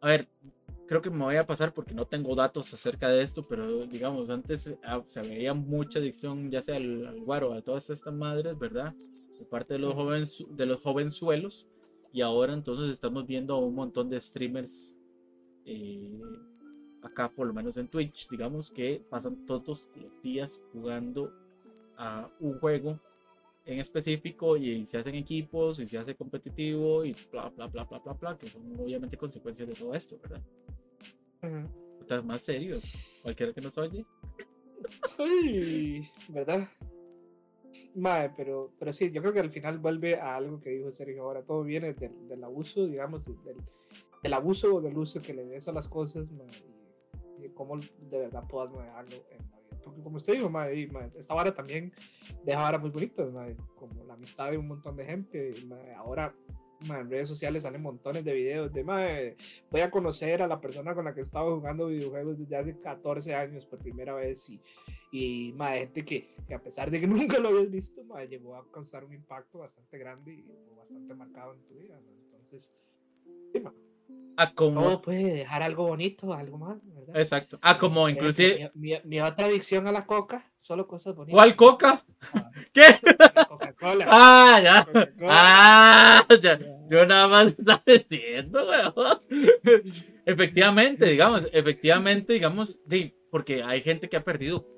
A 0.00 0.08
ver, 0.08 0.28
creo 0.86 1.02
que 1.02 1.10
me 1.10 1.24
voy 1.24 1.36
a 1.36 1.46
pasar 1.46 1.72
porque 1.72 1.94
no 1.94 2.06
tengo 2.06 2.34
datos 2.34 2.72
acerca 2.74 3.08
de 3.08 3.22
esto, 3.22 3.46
pero 3.46 3.86
digamos, 3.86 4.30
antes 4.30 4.72
ah, 4.84 5.02
se 5.04 5.22
veía 5.22 5.54
mucha 5.54 5.98
adicción, 5.98 6.50
ya 6.50 6.62
sea 6.62 6.76
al, 6.76 7.06
al 7.06 7.20
guaro, 7.20 7.52
a 7.52 7.62
todas 7.62 7.88
estas 7.90 8.12
madres, 8.12 8.58
¿verdad? 8.58 8.94
De 9.38 9.44
parte 9.44 9.74
de 9.74 9.80
los, 9.80 9.94
jóvenes, 9.94 10.44
de 10.50 10.66
los 10.66 10.80
jovenzuelos. 10.80 11.66
Y 12.12 12.20
ahora 12.20 12.52
entonces 12.52 12.90
estamos 12.90 13.26
viendo 13.26 13.54
a 13.54 13.58
un 13.58 13.74
montón 13.74 14.10
de 14.10 14.20
streamers 14.20 14.96
eh, 15.64 16.20
acá 17.02 17.30
por 17.30 17.46
lo 17.46 17.52
menos 17.52 17.76
en 17.76 17.88
Twitch, 17.88 18.28
digamos 18.28 18.70
que 18.70 19.04
pasan 19.10 19.44
todos 19.46 19.88
los 19.96 20.22
días 20.22 20.60
jugando 20.72 21.32
a 21.96 22.30
un 22.40 22.58
juego 22.58 22.98
en 23.64 23.78
específico 23.78 24.56
y 24.56 24.84
se 24.84 24.98
hacen 24.98 25.14
equipos 25.14 25.78
y 25.78 25.86
se 25.86 25.98
hace 25.98 26.14
competitivo 26.14 27.04
y 27.04 27.14
bla 27.30 27.48
bla 27.50 27.66
bla 27.66 27.84
bla 27.84 27.98
bla 28.00 28.12
bla 28.14 28.38
que 28.38 28.48
son 28.48 28.78
obviamente 28.78 29.16
consecuencias 29.16 29.68
de 29.68 29.74
todo 29.74 29.94
esto, 29.94 30.18
¿verdad? 30.20 30.42
Estás 32.00 32.24
más 32.24 32.42
serio, 32.42 32.76
cualquiera 33.22 33.52
que 33.52 33.60
nos 33.60 33.76
oye. 33.78 34.04
Ay, 35.18 36.08
¿verdad? 36.28 36.68
Mae, 37.94 38.30
pero, 38.36 38.72
pero 38.78 38.92
sí, 38.92 39.10
yo 39.10 39.20
creo 39.22 39.32
que 39.32 39.40
al 39.40 39.50
final 39.50 39.78
vuelve 39.78 40.16
a 40.16 40.36
algo 40.36 40.60
que 40.60 40.70
dijo 40.70 40.92
Sergio 40.92 41.22
ahora, 41.22 41.42
todo 41.42 41.62
viene 41.62 41.94
del, 41.94 42.28
del 42.28 42.44
abuso, 42.44 42.86
digamos, 42.86 43.26
del, 43.44 43.56
del 44.22 44.32
abuso 44.32 44.76
o 44.76 44.80
del 44.80 44.96
uso 44.96 45.22
que 45.22 45.32
le 45.34 45.44
des 45.46 45.68
a 45.68 45.72
las 45.72 45.88
cosas, 45.88 46.30
mae, 46.32 46.50
cómo 47.54 47.78
de 47.78 48.18
verdad 48.18 48.44
puedas 48.48 48.72
manejarlo 48.72 49.16
en 49.30 49.50
la. 49.50 49.61
Porque 49.82 50.02
como 50.02 50.16
usted 50.16 50.34
dijo, 50.34 50.48
madre, 50.48 50.88
esta 51.16 51.34
vara 51.34 51.52
también 51.52 51.92
deja 52.44 52.60
vara 52.60 52.78
muy 52.78 52.90
bonitas, 52.90 53.28
como 53.76 54.04
la 54.04 54.14
amistad 54.14 54.50
de 54.50 54.58
un 54.58 54.68
montón 54.68 54.96
de 54.96 55.04
gente. 55.04 55.54
ahora 55.96 56.34
en 56.90 57.10
redes 57.10 57.28
sociales 57.28 57.62
salen 57.62 57.82
montones 57.82 58.24
de 58.24 58.32
videos 58.32 58.72
de 58.72 58.84
madre, 58.84 59.36
voy 59.70 59.80
a 59.80 59.90
conocer 59.90 60.42
a 60.42 60.46
la 60.46 60.60
persona 60.60 60.94
con 60.94 61.04
la 61.04 61.14
que 61.14 61.20
estaba 61.20 61.54
jugando 61.54 61.86
videojuegos 61.86 62.38
desde 62.38 62.56
hace 62.56 62.78
14 62.78 63.34
años 63.34 63.66
por 63.66 63.78
primera 63.78 64.14
vez 64.14 64.50
y, 64.50 64.60
y 65.12 65.52
madre, 65.52 65.80
gente 65.80 66.04
que, 66.04 66.34
que, 66.46 66.54
a 66.54 66.62
pesar 66.62 66.90
de 66.90 67.00
que 67.00 67.06
nunca 67.08 67.38
lo 67.38 67.48
habías 67.48 67.70
visto, 67.70 68.04
madre, 68.04 68.28
llegó 68.28 68.56
a 68.56 68.68
causar 68.70 69.04
un 69.04 69.12
impacto 69.12 69.58
bastante 69.58 69.98
grande 69.98 70.32
y 70.34 70.44
bastante 70.76 71.14
marcado 71.14 71.54
en 71.54 71.62
tu 71.62 71.74
vida. 71.74 72.00
Entonces, 72.24 72.74
sí, 73.52 73.62
a 74.36 74.54
como... 74.54 75.02
puede 75.02 75.32
dejar 75.34 75.62
algo 75.62 75.86
bonito, 75.86 76.32
algo 76.32 76.58
mal, 76.58 76.80
¿verdad? 76.84 77.20
Exacto. 77.20 77.58
A 77.62 77.78
como 77.78 78.08
inclusive... 78.08 78.70
Mi, 78.74 79.20
otra 79.20 79.46
adicción 79.46 79.86
a 79.86 79.92
la 79.92 80.06
coca, 80.06 80.50
solo 80.58 80.86
cosas 80.86 81.14
bonitas. 81.14 81.34
¿Cuál 81.34 81.56
coca? 81.56 82.04
¿Qué? 82.72 82.82
Coca-Cola. 83.48 84.06
Ah, 84.08 84.60
ya. 84.62 84.86
Ah, 85.28 86.26
ya. 86.40 86.58
Yo 86.88 87.06
nada 87.06 87.28
más 87.28 87.46
estaba 87.58 87.82
diciendo, 87.86 88.66
weón. 88.68 89.20
Efectivamente, 90.24 91.06
digamos, 91.06 91.48
efectivamente, 91.52 92.32
digamos, 92.32 92.80
sí, 92.88 93.14
porque 93.30 93.62
hay 93.62 93.80
gente 93.82 94.08
que 94.08 94.16
ha 94.16 94.22
perdido 94.22 94.68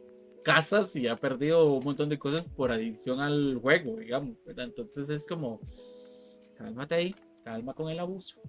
casas 0.43 0.97
y 0.97 1.07
ha 1.07 1.17
perdido 1.17 1.75
un 1.75 1.85
montón 1.85 2.09
de 2.09 2.19
cosas 2.19 2.49
por 2.49 2.73
adicción 2.73 3.21
al 3.21 3.59
juego, 3.61 3.97
digamos, 3.97 4.37
¿verdad? 4.47 4.67
Entonces 4.67 5.09
es 5.11 5.27
como, 5.27 5.61
cálmate 6.57 6.95
ahí, 6.95 7.15
calma 7.45 7.75
con 7.75 7.91
el 7.91 7.99
abuso. 7.99 8.41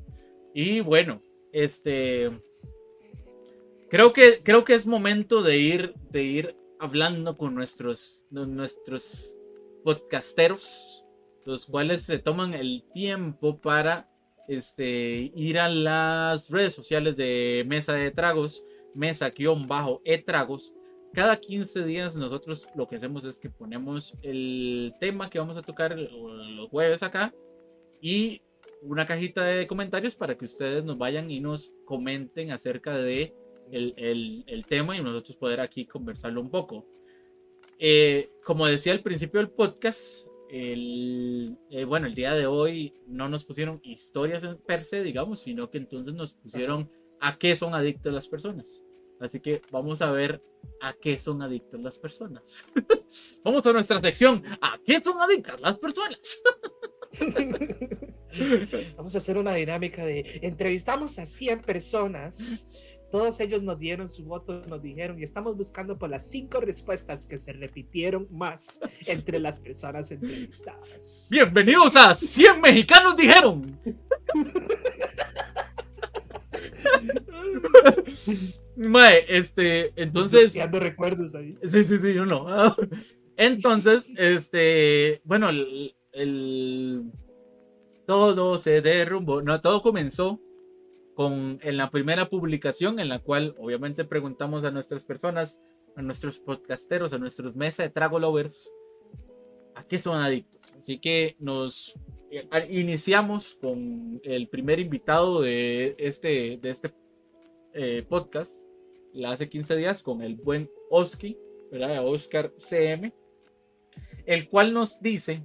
Y 0.56 0.80
bueno, 0.80 1.22
este. 1.52 2.32
Creo 3.90 4.14
que, 4.14 4.42
creo 4.42 4.64
que 4.64 4.74
es 4.74 4.88
momento 4.88 5.44
de 5.44 5.58
ir, 5.58 5.94
de 6.12 6.24
ir 6.24 6.56
hablando 6.80 7.38
con 7.38 7.54
nuestros, 7.54 8.24
nuestros 8.32 9.36
podcasteros, 9.84 11.04
los 11.44 11.66
cuales 11.66 12.04
se 12.04 12.20
toman 12.20 12.54
el 12.54 12.86
tiempo 12.94 13.60
para 13.60 14.10
este, 14.48 15.32
ir 15.36 15.60
a 15.60 15.68
las 15.68 16.50
redes 16.50 16.74
sociales 16.74 17.18
de 17.18 17.66
Mesa 17.68 17.92
de 17.94 18.12
Tragos, 18.12 18.64
mesa-e-tragos. 18.94 20.72
Cada 21.14 21.38
15 21.38 21.84
días 21.84 22.16
nosotros 22.16 22.68
lo 22.76 22.88
que 22.88 22.96
hacemos 22.96 23.26
es 23.26 23.40
que 23.40 23.50
ponemos 23.50 24.16
el 24.22 24.94
tema 25.02 25.30
que 25.30 25.40
vamos 25.40 25.58
a 25.58 25.64
tocar 25.64 25.98
los 25.98 26.70
jueves 26.70 27.04
acá 27.04 27.34
y 28.02 28.42
una 28.88 29.06
cajita 29.06 29.44
de 29.44 29.68
comentarios 29.68 30.16
para 30.16 30.38
que 30.38 30.46
ustedes 30.46 30.84
nos 30.84 30.98
vayan 30.98 31.32
y 31.32 31.40
nos 31.40 31.74
comenten 31.86 32.52
acerca 32.52 32.98
de 32.98 33.34
el, 33.72 34.44
el, 34.48 34.66
tema 34.66 34.96
y 34.96 35.02
nosotros 35.02 35.36
poder 35.38 35.60
aquí 35.60 35.86
conversarlo 35.86 36.42
un 36.42 36.50
poco. 36.50 36.86
Eh, 37.80 38.30
como 38.44 38.68
decía 38.68 38.94
al 38.94 39.02
principio 39.02 39.40
del 39.40 39.50
podcast, 39.50 40.28
el, 40.50 41.58
eh, 41.72 41.84
bueno, 41.84 42.08
el 42.08 42.16
día 42.16 42.34
de 42.34 42.46
hoy 42.46 42.94
no 43.08 43.28
nos 43.28 43.44
pusieron 43.44 43.82
historias 43.84 44.44
en 44.44 44.58
per 44.58 44.84
se, 44.84 45.04
digamos, 45.04 45.40
sino 45.40 45.70
que 45.70 45.80
entonces 45.80 46.14
nos 46.14 46.34
pusieron 46.34 46.90
a 47.20 47.38
qué 47.38 47.56
son 47.56 47.74
adictas 47.74 48.14
las 48.14 48.28
personas. 48.28 48.82
Así 49.20 49.40
que 49.40 49.62
vamos 49.72 50.02
a 50.02 50.12
ver 50.12 50.42
a 50.82 50.94
qué 50.94 51.18
son 51.18 51.42
adictas 51.42 51.80
las 51.80 51.98
personas. 51.98 52.66
vamos 53.44 53.66
a 53.66 53.74
nuestra 53.74 54.00
sección, 54.00 54.44
¿a 54.62 54.80
qué 54.86 55.00
son 55.00 55.20
adictas 55.22 55.60
las 55.60 55.78
personas? 55.78 56.44
Vamos 58.98 59.16
a 59.16 59.18
hacer 59.18 59.38
una 59.38 59.54
dinámica 59.54 60.06
de 60.06 60.40
entrevistamos 60.42 61.18
a 61.20 61.26
100 61.26 61.62
personas. 61.62 63.00
Todos 63.12 63.40
ellos 63.40 63.64
nos 63.64 63.80
dieron 63.80 64.10
su 64.10 64.26
voto, 64.26 64.66
nos 64.68 64.82
dijeron 64.82 65.20
y 65.20 65.24
estamos 65.24 65.56
buscando 65.56 65.98
por 65.98 66.10
las 66.10 66.28
cinco 66.30 66.60
respuestas 66.60 67.28
que 67.28 67.38
se 67.38 67.54
repitieron 67.54 68.28
más 68.32 68.80
entre 69.06 69.40
las 69.40 69.60
personas 69.60 70.12
entrevistadas. 70.12 71.30
Bienvenidos 71.32 71.96
a 71.96 72.16
100 72.16 72.60
mexicanos 72.60 73.16
dijeron. 73.16 73.80
Mae, 78.76 79.26
este, 79.30 79.94
entonces. 79.96 80.54
Dando 80.54 80.80
recuerdos 80.80 81.36
ahí. 81.36 81.58
Sí, 81.68 81.84
sí, 81.86 81.98
sí, 82.00 82.14
yo 82.14 82.26
no. 82.26 82.76
Entonces, 83.38 84.04
este, 84.18 85.22
bueno, 85.24 85.50
el 85.50 85.96
todo 88.06 88.58
se 88.58 88.82
derrumbó. 88.82 89.42
No, 89.42 89.62
todo 89.62 89.82
comenzó 89.82 90.40
con 91.16 91.60
en 91.62 91.78
la 91.78 91.90
primera 91.90 92.30
publicación 92.30 93.00
en 93.00 93.10
la 93.10 93.20
cual 93.20 93.56
obviamente 93.58 94.04
preguntamos 94.04 94.64
a 94.64 94.72
nuestras 94.72 95.04
personas, 95.04 95.62
a 95.96 96.02
nuestros 96.02 96.40
podcasteros, 96.40 97.14
a 97.14 97.18
nuestros 97.18 97.56
mesa 97.56 97.84
de 97.84 97.90
trago 97.90 98.20
lovers, 98.20 98.72
a 99.76 99.84
qué 99.86 99.98
son 99.98 100.18
adictos. 100.18 100.74
Así 100.74 101.00
que 101.00 101.36
nos 101.40 101.98
eh, 102.32 102.48
iniciamos 102.70 103.56
con 103.62 104.20
el 104.24 104.48
primer 104.50 104.80
invitado 104.80 105.42
de 105.42 105.96
este, 105.98 106.58
de 106.62 106.70
este 106.70 106.94
eh, 107.74 108.06
podcast, 108.08 108.64
la 109.14 109.32
hace 109.32 109.50
15 109.50 109.76
días, 109.78 110.04
con 110.04 110.22
el 110.22 110.36
buen 110.36 110.70
Oski, 110.90 111.38
¿verdad? 111.72 112.06
Oscar 112.06 112.54
CM, 112.58 113.14
el 114.26 114.50
cual 114.50 114.74
nos 114.74 115.02
dice 115.02 115.44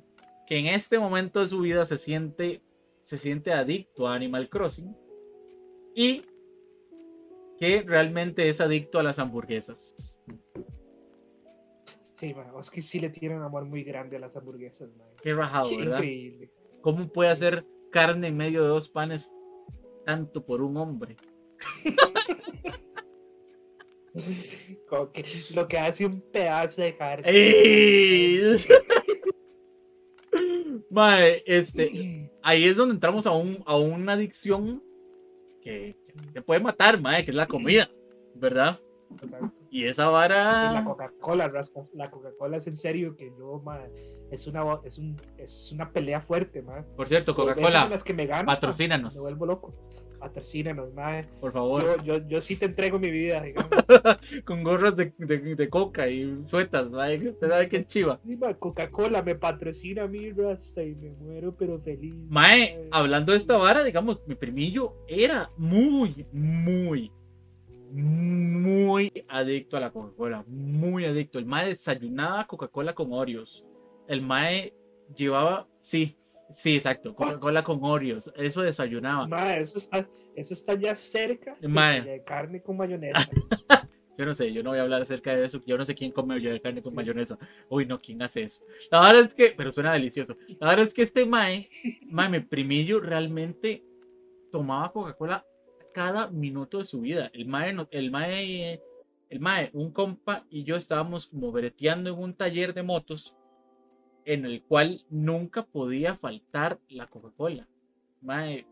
que 0.50 0.58
en 0.58 0.66
este 0.66 0.98
momento 0.98 1.38
de 1.38 1.46
su 1.46 1.60
vida 1.60 1.86
se 1.86 1.96
siente, 1.96 2.60
se 3.02 3.16
siente 3.18 3.52
adicto 3.52 4.08
a 4.08 4.14
Animal 4.16 4.48
Crossing 4.48 4.96
y 5.94 6.24
que 7.56 7.82
realmente 7.82 8.48
es 8.48 8.60
adicto 8.60 8.98
a 8.98 9.04
las 9.04 9.20
hamburguesas. 9.20 10.18
Sí, 12.16 12.34
es 12.60 12.70
que 12.70 12.82
sí 12.82 12.98
le 12.98 13.10
tiene 13.10 13.36
un 13.36 13.44
amor 13.44 13.64
muy 13.64 13.84
grande 13.84 14.16
a 14.16 14.18
las 14.18 14.36
hamburguesas. 14.36 14.90
Qué 15.22 15.32
rajado, 15.34 15.70
¿verdad? 15.70 15.98
Increíble. 15.98 16.50
¿Cómo 16.80 17.06
puede 17.06 17.30
hacer 17.30 17.64
carne 17.92 18.26
en 18.26 18.36
medio 18.36 18.64
de 18.64 18.70
dos 18.70 18.88
panes 18.88 19.30
tanto 20.04 20.44
por 20.44 20.62
un 20.62 20.76
hombre? 20.78 21.16
Como 24.88 25.12
que 25.12 25.24
lo 25.54 25.68
que 25.68 25.78
hace 25.78 26.04
un 26.04 26.20
pedazo 26.20 26.82
de 26.82 26.96
carne. 26.96 27.30
¡Ey! 27.30 28.56
Mae, 31.00 31.42
este, 31.46 32.30
ahí 32.42 32.66
es 32.66 32.76
donde 32.76 32.94
entramos 32.94 33.26
a, 33.26 33.30
un, 33.30 33.62
a 33.64 33.76
una 33.76 34.12
adicción 34.12 34.82
que, 35.62 35.96
te 36.34 36.42
puede 36.42 36.60
matar, 36.60 37.00
mae, 37.00 37.24
que 37.24 37.30
es 37.30 37.34
la 37.34 37.46
comida, 37.46 37.90
¿verdad? 38.34 38.78
Exacto. 39.22 39.50
Y 39.70 39.84
esa 39.84 40.02
Y 40.02 40.06
la 40.06 40.10
vara. 40.10 40.84
Coca-Cola, 40.84 41.48
Rasta. 41.48 41.86
La 41.94 42.10
Coca-Cola 42.10 42.58
es 42.58 42.66
en 42.66 42.76
serio 42.76 43.16
que 43.16 43.32
yo, 43.38 43.62
es 44.30 44.46
una, 44.46 44.80
es 44.84 44.98
un, 44.98 45.20
es 45.38 45.72
una 45.72 45.90
pelea 45.90 46.20
fuerte, 46.20 46.60
ma. 46.60 46.84
Por 46.96 47.08
cierto, 47.08 47.34
Coca-Cola, 47.34 47.88
las 47.88 48.04
que 48.04 48.12
me 48.12 48.26
gano, 48.26 48.44
ma, 48.44 48.54
patrocínanos, 48.54 49.14
Me 49.14 49.20
vuelvo 49.20 49.46
loco. 49.46 49.74
Patrocínanos, 50.20 50.92
ma. 50.92 51.22
por 51.40 51.52
favor. 51.52 51.82
Yo, 52.04 52.18
yo, 52.18 52.28
yo 52.28 52.40
sí 52.42 52.54
te 52.56 52.66
entrego 52.66 52.98
mi 52.98 53.10
vida, 53.10 53.42
digamos. 53.42 53.70
Con 54.44 54.62
gorras 54.62 54.94
de, 54.94 55.14
de, 55.16 55.38
de 55.56 55.68
coca 55.70 56.08
y 56.08 56.44
suetas, 56.44 56.90
mae, 56.90 57.30
usted 57.30 57.48
sabe 57.48 57.68
que 57.70 57.86
chiva. 57.86 58.20
Coca-Cola 58.58 59.22
me 59.22 59.34
patrocina 59.34 60.02
a 60.02 60.08
mí, 60.08 60.30
Rasta, 60.32 60.82
y 60.82 60.94
me 60.94 61.10
muero, 61.10 61.56
pero 61.56 61.80
feliz. 61.80 62.14
Mae, 62.28 62.86
ma. 62.90 62.98
hablando 62.98 63.32
de 63.32 63.38
esta 63.38 63.56
vara, 63.56 63.82
digamos, 63.82 64.20
mi 64.26 64.34
primillo 64.34 64.94
era 65.08 65.50
muy, 65.56 66.26
muy, 66.32 67.10
muy 67.90 69.24
adicto 69.26 69.78
a 69.78 69.80
la 69.80 69.90
Coca-Cola. 69.90 70.44
Muy 70.46 71.06
adicto. 71.06 71.38
El 71.38 71.46
Mae 71.46 71.68
desayunaba 71.68 72.46
Coca-Cola 72.46 72.94
con 72.94 73.10
Oreos. 73.12 73.64
El 74.06 74.20
Mae 74.20 74.74
llevaba, 75.16 75.66
sí, 75.80 76.16
sí, 76.52 76.76
exacto, 76.76 77.14
Coca-Cola 77.14 77.62
con 77.62 77.78
Oreos. 77.82 78.32
Eso 78.36 78.62
desayunaba. 78.62 79.26
Ma, 79.26 79.56
eso 79.56 79.78
está, 79.78 80.08
eso 80.34 80.54
está 80.54 80.74
ya 80.74 80.94
cerca 80.96 81.56
de, 81.60 81.68
de 82.04 82.22
carne 82.24 82.62
con 82.62 82.76
mayonesa. 82.76 83.28
Yo 84.18 84.26
no 84.26 84.34
sé, 84.34 84.52
yo 84.52 84.62
no 84.62 84.68
voy 84.70 84.78
a 84.78 84.82
hablar 84.82 85.00
acerca 85.00 85.34
de 85.34 85.46
eso. 85.46 85.62
Yo 85.64 85.78
no 85.78 85.86
sé 85.86 85.94
quién 85.94 86.12
come 86.12 86.38
yo 86.42 86.50
carne 86.60 86.82
con 86.82 86.94
mayonesa. 86.94 87.38
Uy, 87.70 87.86
no, 87.86 87.98
¿quién 87.98 88.20
hace 88.20 88.42
eso? 88.42 88.62
La 88.90 89.00
verdad 89.00 89.22
es 89.24 89.34
que, 89.34 89.54
pero 89.56 89.72
suena 89.72 89.94
delicioso. 89.94 90.36
La 90.58 90.68
verdad 90.68 90.86
es 90.86 90.92
que 90.92 91.04
este 91.04 91.24
Mae, 91.24 91.70
Mae, 92.06 92.28
mi 92.28 92.40
primillo 92.40 93.00
realmente 93.00 93.82
tomaba 94.52 94.92
Coca-Cola 94.92 95.46
cada 95.94 96.28
minuto 96.28 96.76
de 96.80 96.84
su 96.84 97.00
vida. 97.00 97.30
El 97.32 97.46
Mae, 97.46 97.72
no- 97.72 97.88
el 97.90 98.10
Mae, 98.10 98.82
el 99.30 99.40
Mae, 99.40 99.70
un 99.72 99.90
compa 99.90 100.44
y 100.50 100.64
yo 100.64 100.76
estábamos 100.76 101.26
como 101.28 101.50
breteando 101.50 102.10
en 102.10 102.18
un 102.18 102.34
taller 102.34 102.74
de 102.74 102.82
motos 102.82 103.34
en 104.30 104.44
el 104.44 104.62
cual 104.62 105.04
nunca 105.10 105.64
podía 105.64 106.14
faltar 106.14 106.78
la 106.88 107.08
Coca-Cola. 107.08 107.66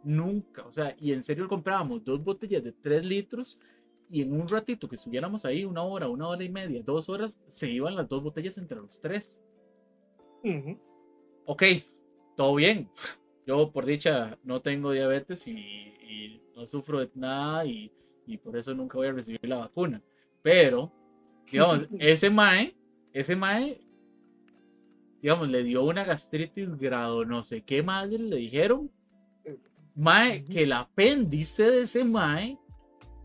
Nunca. 0.05 0.65
O 0.65 0.71
sea, 0.71 0.95
y 1.01 1.13
en 1.13 1.25
serio 1.25 1.49
comprábamos 1.49 2.05
dos 2.05 2.23
botellas 2.23 2.63
de 2.63 2.71
3 2.71 3.05
litros 3.05 3.59
y 4.09 4.23
en 4.23 4.33
un 4.33 4.47
ratito 4.47 4.89
que 4.89 4.95
estuviéramos 4.95 5.45
ahí, 5.45 5.65
una 5.65 5.83
hora, 5.83 6.09
una 6.09 6.29
hora 6.29 6.45
y 6.45 6.49
media, 6.49 6.81
dos 6.85 7.09
horas, 7.09 7.37
se 7.49 7.69
iban 7.69 7.97
las 7.97 8.09
dos 8.09 8.23
botellas 8.23 8.57
entre 8.57 8.79
los 8.79 9.01
tres. 9.01 9.43
Ujú. 10.45 10.79
Ok, 11.45 11.63
todo 12.37 12.55
bien. 12.55 12.89
Yo 13.45 13.73
por 13.73 13.85
dicha 13.85 14.39
no 14.45 14.63
tengo 14.63 14.93
diabetes 14.93 15.49
y, 15.49 15.59
y 15.59 16.41
no 16.55 16.69
sufro 16.69 17.01
de 17.01 17.11
nada 17.17 17.65
y, 17.67 17.91
y 18.27 18.37
por 18.39 18.57
eso 18.57 18.75
nunca 18.75 18.97
voy 18.97 19.09
a 19.09 19.13
recibir 19.13 19.41
la 19.43 19.59
vacuna. 19.59 20.01
Pero, 20.41 20.93
digamos, 21.51 21.89
ese 21.99 22.31
mae, 22.31 22.77
ese 23.13 23.35
mae, 23.35 23.81
digamos, 25.23 25.49
le 25.49 25.63
dio 25.63 25.83
una 25.85 26.05
gastritis 26.05 26.77
grado 26.77 27.25
no 27.25 27.43
sé 27.43 27.63
qué 27.63 27.83
madre 27.83 28.19
le 28.19 28.37
dijeron. 28.37 28.91
Mae, 29.95 30.43
Ujú. 30.43 30.53
que 30.53 30.63
el 30.63 30.73
apéndice 30.73 31.71
de 31.71 31.83
ese 31.83 32.05
mae 32.05 32.59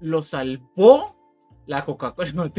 lo 0.02 0.24
salvó 0.24 1.16
la 1.68 1.86
Coca-Cola. 1.86 2.32
No, 2.34 2.52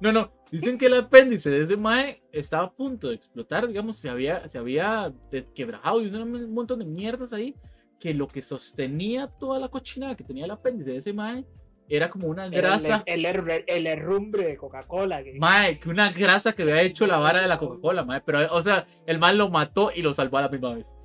no, 0.00 0.12
no. 0.12 0.32
Dicen 0.50 0.76
que 0.78 0.86
el 0.86 0.94
apéndice 0.94 1.50
de 1.50 1.64
ese 1.64 1.76
mae 1.76 2.22
estaba 2.32 2.64
a 2.64 2.72
punto 2.72 3.08
de 3.08 3.14
explotar, 3.14 3.66
digamos, 3.66 3.96
se 3.96 4.10
había, 4.10 4.48
se 4.48 4.58
había 4.58 5.12
desquebrajado 5.30 6.02
y 6.02 6.08
un 6.08 6.52
montón 6.52 6.78
de 6.78 6.84
mierdas 6.84 7.32
ahí, 7.32 7.54
que 7.98 8.12
lo 8.12 8.26
que 8.28 8.42
sostenía 8.42 9.28
toda 9.28 9.58
la 9.58 9.68
cochinada 9.68 10.16
que 10.16 10.24
tenía 10.24 10.44
el 10.44 10.50
apéndice 10.50 10.90
de 10.90 10.96
ese 10.98 11.12
mae 11.12 11.46
era 11.96 12.08
como 12.10 12.28
una 12.28 12.48
grasa, 12.48 13.02
El, 13.06 13.24
el, 13.26 13.36
her- 13.36 13.64
el 13.66 13.86
herrumbre 13.86 14.44
de 14.44 14.56
Coca-Cola. 14.56 15.22
que- 15.22 15.34
mae, 15.38 15.78
que 15.78 15.88
una 15.90 16.10
grasa 16.12 16.52
que 16.54 16.62
había 16.62 16.80
hecho 16.82 17.06
la 17.06 17.18
vara 17.18 17.40
de 17.42 17.48
la 17.48 17.58
Coca-Cola, 17.58 18.04
mae, 18.04 18.20
pero, 18.20 18.40
o 18.54 18.62
sea, 18.62 18.86
el 19.06 19.18
mae 19.18 19.34
lo 19.34 19.48
mató 19.50 19.90
y 19.94 20.02
lo 20.02 20.14
salvó 20.14 20.38
a 20.38 20.42
la 20.42 20.48
misma 20.48 20.74
vez. 20.74 20.96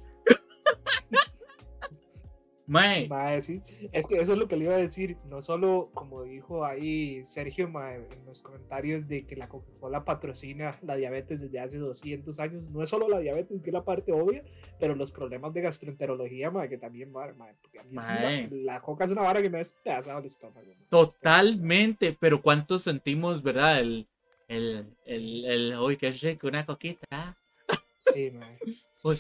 Mae, 2.68 3.08
Mae, 3.08 3.42
sí. 3.42 3.62
Es 3.92 4.08
que 4.08 4.20
eso 4.20 4.34
es 4.34 4.38
lo 4.38 4.48
que 4.48 4.56
le 4.58 4.66
iba 4.66 4.76
a 4.76 4.78
decir. 4.78 5.18
No 5.30 5.42
solo, 5.42 5.90
como 5.94 6.24
dijo 6.24 6.66
ahí 6.66 7.26
Sergio 7.26 7.68
mae, 7.70 7.96
en 7.96 8.26
los 8.26 8.42
comentarios, 8.42 9.08
de 9.08 9.26
que 9.26 9.36
la 9.36 9.48
Coca-Cola 9.50 10.04
patrocina 10.06 10.78
la 10.84 10.96
diabetes 10.96 11.40
desde 11.42 11.60
hace 11.60 11.78
200 11.80 12.40
años. 12.40 12.64
No 12.70 12.84
es 12.84 12.90
solo 12.90 13.08
la 13.10 13.20
diabetes, 13.20 13.62
que 13.62 13.70
es 13.70 13.74
la 13.74 13.84
parte 13.86 14.12
obvia, 14.12 14.44
pero 14.80 14.96
los 14.96 15.12
problemas 15.12 15.54
de 15.54 15.62
gastroenterología, 15.62 16.52
mae, 16.52 16.70
que 16.70 16.78
también, 16.78 17.12
mae, 17.12 17.34
porque 17.62 17.80
a 17.80 17.84
mí 17.84 17.98
sí 18.00 18.14
Mae. 18.22 18.50
la, 18.52 18.74
la 18.74 18.82
coca 18.82 19.06
es 19.06 19.12
una 19.12 19.22
vara 19.24 19.42
que 19.42 19.50
me 19.50 19.58
ha 19.58 19.60
despedazado 19.60 20.20
el 20.20 20.26
estómago. 20.26 20.68
Totalmente, 20.90 22.16
pero 22.20 22.42
¿cuántos 22.42 22.84
sentimos, 22.84 23.42
verdad? 23.42 23.80
El, 23.80 24.08
el, 24.48 24.86
el, 25.06 25.46
el, 25.46 25.76
uy, 25.80 25.98
qué 25.98 26.12
rico, 26.12 26.48
una 26.48 26.66
coquita. 26.66 27.38
Sí, 27.98 28.32
mae. 28.32 28.58
Uy, 29.04 29.18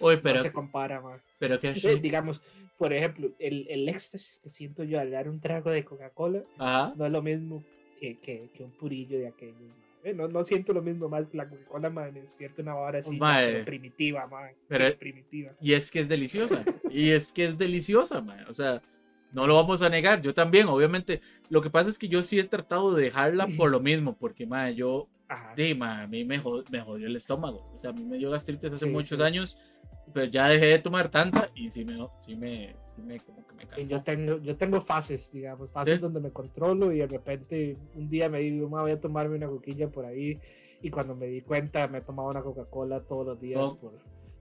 uy, 0.00 0.16
pero, 0.22 0.36
no 0.38 0.42
se 0.42 0.52
compara, 0.52 1.00
mae. 1.00 1.18
pero 1.38 1.60
qué 1.60 1.68
Eh, 1.68 1.74
rico. 1.74 1.96
digamos, 2.00 2.40
por 2.78 2.92
ejemplo, 2.92 3.30
el, 3.38 3.66
el 3.68 3.88
éxtasis 3.88 4.40
que 4.40 4.48
siento 4.50 4.84
yo 4.84 5.00
al 5.00 5.10
dar 5.10 5.28
un 5.28 5.40
trago 5.40 5.70
de 5.70 5.84
Coca-Cola 5.84 6.42
no 6.96 7.06
es 7.06 7.12
lo 7.12 7.22
mismo 7.22 7.64
que, 7.98 8.18
que, 8.18 8.50
que 8.54 8.64
un 8.64 8.70
purillo 8.72 9.18
de 9.18 9.28
aquellos. 9.28 9.56
Eh, 10.04 10.12
No, 10.14 10.28
no 10.28 10.44
siento 10.44 10.72
lo 10.72 10.82
mismo 10.82 11.08
más 11.08 11.26
que 11.26 11.36
la 11.36 11.48
Coca-Cola, 11.48 11.90
me 11.90 12.12
despierta 12.12 12.62
una 12.62 12.76
hora 12.76 12.98
así, 13.00 13.18
pero 13.18 13.64
primitiva, 13.64 14.26
mae, 14.26 14.54
Pero- 14.68 14.96
primitiva. 14.98 15.52
Y 15.60 15.72
es 15.72 15.90
que 15.90 16.00
es 16.00 16.08
deliciosa. 16.08 16.62
Y 16.90 17.10
es 17.10 17.32
que 17.32 17.46
es 17.46 17.58
deliciosa, 17.58 18.20
man. 18.20 18.44
O 18.48 18.54
sea, 18.54 18.80
no 19.32 19.46
lo 19.46 19.56
vamos 19.56 19.82
a 19.82 19.88
negar. 19.88 20.20
Yo 20.20 20.32
también, 20.32 20.68
obviamente. 20.68 21.20
Lo 21.48 21.60
que 21.62 21.70
pasa 21.70 21.90
es 21.90 21.98
que 21.98 22.08
yo 22.08 22.22
sí 22.22 22.38
he 22.38 22.44
tratado 22.44 22.94
de 22.94 23.04
dejarla 23.04 23.48
por 23.56 23.70
lo 23.70 23.80
mismo, 23.80 24.16
porque, 24.16 24.46
man, 24.46 24.74
yo, 24.74 25.08
sí, 25.56 25.74
man, 25.74 26.00
a 26.00 26.06
mí 26.06 26.24
me, 26.24 26.40
jod- 26.42 26.68
me 26.70 26.80
jodió 26.80 27.06
el 27.08 27.16
estómago. 27.16 27.68
O 27.74 27.78
sea, 27.78 27.90
a 27.90 27.92
mí 27.92 28.04
me 28.04 28.16
dio 28.18 28.30
gastritis 28.30 28.72
hace 28.72 28.86
Sí, 28.86 28.92
muchos 28.92 29.18
sí. 29.18 29.24
años, 29.24 29.58
pero 30.16 30.30
ya 30.30 30.48
dejé 30.48 30.64
de 30.66 30.78
tomar 30.78 31.10
tanta 31.10 31.50
y 31.54 31.68
sí 31.68 31.84
me, 31.84 32.08
sí 32.16 32.34
me, 32.34 32.74
sí 32.94 33.02
me, 33.02 33.20
como 33.20 33.46
que 33.46 33.54
me 33.76 33.82
Y 33.82 33.86
yo 33.86 34.02
tengo, 34.02 34.38
yo 34.38 34.56
tengo 34.56 34.80
fases, 34.80 35.30
digamos, 35.30 35.70
fases 35.70 35.96
Sí. 35.96 36.00
donde 36.00 36.20
me 36.20 36.30
controlo 36.30 36.90
y 36.90 36.98
de 37.00 37.06
repente 37.06 37.76
un 37.94 38.08
día 38.08 38.30
me 38.30 38.40
digo, 38.40 38.66
"Ma, 38.70 38.80
voy 38.80 38.92
a 38.92 38.98
tomarme 39.00 39.36
una 39.36 39.46
coquilla 39.46 39.88
por 39.88 40.06
ahí. 40.06 40.40
Y 40.80 40.88
cuando 40.90 41.14
me 41.14 41.26
di 41.26 41.42
cuenta, 41.42 41.86
me 41.88 41.98
he 41.98 42.00
tomado 42.00 42.30
una 42.30 42.40
Coca-Cola 42.40 43.00
todos 43.00 43.26
los 43.26 43.38
días 43.40 43.60
Oh. 43.62 43.78
por 43.78 43.92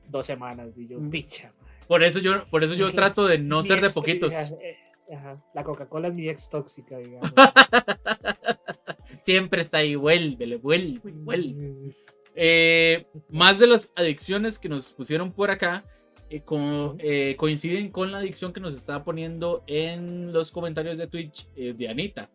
dos 0.07 0.25
semanas. 0.25 0.69
Y 0.77 0.87
yo, 0.87 0.97
Mm. 0.99 1.09
picha. 1.09 1.51
Por 1.89 2.03
eso 2.03 2.19
yo, 2.19 2.45
por 2.49 2.63
eso 2.63 2.73
yo 2.73 2.85
trato 2.95 3.25
de 3.27 3.37
no 3.37 3.61
ser 3.63 3.81
de 3.81 3.89
poquitos. 3.89 4.33
eh, 4.33 4.77
ajá, 5.13 5.43
La 5.53 5.63
Coca-Cola 5.65 6.07
es 6.07 6.13
mi 6.13 6.29
ex 6.29 6.49
tóxica, 6.49 6.97
digamos. 6.99 7.33
Siempre 9.19 9.61
está 9.63 9.79
ahí, 9.79 9.95
vuelve, 9.95 10.55
vuelve, 10.57 10.99
vuelve. 11.11 11.95
Eh, 12.35 13.07
más 13.29 13.59
de 13.59 13.67
las 13.67 13.91
adicciones 13.95 14.59
que 14.59 14.67
nos 14.67 14.91
pusieron 14.91 15.31
por 15.31 15.51
acá 15.51 15.85
eh, 16.29 16.43
eh, 16.99 17.35
coinciden 17.37 17.89
con 17.91 18.11
la 18.11 18.17
adicción 18.17 18.51
que 18.51 18.59
nos 18.59 18.73
está 18.73 19.03
poniendo 19.05 19.63
en 19.67 20.33
los 20.33 20.51
comentarios 20.51 20.97
de 20.97 21.07
Twitch 21.07 21.49
de 21.53 21.89
Anita, 21.89 22.29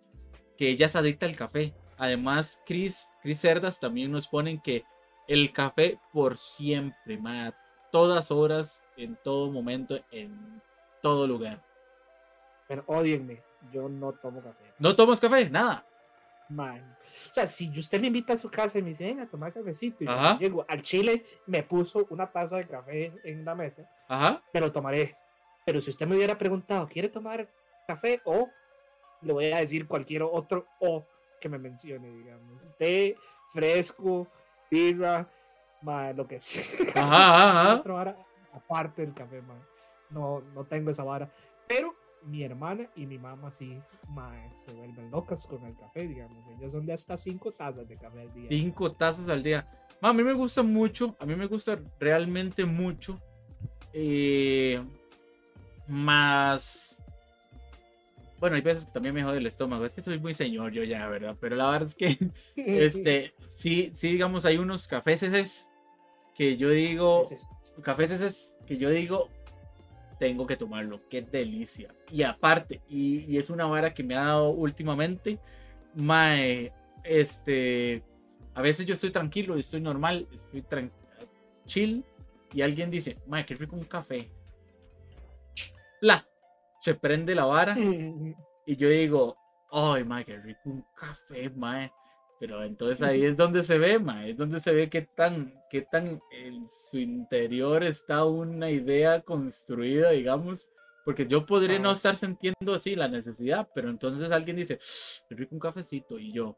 que 0.56 0.70
ella 0.70 0.86
es 0.86 0.96
adicta 0.96 1.26
al 1.26 1.36
café. 1.36 1.74
Además, 1.98 2.62
Chris, 2.64 3.08
Chris 3.22 3.40
Cerdas 3.40 3.78
también 3.78 4.10
nos 4.10 4.26
ponen 4.26 4.60
que 4.60 4.84
el 5.28 5.52
café 5.52 5.98
por 6.12 6.38
siempre, 6.38 7.18
ma, 7.18 7.48
a 7.48 7.54
todas 7.92 8.30
horas, 8.30 8.82
en 8.96 9.16
todo 9.22 9.50
momento, 9.50 10.00
en 10.10 10.62
todo 11.02 11.26
lugar. 11.26 11.62
Pero 12.66 12.84
odienme, 12.86 13.42
yo 13.72 13.88
no 13.88 14.12
tomo 14.12 14.40
café. 14.40 14.72
¿No 14.78 14.94
tomas 14.94 15.20
café? 15.20 15.50
Nada. 15.50 15.84
Man. 16.50 16.96
O 17.30 17.32
sea, 17.32 17.46
si 17.46 17.70
usted 17.78 18.00
me 18.00 18.08
invita 18.08 18.32
a 18.32 18.36
su 18.36 18.50
casa 18.50 18.78
y 18.78 18.82
me 18.82 18.88
dice, 18.90 19.04
venga 19.04 19.22
a 19.22 19.28
tomar 19.28 19.52
cafecito, 19.52 20.04
y 20.04 20.06
yo 20.06 20.38
llego 20.38 20.64
al 20.68 20.82
Chile, 20.82 21.24
me 21.46 21.62
puso 21.62 22.06
una 22.10 22.30
taza 22.30 22.56
de 22.56 22.66
café 22.66 23.12
en 23.24 23.44
la 23.44 23.54
mesa, 23.54 23.88
Ajá. 24.08 24.42
me 24.52 24.60
lo 24.60 24.70
tomaré. 24.72 25.16
Pero 25.64 25.80
si 25.80 25.90
usted 25.90 26.06
me 26.06 26.16
hubiera 26.16 26.36
preguntado, 26.36 26.88
¿quiere 26.88 27.08
tomar 27.08 27.48
café? 27.86 28.20
O 28.24 28.48
le 29.22 29.32
voy 29.32 29.52
a 29.52 29.58
decir 29.58 29.86
cualquier 29.86 30.22
otro 30.22 30.66
o 30.80 31.06
que 31.40 31.48
me 31.48 31.58
mencione, 31.58 32.10
digamos. 32.10 32.62
Té, 32.78 33.16
fresco, 33.52 34.28
birra, 34.70 35.28
ma, 35.82 36.12
lo 36.12 36.26
que 36.26 36.40
sea. 36.40 37.02
Ajá, 37.02 37.72
ajá, 37.80 38.16
aparte 38.52 39.02
del 39.02 39.14
café, 39.14 39.40
ma. 39.42 39.54
No, 40.10 40.40
no 40.54 40.64
tengo 40.64 40.90
esa 40.90 41.04
vara. 41.04 41.30
Pero 41.68 41.94
mi 42.24 42.42
hermana 42.42 42.88
y 42.96 43.06
mi 43.06 43.18
mamá 43.18 43.50
sí, 43.50 43.78
se 44.56 44.72
vuelven 44.72 45.10
locas 45.10 45.46
con 45.46 45.64
el 45.64 45.74
café, 45.76 46.06
digamos. 46.06 46.44
Ellos 46.56 46.72
son 46.72 46.86
de 46.86 46.92
hasta 46.92 47.16
cinco 47.16 47.52
tazas 47.52 47.88
de 47.88 47.96
café 47.96 48.20
al 48.20 48.34
día. 48.34 48.48
Cinco 48.48 48.92
tazas 48.92 49.28
al 49.28 49.42
día. 49.42 49.66
Ma, 50.00 50.10
a 50.10 50.12
mí 50.12 50.22
me 50.22 50.32
gusta 50.32 50.62
mucho, 50.62 51.16
a 51.18 51.26
mí 51.26 51.34
me 51.34 51.46
gusta 51.46 51.78
realmente 51.98 52.64
mucho. 52.64 53.20
eh, 53.92 54.80
más 55.88 57.00
bueno, 58.40 58.56
hay 58.56 58.62
veces 58.62 58.86
que 58.86 58.92
también 58.92 59.14
me 59.14 59.22
jode 59.22 59.36
el 59.36 59.46
estómago. 59.46 59.84
Es 59.84 59.92
que 59.92 60.00
soy 60.00 60.18
muy 60.18 60.32
señor 60.32 60.72
yo 60.72 60.82
ya, 60.82 61.06
¿verdad? 61.08 61.36
Pero 61.38 61.56
la 61.56 61.70
verdad 61.70 61.88
es 61.88 61.94
que, 61.94 62.30
este, 62.56 63.34
sí, 63.50 63.92
sí, 63.94 64.12
digamos, 64.12 64.46
hay 64.46 64.56
unos 64.56 64.88
cafés 64.88 65.68
que 66.34 66.56
yo 66.56 66.70
digo, 66.70 67.22
cafés 67.82 68.54
que 68.66 68.78
yo 68.78 68.88
digo, 68.88 69.28
tengo 70.20 70.46
que 70.46 70.56
tomarlo. 70.56 71.00
Qué 71.08 71.22
delicia. 71.22 71.92
Y 72.12 72.22
aparte, 72.22 72.82
y, 72.88 73.38
es 73.38 73.48
una 73.48 73.64
vara 73.64 73.94
que 73.94 74.04
me 74.04 74.14
ha 74.14 74.24
dado 74.24 74.50
últimamente, 74.50 75.40
mae, 75.94 76.72
este, 77.02 78.04
a 78.54 78.60
veces 78.60 78.84
yo 78.84 78.92
estoy 78.92 79.10
tranquilo, 79.10 79.56
estoy 79.56 79.80
normal, 79.80 80.28
estoy 80.30 80.62
chill, 81.64 82.04
y 82.52 82.60
alguien 82.60 82.90
dice, 82.90 83.16
mae, 83.26 83.46
qué 83.46 83.54
rico 83.54 83.74
un 83.74 83.84
café. 83.84 84.30
La, 86.02 86.26
se 86.78 86.94
prende 86.94 87.34
la 87.34 87.46
vara, 87.46 87.74
y 88.66 88.76
yo 88.76 88.90
digo, 88.90 89.38
ay, 89.72 90.04
mae, 90.04 90.26
qué 90.26 90.36
rico 90.36 90.60
un 90.66 90.84
café, 90.94 91.48
mae. 91.48 91.90
Pero 92.40 92.64
entonces 92.64 93.02
ahí 93.02 93.22
es 93.26 93.36
donde 93.36 93.62
se 93.62 93.76
ve, 93.76 93.98
ma, 93.98 94.26
es 94.26 94.34
donde 94.34 94.60
se 94.60 94.72
ve 94.72 94.88
qué 94.88 95.02
tan, 95.02 95.52
qué 95.68 95.82
tan 95.82 96.22
en 96.32 96.66
su 96.66 96.96
interior 96.96 97.84
está 97.84 98.24
una 98.24 98.70
idea 98.70 99.20
construida, 99.20 100.12
digamos. 100.12 100.66
Porque 101.04 101.26
yo 101.26 101.44
podría 101.44 101.78
no 101.78 101.92
estar 101.92 102.16
sintiendo 102.16 102.72
así 102.72 102.96
la 102.96 103.08
necesidad, 103.08 103.68
pero 103.74 103.90
entonces 103.90 104.30
alguien 104.30 104.56
dice, 104.56 104.78
qué 105.28 105.34
rico 105.34 105.54
un 105.54 105.60
cafecito, 105.60 106.18
y 106.18 106.32
yo, 106.32 106.56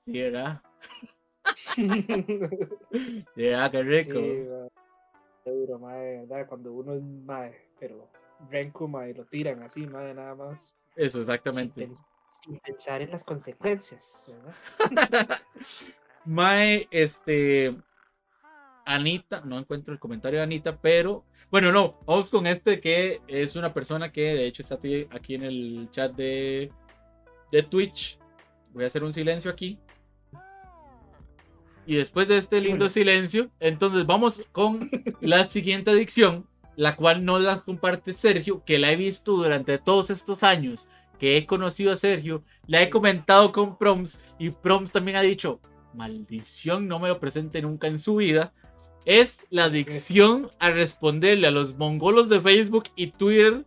sí, 0.00 0.12
¿verdad? 0.12 0.60
sí, 1.74 1.88
qué 3.34 3.82
rico. 3.82 4.12
Sí, 4.12 5.50
duro, 5.50 5.78
¿verdad? 5.78 6.46
Cuando 6.46 6.72
uno 6.74 6.94
es 6.94 7.02
mae, 7.02 7.54
pero 7.80 8.10
Renku, 8.50 8.88
mae, 8.88 9.14
lo 9.14 9.24
tiran 9.24 9.62
así, 9.62 9.86
mae, 9.86 10.12
nada 10.12 10.34
más. 10.34 10.76
Eso, 10.96 11.20
exactamente 11.20 11.88
pensar 12.64 13.02
en 13.02 13.10
las 13.10 13.24
consecuencias, 13.24 14.24
Mae, 16.24 16.88
este. 16.90 17.76
Anita, 18.84 19.42
no 19.42 19.58
encuentro 19.58 19.92
el 19.92 20.00
comentario 20.00 20.38
de 20.38 20.44
Anita, 20.44 20.78
pero 20.80 21.24
bueno, 21.50 21.72
no, 21.72 21.98
vamos 22.06 22.30
con 22.30 22.46
este 22.46 22.80
que 22.80 23.20
es 23.26 23.56
una 23.56 23.72
persona 23.72 24.12
que 24.12 24.34
de 24.34 24.46
hecho 24.46 24.62
está 24.62 24.78
aquí 25.10 25.34
en 25.34 25.42
el 25.42 25.88
chat 25.90 26.14
de, 26.14 26.70
de 27.50 27.62
Twitch. 27.62 28.18
Voy 28.72 28.84
a 28.84 28.86
hacer 28.88 29.02
un 29.02 29.12
silencio 29.12 29.50
aquí. 29.50 29.78
Y 31.86 31.96
después 31.96 32.28
de 32.28 32.36
este 32.36 32.60
lindo 32.60 32.90
silencio, 32.90 33.50
entonces 33.60 34.04
vamos 34.04 34.44
con 34.52 34.90
la 35.22 35.44
siguiente 35.44 35.90
adicción, 35.90 36.46
la 36.76 36.96
cual 36.96 37.24
no 37.24 37.38
la 37.38 37.60
comparte 37.60 38.12
Sergio, 38.12 38.62
que 38.64 38.78
la 38.78 38.92
he 38.92 38.96
visto 38.96 39.32
durante 39.32 39.78
todos 39.78 40.10
estos 40.10 40.42
años 40.42 40.86
que 41.18 41.36
he 41.36 41.46
conocido 41.46 41.92
a 41.92 41.96
Sergio, 41.96 42.44
le 42.66 42.82
he 42.82 42.90
comentado 42.90 43.52
con 43.52 43.76
Proms 43.76 44.20
y 44.38 44.50
Proms 44.50 44.92
también 44.92 45.16
ha 45.16 45.22
dicho, 45.22 45.60
maldición, 45.94 46.88
no 46.88 46.98
me 46.98 47.08
lo 47.08 47.18
presente 47.18 47.62
nunca 47.62 47.88
en 47.88 47.98
su 47.98 48.16
vida, 48.16 48.52
es 49.04 49.44
la 49.50 49.64
adicción 49.64 50.50
a 50.58 50.70
responderle 50.70 51.46
a 51.46 51.50
los 51.50 51.76
mongolos 51.76 52.28
de 52.28 52.40
Facebook 52.40 52.84
y 52.94 53.08
Twitter 53.08 53.64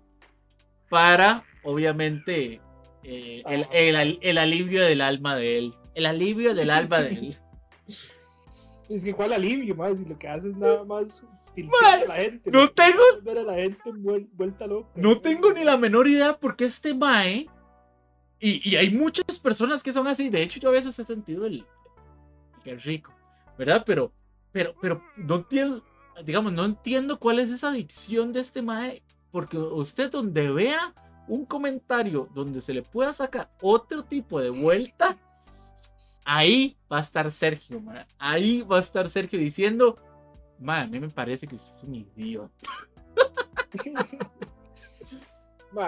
para, 0.90 1.44
obviamente, 1.64 2.62
eh, 3.04 3.42
el, 3.72 4.20
el, 4.22 4.38
alivio 4.38 4.84
del 4.84 5.02
alma 5.02 5.36
de 5.36 5.58
él. 5.58 5.74
El 5.96 6.06
alivio 6.06 6.54
del 6.54 6.70
alma 6.70 7.02
de 7.02 7.10
él. 7.10 7.38
Es 8.90 9.06
que 9.06 9.14
cuál 9.14 9.32
alivio, 9.32 9.74
más 9.74 9.98
si 9.98 10.04
lo 10.04 10.20
que 10.20 10.28
haces 10.28 10.54
nada 10.58 10.84
más 10.84 11.24
la 11.56 12.16
gente. 12.16 12.52
No 12.52 12.70
tengo. 12.70 13.02
la 13.24 13.56
gente 13.56 13.82
vuelta 14.34 14.68
loca. 14.68 14.90
No 14.96 15.20
tengo 15.20 15.54
ni 15.54 15.64
la 15.64 15.78
menor 15.78 16.08
idea 16.08 16.38
porque 16.38 16.66
este 16.66 16.94
Mae. 16.94 17.50
Y, 18.40 18.70
y, 18.70 18.76
hay 18.76 18.90
muchas 18.90 19.40
personas 19.40 19.84
que 19.84 19.94
son 19.94 20.08
así. 20.08 20.30
De 20.30 20.42
hecho, 20.42 20.60
yo 20.60 20.70
a 20.70 20.74
veces 20.74 20.98
he 20.98 21.06
sentido 21.06 21.46
el. 21.46 21.66
Que 22.64 22.76
rico. 22.76 23.14
¿Verdad? 23.58 23.84
Pero. 23.86 24.12
Pero, 24.52 24.74
pero 24.82 25.02
no 25.18 25.36
entiendo. 25.36 25.84
Digamos, 26.26 26.52
no 26.52 26.66
entiendo 26.66 27.20
cuál 27.20 27.40
es 27.40 27.50
esa 27.50 27.70
adicción 27.70 28.34
de 28.34 28.42
este 28.42 28.62
Mae. 28.62 29.04
Porque 29.32 29.58
usted, 29.58 30.12
donde 30.12 30.52
vea 30.52 30.94
un 31.28 31.46
comentario 31.46 32.28
donde 32.34 32.60
se 32.62 32.74
le 32.74 32.82
pueda 32.82 33.14
sacar 33.14 33.50
otro 33.62 34.04
tipo 34.04 34.40
de 34.40 34.50
vuelta. 34.50 35.18
Ahí 36.26 36.78
va 36.92 36.98
a 36.98 37.02
estar 37.02 37.32
Sergio. 37.32 37.82
Ahí 38.18 38.62
va 38.62 38.78
a 38.78 38.82
estar 38.82 39.10
Sergio 39.10 39.40
diciendo 39.40 39.98
a 40.68 40.88
mí 40.88 41.00
me 41.00 41.10
parece 41.10 41.48
que 41.48 41.56
usted 41.56 41.76
es 41.76 41.84
un 41.84 41.96
idiota. 41.96 42.70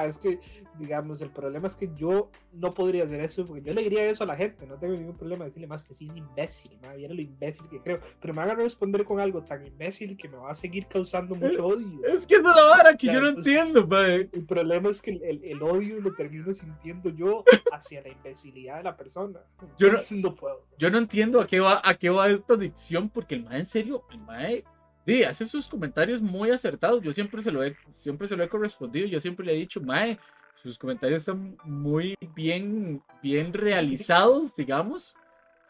es 0.05 0.17
que, 0.17 0.39
digamos, 0.77 1.21
el 1.21 1.29
problema 1.29 1.67
es 1.67 1.75
que 1.75 1.89
yo 1.95 2.29
no 2.53 2.73
podría 2.73 3.03
hacer 3.03 3.19
eso, 3.21 3.45
porque 3.45 3.61
yo 3.61 3.73
le 3.73 3.81
diría 3.81 4.05
eso 4.05 4.23
a 4.23 4.27
la 4.27 4.35
gente, 4.35 4.65
no 4.65 4.77
tengo 4.77 4.93
ningún 4.93 5.17
problema 5.17 5.43
de 5.43 5.49
decirle 5.49 5.67
más 5.67 5.83
que 5.85 5.93
sí 5.93 6.07
es 6.09 6.15
imbécil, 6.15 6.77
ma, 6.81 6.93
lo 6.93 7.21
imbécil 7.21 7.67
que 7.69 7.81
creo, 7.81 7.99
pero 8.21 8.33
me 8.33 8.41
van 8.41 8.51
a 8.51 8.55
responder 8.55 9.03
con 9.03 9.19
algo 9.19 9.43
tan 9.43 9.65
imbécil 9.65 10.15
que 10.17 10.29
me 10.29 10.37
va 10.37 10.51
a 10.51 10.55
seguir 10.55 10.87
causando 10.87 11.35
mucho 11.35 11.65
odio. 11.65 12.05
Es 12.05 12.25
que 12.25 12.35
es 12.35 12.43
la 12.43 12.53
vara 12.53 12.95
que 12.95 13.07
yo 13.07 13.21
no 13.21 13.29
entiendo, 13.29 13.87
El 14.01 14.45
problema 14.45 14.89
es 14.89 15.01
que 15.01 15.11
el, 15.11 15.43
el, 15.43 15.61
odio 15.61 15.99
lo 15.99 16.13
termino 16.13 16.53
sintiendo 16.53 17.09
yo 17.09 17.43
hacia 17.71 18.01
la 18.01 18.09
imbecilidad 18.09 18.77
de 18.77 18.83
la 18.83 18.95
persona. 18.95 19.39
Yo 19.77 19.89
no, 19.91 20.35
puedo. 20.35 20.65
Yo 20.77 20.89
no 20.89 20.97
entiendo 20.97 21.41
a 21.41 21.47
qué 21.47 21.59
va, 21.59 21.81
a 21.83 21.95
qué 21.95 22.09
va 22.09 22.29
esta 22.29 22.53
adicción, 22.53 23.09
porque 23.09 23.35
el 23.35 23.43
mae 23.43 23.59
en 23.59 23.65
serio, 23.65 24.03
el 24.11 24.19
mae 24.19 24.63
Sí, 25.05 25.23
hace 25.23 25.45
sus 25.45 25.67
comentarios 25.67 26.21
muy 26.21 26.49
acertados. 26.49 27.01
Yo 27.01 27.11
siempre 27.11 27.41
se 27.41 27.51
lo 27.51 27.63
he, 27.63 27.75
siempre 27.91 28.27
se 28.27 28.37
lo 28.37 28.43
he 28.43 28.49
correspondido. 28.49 29.07
Yo 29.07 29.19
siempre 29.19 29.45
le 29.45 29.53
he 29.53 29.57
dicho, 29.57 29.81
Mae, 29.81 30.17
sus 30.61 30.77
comentarios 30.77 31.21
están 31.21 31.57
muy 31.63 32.15
bien, 32.33 33.03
bien 33.21 33.51
realizados, 33.53 34.55
digamos. 34.55 35.13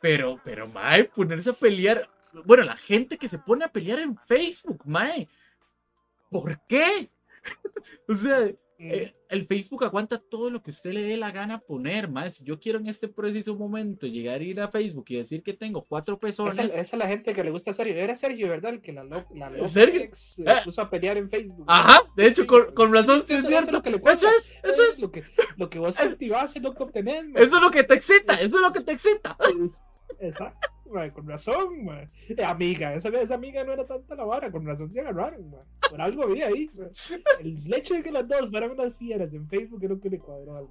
Pero, 0.01 0.39
pero, 0.43 0.67
Mae, 0.67 1.05
ponerse 1.05 1.49
a 1.49 1.53
pelear. 1.53 2.09
Bueno, 2.45 2.63
la 2.63 2.77
gente 2.77 3.17
que 3.17 3.29
se 3.29 3.39
pone 3.39 3.65
a 3.65 3.71
pelear 3.71 3.99
en 3.99 4.17
Facebook, 4.17 4.81
Mae. 4.85 5.27
¿Por 6.29 6.59
qué? 6.67 7.09
o 8.07 8.13
sea, 8.13 8.51
eh, 8.91 9.15
el 9.29 9.45
Facebook 9.45 9.83
aguanta 9.83 10.19
todo 10.19 10.49
lo 10.49 10.61
que 10.61 10.71
usted 10.71 10.91
le 10.91 11.01
dé 11.01 11.17
la 11.17 11.31
gana 11.31 11.59
poner, 11.59 12.09
más. 12.09 12.35
Si 12.35 12.43
yo 12.43 12.59
quiero 12.59 12.79
en 12.79 12.87
este 12.87 13.07
preciso 13.07 13.55
momento 13.55 14.07
llegar 14.07 14.41
a 14.41 14.43
ir 14.43 14.61
a 14.61 14.67
Facebook 14.67 15.05
y 15.07 15.17
decir 15.17 15.41
que 15.41 15.53
tengo 15.53 15.85
cuatro 15.85 16.19
personas. 16.19 16.59
Esa, 16.59 16.81
es 16.81 16.93
la 16.93 17.07
gente 17.07 17.33
que 17.33 17.43
le 17.43 17.51
gusta 17.51 17.71
Sergio. 17.73 17.95
Era 17.95 18.15
Sergio, 18.15 18.49
¿verdad? 18.49 18.73
El 18.73 18.81
que 18.81 18.91
la, 18.91 19.03
la 19.03 19.67
Sergio? 19.67 20.09
se 20.13 20.43
eh. 20.43 20.55
puso 20.65 20.81
a 20.81 20.89
pelear 20.89 21.17
en 21.17 21.29
Facebook. 21.29 21.65
Ajá, 21.67 22.01
de 22.15 22.27
hecho, 22.27 22.45
con, 22.47 22.93
razón, 22.93 23.23
sí 23.25 23.33
es 23.33 23.47
cierto. 23.47 23.81
Eso, 23.83 24.27
es, 24.27 24.53
eso 24.63 24.83
es. 24.91 24.99
Lo 24.99 25.11
que, 25.11 25.23
lo 25.57 25.69
que 25.69 25.79
vos 25.79 25.99
activás 25.99 26.55
es 26.55 26.61
lo 26.61 26.73
que 26.73 26.83
obtenés. 26.83 27.27
Eso 27.35 27.55
es 27.57 27.61
lo 27.61 27.71
que 27.71 27.83
te 27.83 27.93
excita, 27.93 28.35
eso 28.35 28.57
es 28.57 28.61
lo 28.61 28.71
que 28.71 28.81
te 28.81 28.91
excita. 28.91 29.37
Exacto 30.19 30.72
con 31.13 31.27
razón, 31.27 31.87
amiga, 32.45 32.93
esa, 32.93 33.09
esa 33.09 33.35
amiga 33.35 33.63
no 33.63 33.73
era 33.73 33.85
tanta 33.85 34.15
la 34.15 34.25
vara, 34.25 34.51
con 34.51 34.65
razón 34.65 34.91
se 34.91 35.01
agarraron, 35.01 35.55
Por 35.89 36.01
algo 36.01 36.23
había 36.23 36.47
ahí, 36.47 36.69
El 37.39 37.73
hecho 37.73 37.95
de 37.95 38.03
que 38.03 38.11
las 38.11 38.27
dos 38.27 38.49
fueran 38.49 38.71
unas 38.71 38.95
fieras 38.95 39.33
en 39.33 39.47
Facebook 39.47 39.83
era 39.83 39.93
lo 39.93 39.99
que 39.99 40.09
le 40.09 40.19
cuadró 40.19 40.55
al 40.55 40.67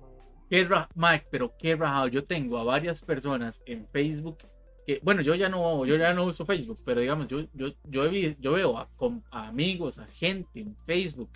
Qué 0.49 0.69
Mike, 0.95 1.27
pero 1.31 1.57
qué 1.57 1.75
rajado. 1.75 2.09
Yo 2.09 2.25
tengo 2.25 2.59
a 2.59 2.65
varias 2.65 3.01
personas 3.01 3.63
en 3.65 3.87
Facebook 3.89 4.39
que, 4.87 5.01
bueno, 5.03 5.23
yo 5.23 5.35
ya 5.35 5.49
no, 5.49 5.87
yo 5.87 5.97
ya 5.97 6.13
no 6.13 6.27
uso 6.27 6.45
Facebook, 6.45 6.79
pero 6.85 7.01
digamos, 7.01 7.27
yo, 7.29 7.41
yo, 7.55 7.69
yo, 7.85 8.11
yo 8.11 8.53
veo 8.53 8.77
a, 8.77 8.89
a 9.31 9.49
amigos, 9.49 9.99
a 9.99 10.07
gente 10.07 10.61
en 10.61 10.77
Facebook 10.85 11.31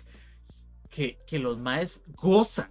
que, 0.89 1.17
que 1.25 1.39
los 1.39 1.57
maes 1.57 2.03
gozan, 2.15 2.69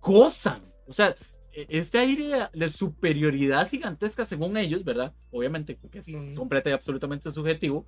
gozan. 0.00 0.62
O 0.86 0.92
sea, 0.92 1.14
este 1.52 1.98
aire 1.98 2.48
de, 2.52 2.68
superioridad 2.68 3.68
gigantesca 3.68 4.24
según 4.24 4.56
ellos, 4.56 4.84
¿verdad? 4.84 5.12
Obviamente, 5.30 5.78
porque 5.80 5.98
es 6.00 6.36
completa 6.36 6.70
y 6.70 6.72
absolutamente 6.72 7.30
subjetivo, 7.30 7.86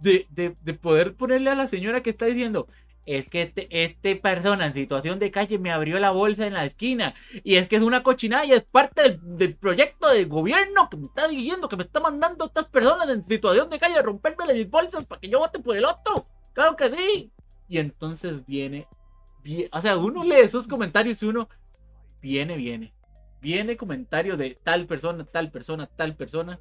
de, 0.00 0.26
de, 0.30 0.74
poder 0.74 1.14
ponerle 1.14 1.50
a 1.50 1.54
la 1.54 1.66
señora 1.66 2.02
que 2.02 2.10
está 2.10 2.26
diciendo, 2.26 2.68
es 3.08 3.28
que 3.30 3.42
este, 3.42 3.68
este, 3.70 4.16
persona 4.16 4.66
en 4.66 4.74
situación 4.74 5.18
de 5.18 5.30
calle 5.30 5.58
me 5.58 5.70
abrió 5.70 5.98
la 5.98 6.10
bolsa 6.10 6.46
en 6.46 6.52
la 6.52 6.66
esquina 6.66 7.14
y 7.42 7.54
es 7.54 7.66
que 7.66 7.76
es 7.76 7.82
una 7.82 8.02
cochinada 8.02 8.44
y 8.44 8.52
es 8.52 8.62
parte 8.64 9.18
del, 9.22 9.56
proyecto 9.56 10.10
del 10.10 10.28
gobierno 10.28 10.90
que 10.90 10.98
me 10.98 11.06
está 11.06 11.26
diciendo 11.26 11.70
que 11.70 11.76
me 11.76 11.84
está 11.84 12.00
mandando 12.00 12.44
a 12.44 12.48
estas 12.48 12.68
personas 12.68 13.08
en 13.08 13.26
situación 13.26 13.70
de 13.70 13.78
calle 13.78 13.98
a 13.98 14.02
romperme 14.02 14.44
las 14.44 14.68
bolsas 14.68 15.06
para 15.06 15.22
que 15.22 15.30
yo 15.30 15.38
vote 15.38 15.58
por 15.58 15.74
el 15.74 15.86
otro. 15.86 16.26
Claro 16.52 16.76
que 16.76 16.94
sí. 16.94 17.32
Y 17.66 17.78
entonces 17.78 18.44
viene, 18.44 18.86
viene 19.42 19.70
o 19.72 19.80
sea, 19.80 19.96
uno 19.96 20.22
lee 20.22 20.40
esos 20.42 20.68
comentarios 20.68 21.22
y 21.22 21.26
uno, 21.26 21.48
viene, 22.20 22.56
viene. 22.56 22.94
Viene 23.40 23.76
comentario 23.76 24.36
de 24.36 24.58
tal 24.62 24.86
persona, 24.86 25.24
tal 25.24 25.50
persona, 25.50 25.86
tal 25.86 26.16
persona, 26.16 26.58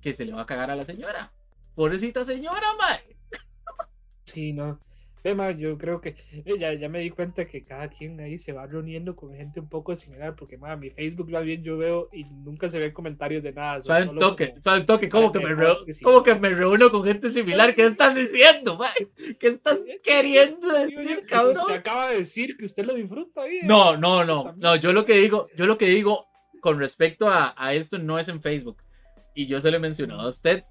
que 0.00 0.14
se 0.14 0.24
le 0.24 0.32
va 0.32 0.42
a 0.42 0.46
cagar 0.46 0.70
a 0.70 0.76
la 0.76 0.84
señora. 0.84 1.32
Pobrecita 1.74 2.24
señora, 2.24 2.66
mae. 2.78 3.16
Sí, 4.24 4.52
no. 4.52 4.78
Tema, 5.22 5.52
yo 5.52 5.78
creo 5.78 6.00
que 6.00 6.16
eh, 6.32 6.54
ya, 6.58 6.74
ya 6.74 6.88
me 6.88 6.98
di 6.98 7.10
cuenta 7.10 7.44
que 7.46 7.64
cada 7.64 7.88
quien 7.88 8.18
ahí 8.18 8.40
se 8.40 8.52
va 8.52 8.66
reuniendo 8.66 9.14
con 9.14 9.32
gente 9.34 9.60
un 9.60 9.68
poco 9.68 9.94
similar, 9.94 10.34
porque 10.34 10.58
ma, 10.58 10.74
mi 10.74 10.90
Facebook 10.90 11.30
lo 11.30 11.40
bien 11.42 11.62
yo 11.62 11.78
veo 11.78 12.08
y 12.12 12.24
nunca 12.24 12.68
se 12.68 12.80
ven 12.80 12.90
comentarios 12.92 13.40
de 13.44 13.52
nada. 13.52 13.80
Suave 13.80 14.08
un 14.08 14.18
toque, 14.18 14.48
como- 14.50 14.62
suave 14.62 14.80
toque, 14.80 15.08
¿cómo 15.08 15.30
que, 15.30 15.38
me 15.38 15.50
reu- 15.50 15.84
que 15.84 15.92
sí. 15.92 16.04
cómo 16.04 16.24
que 16.24 16.34
me 16.34 16.48
reúno 16.48 16.90
con 16.90 17.04
gente 17.04 17.30
similar? 17.30 17.72
¿Qué 17.76 17.86
estás 17.86 18.16
diciendo, 18.16 18.76
mae? 18.76 19.36
¿Qué 19.38 19.46
estás 19.46 19.78
queriendo 20.02 20.72
decir, 20.72 21.22
cabrón? 21.28 21.56
Usted 21.56 21.74
acaba 21.74 22.10
de 22.10 22.16
decir 22.16 22.56
que 22.56 22.64
usted 22.64 22.84
lo 22.84 22.94
disfruta 22.94 23.44
bien. 23.44 23.64
No, 23.68 23.96
no, 23.96 24.24
no, 24.24 24.42
También. 24.46 24.60
no, 24.60 24.74
yo 24.74 24.92
lo 24.92 25.04
que 25.04 25.18
digo, 25.18 25.46
yo 25.56 25.66
lo 25.66 25.78
que 25.78 25.86
digo 25.86 26.26
con 26.60 26.80
respecto 26.80 27.28
a, 27.28 27.54
a 27.56 27.74
esto 27.74 27.96
no 28.00 28.18
es 28.18 28.26
en 28.28 28.42
Facebook. 28.42 28.82
Y 29.36 29.46
yo 29.46 29.60
se 29.60 29.70
lo 29.70 29.76
he 29.76 29.80
mencionado 29.80 30.22
a 30.22 30.28
usted 30.30 30.64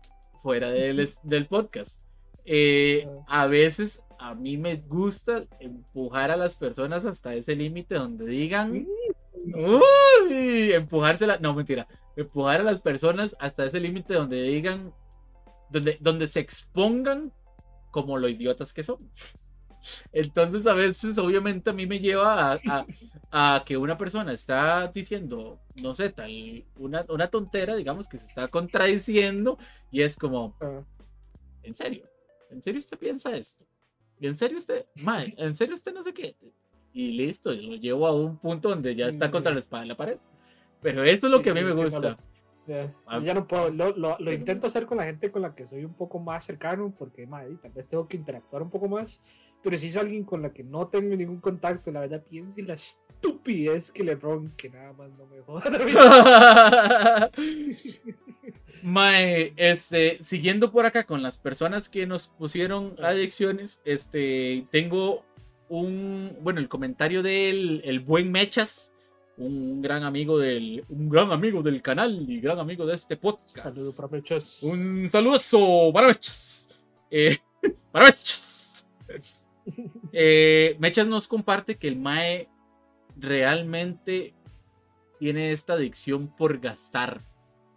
fuera 0.43 0.71
del, 0.71 1.07
del 1.23 1.47
podcast. 1.47 2.00
Eh, 2.45 3.07
a 3.27 3.47
veces 3.47 4.03
a 4.19 4.35
mí 4.35 4.57
me 4.57 4.75
gusta 4.77 5.45
empujar 5.59 6.31
a 6.31 6.37
las 6.37 6.55
personas 6.55 7.05
hasta 7.05 7.33
ese 7.35 7.55
límite 7.55 7.95
donde 7.95 8.25
digan, 8.27 8.87
uy, 9.45 10.73
empujársela, 10.73 11.37
no 11.39 11.53
mentira, 11.53 11.87
empujar 12.15 12.61
a 12.61 12.63
las 12.63 12.81
personas 12.81 13.35
hasta 13.39 13.65
ese 13.65 13.79
límite 13.79 14.13
donde 14.13 14.41
digan, 14.43 14.93
donde, 15.69 15.97
donde 15.99 16.27
se 16.27 16.39
expongan 16.39 17.31
como 17.91 18.17
lo 18.17 18.29
idiotas 18.29 18.73
que 18.73 18.83
son. 18.83 19.09
Entonces 20.11 20.67
a 20.67 20.73
veces 20.73 21.17
obviamente 21.17 21.71
a 21.71 21.73
mí 21.73 21.87
me 21.87 21.99
lleva 21.99 22.51
a, 22.53 22.59
a- 22.67 22.85
a 23.31 23.63
que 23.65 23.77
una 23.77 23.97
persona 23.97 24.31
está 24.31 24.87
diciendo, 24.93 25.59
no 25.81 25.95
sé, 25.95 26.09
tal, 26.11 26.63
una, 26.75 27.03
una 27.09 27.27
tontera, 27.29 27.75
digamos, 27.75 28.07
que 28.07 28.19
se 28.19 28.27
está 28.27 28.47
contradiciendo 28.47 29.57
y 29.89 30.01
es 30.03 30.15
como, 30.15 30.55
Ah, 30.61 30.83
¿en 31.63 31.73
serio? 31.73 32.05
¿En 32.51 32.61
serio 32.63 32.79
usted 32.79 32.97
piensa 32.97 33.35
esto? 33.35 33.65
¿Y 34.19 34.27
en 34.27 34.37
serio 34.37 34.57
usted, 34.59 34.85
mae, 35.03 35.33
en 35.37 35.55
serio 35.55 35.73
usted 35.75 35.93
no 35.93 36.03
sé 36.03 36.13
qué? 36.13 36.35
Y 36.93 37.13
listo, 37.13 37.53
y 37.53 37.61
lo 37.65 37.75
llevo 37.77 38.05
a 38.05 38.15
un 38.15 38.37
punto 38.37 38.69
donde 38.69 38.93
ya 38.95 39.07
está 39.07 39.31
contra 39.31 39.51
la 39.53 39.59
espada 39.59 39.83
de 39.83 39.87
la 39.89 39.95
pared. 39.97 40.17
Pero 40.81 41.03
eso 41.03 41.27
es 41.27 41.31
lo 41.31 41.41
que 41.41 41.51
a 41.51 41.53
mí 41.53 41.63
me 41.63 41.71
gusta. 41.73 41.99
lo- 41.99 42.17
ya, 42.67 42.93
Ah. 43.07 43.19
ya 43.23 43.33
no 43.33 43.47
puedo, 43.47 43.69
lo, 43.71 43.95
lo- 43.97 44.17
lo 44.19 44.31
intento 44.33 44.67
hacer 44.67 44.85
con 44.85 44.97
la 44.97 45.05
gente 45.05 45.31
con 45.31 45.41
la 45.41 45.55
que 45.55 45.65
soy 45.65 45.83
un 45.85 45.93
poco 45.95 46.19
más 46.19 46.45
cercano, 46.45 46.93
porque 46.97 47.25
ma, 47.25 47.47
y 47.47 47.55
tal 47.55 47.71
vez 47.71 47.87
tengo 47.87 48.07
que 48.07 48.17
interactuar 48.17 48.61
un 48.61 48.69
poco 48.69 48.87
más, 48.87 49.23
pero 49.63 49.75
si 49.77 49.87
es 49.87 49.97
alguien 49.97 50.23
con 50.23 50.41
la 50.43 50.51
que 50.53 50.63
no 50.63 50.87
tengo 50.87 51.15
ningún 51.15 51.39
contacto, 51.39 51.91
la 51.91 52.01
verdad 52.01 52.23
pienso 52.23 52.59
en 52.59 52.67
la 52.67 52.73
estupidez 52.75 53.91
que 53.91 54.03
le 54.03 54.15
ronque, 54.15 54.69
nada 54.69 54.93
más 54.93 55.09
no 55.17 55.25
me 55.25 55.39
joda. 55.41 57.31
Mae, 58.83 59.53
este, 59.57 60.19
siguiendo 60.23 60.71
por 60.71 60.85
acá 60.85 61.05
con 61.05 61.21
las 61.21 61.37
personas 61.37 61.89
que 61.89 62.05
nos 62.05 62.27
pusieron 62.27 62.95
adicciones, 63.01 63.81
este, 63.85 64.65
tengo 64.71 65.23
un, 65.69 66.37
bueno, 66.41 66.59
el 66.59 66.67
comentario 66.67 67.23
del 67.23 67.81
el 67.85 67.99
buen 68.01 68.31
Mechas, 68.31 68.93
un 69.37 69.81
gran 69.81 70.03
amigo 70.03 70.37
del, 70.37 70.83
un 70.89 71.09
gran 71.09 71.31
amigo 71.31 71.61
del 71.61 71.81
canal 71.81 72.29
y 72.29 72.39
gran 72.39 72.59
amigo 72.59 72.85
de 72.85 72.95
este 72.95 73.17
podcast. 73.17 73.57
Saludos 73.57 73.95
para 73.95 74.07
muchos. 74.09 74.63
Un 74.63 75.09
saludazo 75.09 75.91
para 75.93 76.07
Mechas. 76.07 76.69
Eh, 77.09 77.37
para 77.91 78.05
Mechas. 78.05 78.87
Eh, 80.13 80.75
Mechas 80.79 81.07
nos 81.07 81.27
comparte 81.27 81.77
que 81.77 81.87
el 81.87 81.95
Mae 81.95 82.49
realmente 83.15 84.33
tiene 85.19 85.51
esta 85.51 85.73
adicción 85.73 86.35
por 86.35 86.59
gastar. 86.59 87.21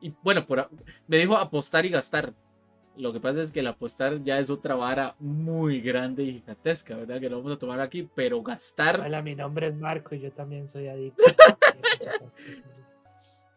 Y 0.05 0.13
bueno, 0.23 0.47
por, 0.47 0.69
me 1.09 1.17
dijo 1.17 1.35
apostar 1.35 1.87
y 1.87 1.89
gastar. 1.89 2.35
Lo 2.99 3.11
que 3.11 3.21
pasa 3.21 3.41
es 3.41 3.51
que 3.51 3.61
el 3.61 3.67
apostar 3.69 4.21
ya 4.23 4.39
es 4.39 4.51
otra 4.51 4.75
vara 4.75 5.15
muy 5.19 5.81
grande 5.81 6.25
y 6.25 6.33
gigantesca, 6.35 6.95
¿verdad? 6.95 7.19
Que 7.21 7.31
lo 7.31 7.39
vamos 7.39 7.57
a 7.57 7.59
tomar 7.59 7.81
aquí, 7.81 8.07
pero 8.15 8.43
gastar, 8.43 9.01
Hola, 9.01 9.23
mi 9.23 9.35
nombre 9.35 9.69
es 9.69 9.75
Marco 9.75 10.15
y 10.15 10.21
yo 10.21 10.31
también 10.31 10.69
soy 10.69 10.89
adicto. 10.89 11.25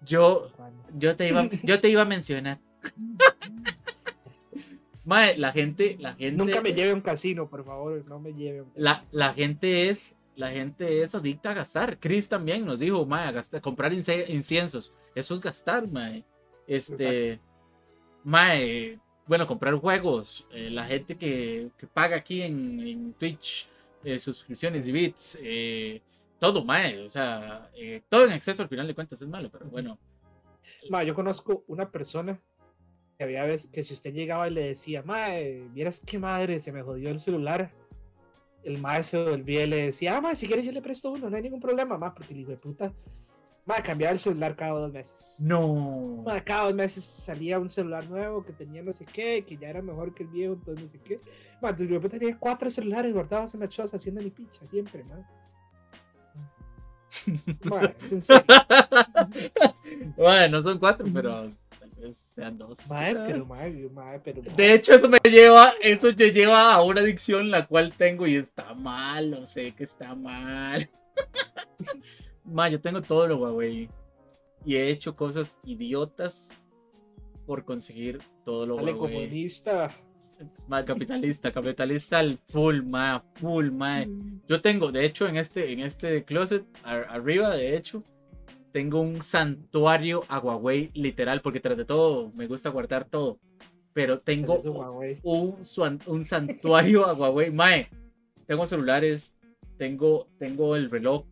yo, 0.05 0.49
yo, 0.97 1.15
te, 1.17 1.27
iba, 1.27 1.49
yo 1.63 1.81
te 1.81 1.89
iba 1.89 2.03
a 2.03 2.05
mencionar. 2.05 2.59
Mae, 5.03 5.37
la 5.37 5.51
gente, 5.51 5.97
la 5.99 6.13
gente. 6.15 6.31
Nunca 6.37 6.61
me 6.61 6.71
lleve 6.73 6.91
a 6.91 6.95
un 6.95 7.01
casino, 7.01 7.49
por 7.49 7.65
favor, 7.65 8.05
no 8.07 8.19
me 8.19 8.33
lleve 8.33 8.63
la, 8.75 9.03
la 9.11 9.33
gente 9.33 9.89
es 9.89 10.15
la 10.37 10.51
gente 10.51 11.01
es 11.03 11.13
adicta 11.13 11.51
a 11.51 11.53
gastar. 11.55 11.99
Chris 11.99 12.29
también 12.29 12.65
nos 12.65 12.79
dijo, 12.79 13.05
mae, 13.05 13.27
a 13.27 13.31
gastar- 13.31 13.59
comprar 13.61 13.91
inciensos. 13.93 14.93
Eso 15.15 15.33
es 15.33 15.41
gastar, 15.41 15.87
mae. 15.87 16.23
Este, 16.67 17.39
mae, 18.23 18.99
bueno, 19.25 19.47
comprar 19.47 19.73
juegos. 19.75 20.45
eh, 20.51 20.69
la 20.69 20.85
gente 20.85 21.17
que, 21.17 21.69
que 21.77 21.87
paga 21.87 22.17
aquí 22.17 22.41
en, 22.41 22.79
en 22.79 23.13
Twitch, 23.13 23.67
eh, 24.03 24.19
suscripciones 24.19 24.87
y 24.87 24.91
bits, 24.91 25.39
eh, 25.41 26.01
todo, 26.39 26.63
mae. 26.63 27.05
O 27.05 27.09
sea, 27.09 27.71
eh, 27.75 28.01
todo 28.09 28.25
en 28.25 28.33
exceso 28.33 28.63
al 28.63 28.69
final 28.69 28.87
de 28.87 28.95
cuentas 28.95 29.21
es 29.21 29.27
malo, 29.27 29.49
pero 29.49 29.65
bueno. 29.65 29.97
Ma, 30.89 31.03
yo 31.03 31.15
conozco 31.15 31.63
una 31.67 31.89
persona 31.89 32.39
que 33.17 33.23
había 33.23 33.43
veces 33.45 33.71
que 33.71 33.83
si 33.83 33.93
usted 33.93 34.13
llegaba 34.13 34.47
y 34.47 34.53
le 34.53 34.67
decía, 34.67 35.01
mae, 35.01 35.67
vieras 35.73 36.03
qué 36.05 36.19
madre, 36.19 36.59
se 36.59 36.71
me 36.71 36.83
jodió 36.83 37.09
el 37.09 37.19
celular. 37.19 37.71
El 38.63 38.79
mae 38.79 39.01
se 39.03 39.23
volvía 39.23 39.63
y 39.63 39.67
le 39.67 39.81
decía, 39.87 40.17
ah, 40.17 40.21
mae, 40.21 40.35
si 40.35 40.45
quieres 40.45 40.65
yo 40.65 40.71
le 40.71 40.81
presto 40.81 41.11
uno, 41.11 41.29
no 41.29 41.35
hay 41.35 41.41
ningún 41.43 41.61
problema, 41.61 41.97
ma, 41.97 42.13
porque 42.13 42.33
el 42.33 42.41
hijo 42.41 42.51
de 42.51 42.57
puta, 42.57 42.93
ma, 43.67 43.81
cambiaba 43.83 44.13
el 44.13 44.19
celular 44.19 44.55
cada 44.55 44.71
dos 44.79 44.93
meses. 44.93 45.37
No. 45.39 46.23
Ma, 46.25 46.39
cada 46.39 46.63
dos 46.65 46.73
meses 46.73 47.03
salía 47.03 47.59
un 47.59 47.69
celular 47.69 48.07
nuevo 48.09 48.43
que 48.43 48.53
tenía 48.53 48.81
no 48.81 48.93
sé 48.93 49.05
qué, 49.05 49.43
que 49.45 49.57
ya 49.57 49.69
era 49.69 49.81
mejor 49.81 50.15
que 50.15 50.23
el 50.23 50.29
viejo, 50.29 50.53
entonces 50.53 50.83
no 50.83 50.89
sé 50.89 50.99
qué. 51.03 51.19
Ma, 51.61 51.69
entonces 51.69 51.89
repente 51.89 52.19
tenía 52.19 52.37
cuatro 52.39 52.69
celulares 52.69 53.13
guardados 53.13 53.53
en 53.53 53.59
la 53.59 53.67
choza 53.67 53.97
haciendo 53.97 54.21
ni 54.21 54.29
picha, 54.29 54.65
siempre, 54.65 55.03
ma. 55.03 55.17
Ma, 57.63 57.93
es 58.03 58.27
bueno, 60.15 60.61
son 60.61 60.77
cuatro, 60.77 61.05
pero 61.13 61.49
tal 61.79 61.91
vez 61.97 62.17
sean 62.17 62.57
dos. 62.57 62.87
Mae, 62.87 63.15
pero, 63.15 63.45
mae, 63.45 63.89
mae, 63.91 64.19
pero. 64.19 64.41
De 64.41 64.73
hecho, 64.73 64.93
eso 64.93 65.09
me 65.09 65.19
lleva, 65.23 65.73
eso 65.81 66.07
me 66.17 66.31
lleva 66.31 66.73
a 66.73 66.81
una 66.83 67.01
adicción 67.01 67.49
la 67.51 67.65
cual 67.65 67.91
tengo 67.91 68.27
y 68.27 68.35
está 68.35 68.73
mal, 68.73 69.31
lo 69.31 69.45
sé 69.45 69.73
que 69.73 69.83
está 69.83 70.15
mal. 70.15 70.89
Ma, 72.47 72.69
yo 72.69 72.79
tengo 72.79 73.01
todo 73.01 73.27
lo 73.27 73.37
Huawei 73.37 73.89
y 74.65 74.75
he 74.75 74.89
hecho 74.89 75.15
cosas 75.15 75.55
idiotas 75.65 76.49
por 77.45 77.63
conseguir 77.65 78.19
todo 78.43 78.65
lo 78.65 78.75
Dale, 78.77 78.93
Huawei. 78.93 79.13
comunista. 79.15 79.91
Ma, 80.67 80.85
capitalista, 80.85 81.51
capitalista 81.51 82.19
al 82.19 82.37
full, 82.47 82.83
ma, 82.83 83.23
full, 83.35 83.71
ma. 83.71 84.05
Yo 84.47 84.61
tengo, 84.61 84.91
de 84.91 85.03
hecho, 85.05 85.27
en 85.27 85.37
este, 85.37 85.71
en 85.71 85.79
este 85.79 86.23
closet, 86.25 86.63
ar- 86.83 87.07
arriba, 87.09 87.55
de 87.55 87.75
hecho, 87.75 88.03
tengo 88.71 88.99
un 89.01 89.23
santuario 89.23 90.23
a 90.27 90.37
Huawei 90.39 90.91
literal, 90.93 91.41
porque 91.41 91.59
tras 91.59 91.75
de 91.77 91.85
todo 91.85 92.31
me 92.37 92.45
gusta 92.47 92.69
guardar 92.69 93.05
todo. 93.05 93.39
Pero 93.93 94.19
tengo 94.19 94.59
un, 95.23 95.55
un 96.05 96.25
santuario 96.25 97.05
a 97.07 97.13
Huawei. 97.13 97.49
Mae, 97.55 97.87
tengo 98.45 98.67
celulares, 98.67 99.35
tengo, 99.77 100.27
tengo 100.37 100.75
el 100.75 100.91
reloj. 100.91 101.25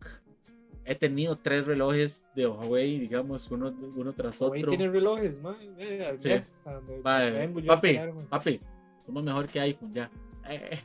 He 0.88 0.94
tenido 0.94 1.34
tres 1.34 1.66
relojes 1.66 2.24
de 2.36 2.46
Huawei, 2.46 3.00
digamos, 3.00 3.50
uno, 3.50 3.74
uno 3.96 4.12
tras 4.12 4.40
Huawei 4.40 4.62
otro. 4.62 4.70
tiene 4.76 4.88
relojes, 4.92 5.36
mae. 5.42 5.56
Eh, 5.78 6.14
Sí. 6.18 6.30
a 6.32 6.42
papi, 7.66 7.98
papi, 8.30 8.60
somos 9.04 9.24
mejor 9.24 9.48
que 9.48 9.60
iPhone 9.60 9.92
ya. 9.92 10.08
Eh, 10.48 10.78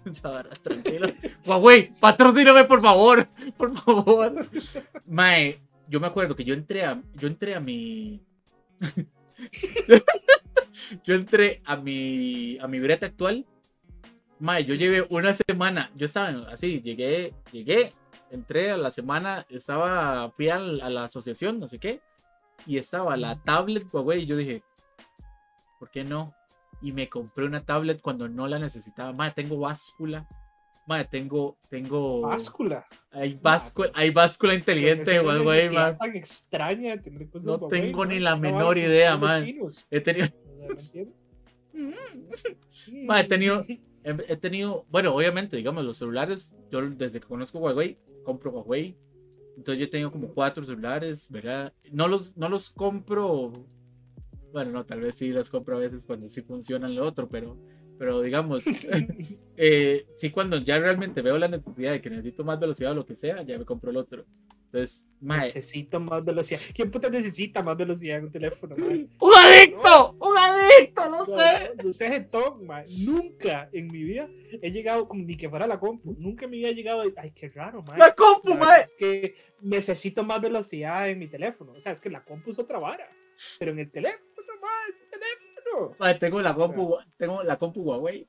tranquilo. 0.64 1.08
Huawei, 1.45 1.89
patrocíname 2.02 2.64
por 2.64 2.82
favor, 2.82 3.28
por 3.58 3.78
favor. 3.78 4.47
Mae, 5.06 5.60
yo 5.88 5.99
me 5.99 6.08
acuerdo 6.08 6.36
que 6.36 6.43
yo 6.43 6.56
entré 6.56 6.84
a, 6.84 6.99
yo 7.14 7.28
entré 7.28 7.54
a 7.54 7.60
mi, 7.60 8.24
yo 11.04 11.14
entré 11.14 11.62
a 11.64 11.76
mi, 11.78 12.58
a 12.60 12.68
mi 12.68 12.80
breta 12.80 13.06
actual. 13.06 13.45
Mae, 14.39 14.66
yo 14.66 14.74
llevé 14.74 15.06
una 15.12 15.36
semana, 15.36 15.91
yo 15.95 16.08
estaba 16.08 16.32
en- 16.32 16.45
así, 16.47 16.82
llegué, 16.82 17.36
llegué, 17.52 17.91
entré 18.32 18.72
a 18.72 18.78
la 18.78 18.92
semana, 18.92 19.46
estaba, 19.50 20.30
fui 20.32 20.50
al- 20.50 20.82
a 20.82 20.90
la 20.90 21.04
asociación, 21.04 21.60
no 21.60 21.68
sé 21.68 21.78
qué, 21.80 22.02
y 22.66 22.78
estaba 22.78 23.16
la 23.18 23.36
tablet 23.44 23.86
Huawei 23.92 24.24
y 24.24 24.26
yo 24.26 24.38
dije, 24.38 24.64
¿por 25.80 25.90
qué 25.92 26.04
no? 26.04 26.34
Y 26.82 26.92
me 26.94 27.10
compré 27.10 27.46
una 27.46 27.64
tablet 27.64 28.02
cuando 28.02 28.28
no 28.28 28.48
la 28.48 28.58
necesitaba. 28.60 29.14
Madre, 29.14 29.34
tengo 29.36 29.58
báscula. 29.60 30.28
Madre, 30.88 31.08
tengo, 31.12 31.58
tengo. 31.70 32.22
Báscula. 32.22 32.86
Hay 33.12 33.36
báscula, 33.36 33.92
hay 33.94 34.10
báscula 34.10 34.56
inteligente, 34.56 35.16
Esa 35.16 35.24
Huawei, 35.24 35.70
man. 35.70 35.98
tan 35.98 36.16
extraña 36.16 36.96
de 36.96 36.98
tener 37.04 37.30
cosas 37.30 37.46
No 37.46 37.56
Huawei, 37.58 37.82
tengo 37.82 38.06
ni 38.06 38.20
la 38.20 38.36
menor 38.36 38.78
idea, 38.80 39.16
man. 39.18 39.46
chinos. 39.46 39.86
He 39.92 40.02
tenido. 40.02 40.28
Madre, 43.06 43.22
he 43.24 43.28
tenido, 43.28 43.66
he, 44.04 44.16
he 44.28 44.38
tenido, 44.38 44.86
bueno, 44.90 45.14
obviamente, 45.16 45.56
digamos, 45.58 45.84
los 45.86 45.98
celulares, 45.98 46.56
yo 46.72 46.82
desde 46.82 47.20
que 47.20 47.28
conozco 47.28 47.60
Huawei, 47.60 47.98
compro 48.24 48.52
Huawei. 48.52 48.98
Entonces 49.58 49.80
yo 49.80 49.86
he 49.86 49.90
tenido 49.90 50.12
como 50.12 50.34
cuatro 50.34 50.64
celulares, 50.64 51.30
¿verdad? 51.30 51.74
No 51.92 52.08
los, 52.08 52.36
no 52.38 52.50
los 52.50 52.70
compro, 52.70 53.66
bueno, 54.52 54.72
no, 54.72 54.86
tal 54.86 55.02
vez 55.02 55.16
sí 55.18 55.30
los 55.30 55.50
compro 55.50 55.78
a 55.78 55.80
veces 55.80 56.06
cuando 56.06 56.28
sí 56.28 56.42
funcionan 56.42 56.96
lo 56.96 57.06
otro, 57.06 57.28
pero, 57.30 57.58
pero 57.98 58.22
digamos, 58.22 58.64
eh, 59.58 60.06
sí 60.18 60.30
cuando 60.32 60.58
ya 60.58 60.80
realmente 60.80 61.22
veo 61.22 61.38
la 61.38 61.48
necesidad 61.48 61.92
de 61.92 62.02
que 62.02 62.10
necesito 62.10 62.44
más 62.44 62.60
velocidad 62.60 62.94
o 62.94 62.96
lo 62.96 63.06
que 63.06 63.16
sea, 63.16 63.42
ya 63.44 63.58
me 63.58 63.66
compro 63.66 63.92
el 63.92 63.98
otro. 63.98 64.26
Entonces, 64.74 65.10
mae, 65.20 65.42
Necesito 65.42 66.00
más 66.00 66.24
velocidad. 66.24 66.62
¿Quién 66.74 66.90
puta 66.90 67.10
necesita 67.10 67.62
más 67.62 67.76
velocidad 67.76 68.20
en 68.20 68.26
un 68.26 68.32
teléfono, 68.32 68.78
mae? 68.78 69.10
¡Un 69.20 69.34
adicto! 69.36 70.16
¡Un 70.18 70.38
adicto! 70.38 71.10
¡No 71.10 71.26
sé! 71.26 71.74
No, 71.76 71.84
no 71.84 71.94
sé 71.94 72.10
jetón, 72.10 72.66
mae. 72.66 72.86
Nunca 73.00 73.70
en 73.74 73.88
mi 73.88 74.02
vida 74.02 74.30
he 74.62 74.72
llegado, 74.72 75.10
ni 75.14 75.36
que 75.36 75.50
fuera 75.50 75.68
la 75.68 75.78
compu, 75.78 76.16
nunca 76.18 76.46
en 76.46 76.52
mi 76.52 76.60
vida 76.60 76.70
he 76.70 76.74
llegado, 76.74 77.04
ay, 77.18 77.32
qué 77.32 77.50
raro, 77.50 77.84
mae. 77.84 78.00
¡La 78.00 78.16
compu, 78.16 78.52
La 78.52 78.56
mae! 78.56 78.84
Es 78.84 78.94
que 78.94 79.36
necesito 79.60 80.24
más 80.24 80.40
velocidad 80.40 81.10
en 81.10 81.20
mi 81.20 81.28
teléfono. 81.28 81.74
O 81.74 81.82
sea, 81.82 81.92
es 81.92 82.00
que 82.00 82.10
la 82.10 82.24
compu 82.24 82.52
es 82.52 82.60
otra 82.60 82.80
vara. 82.80 83.10
Pero 83.60 83.72
en 83.72 83.80
el 83.80 83.92
teléfono, 83.92 84.54
mae, 84.62 84.90
es 84.90 85.00
el 85.02 85.10
teléfono. 85.10 85.96
Mae, 86.00 86.16
tengo 86.16 86.42
la 86.42 86.56
compu, 86.56 86.98
tengo 87.18 87.44
la 87.44 87.60
compu 87.60 87.82
Huawei. 87.82 88.26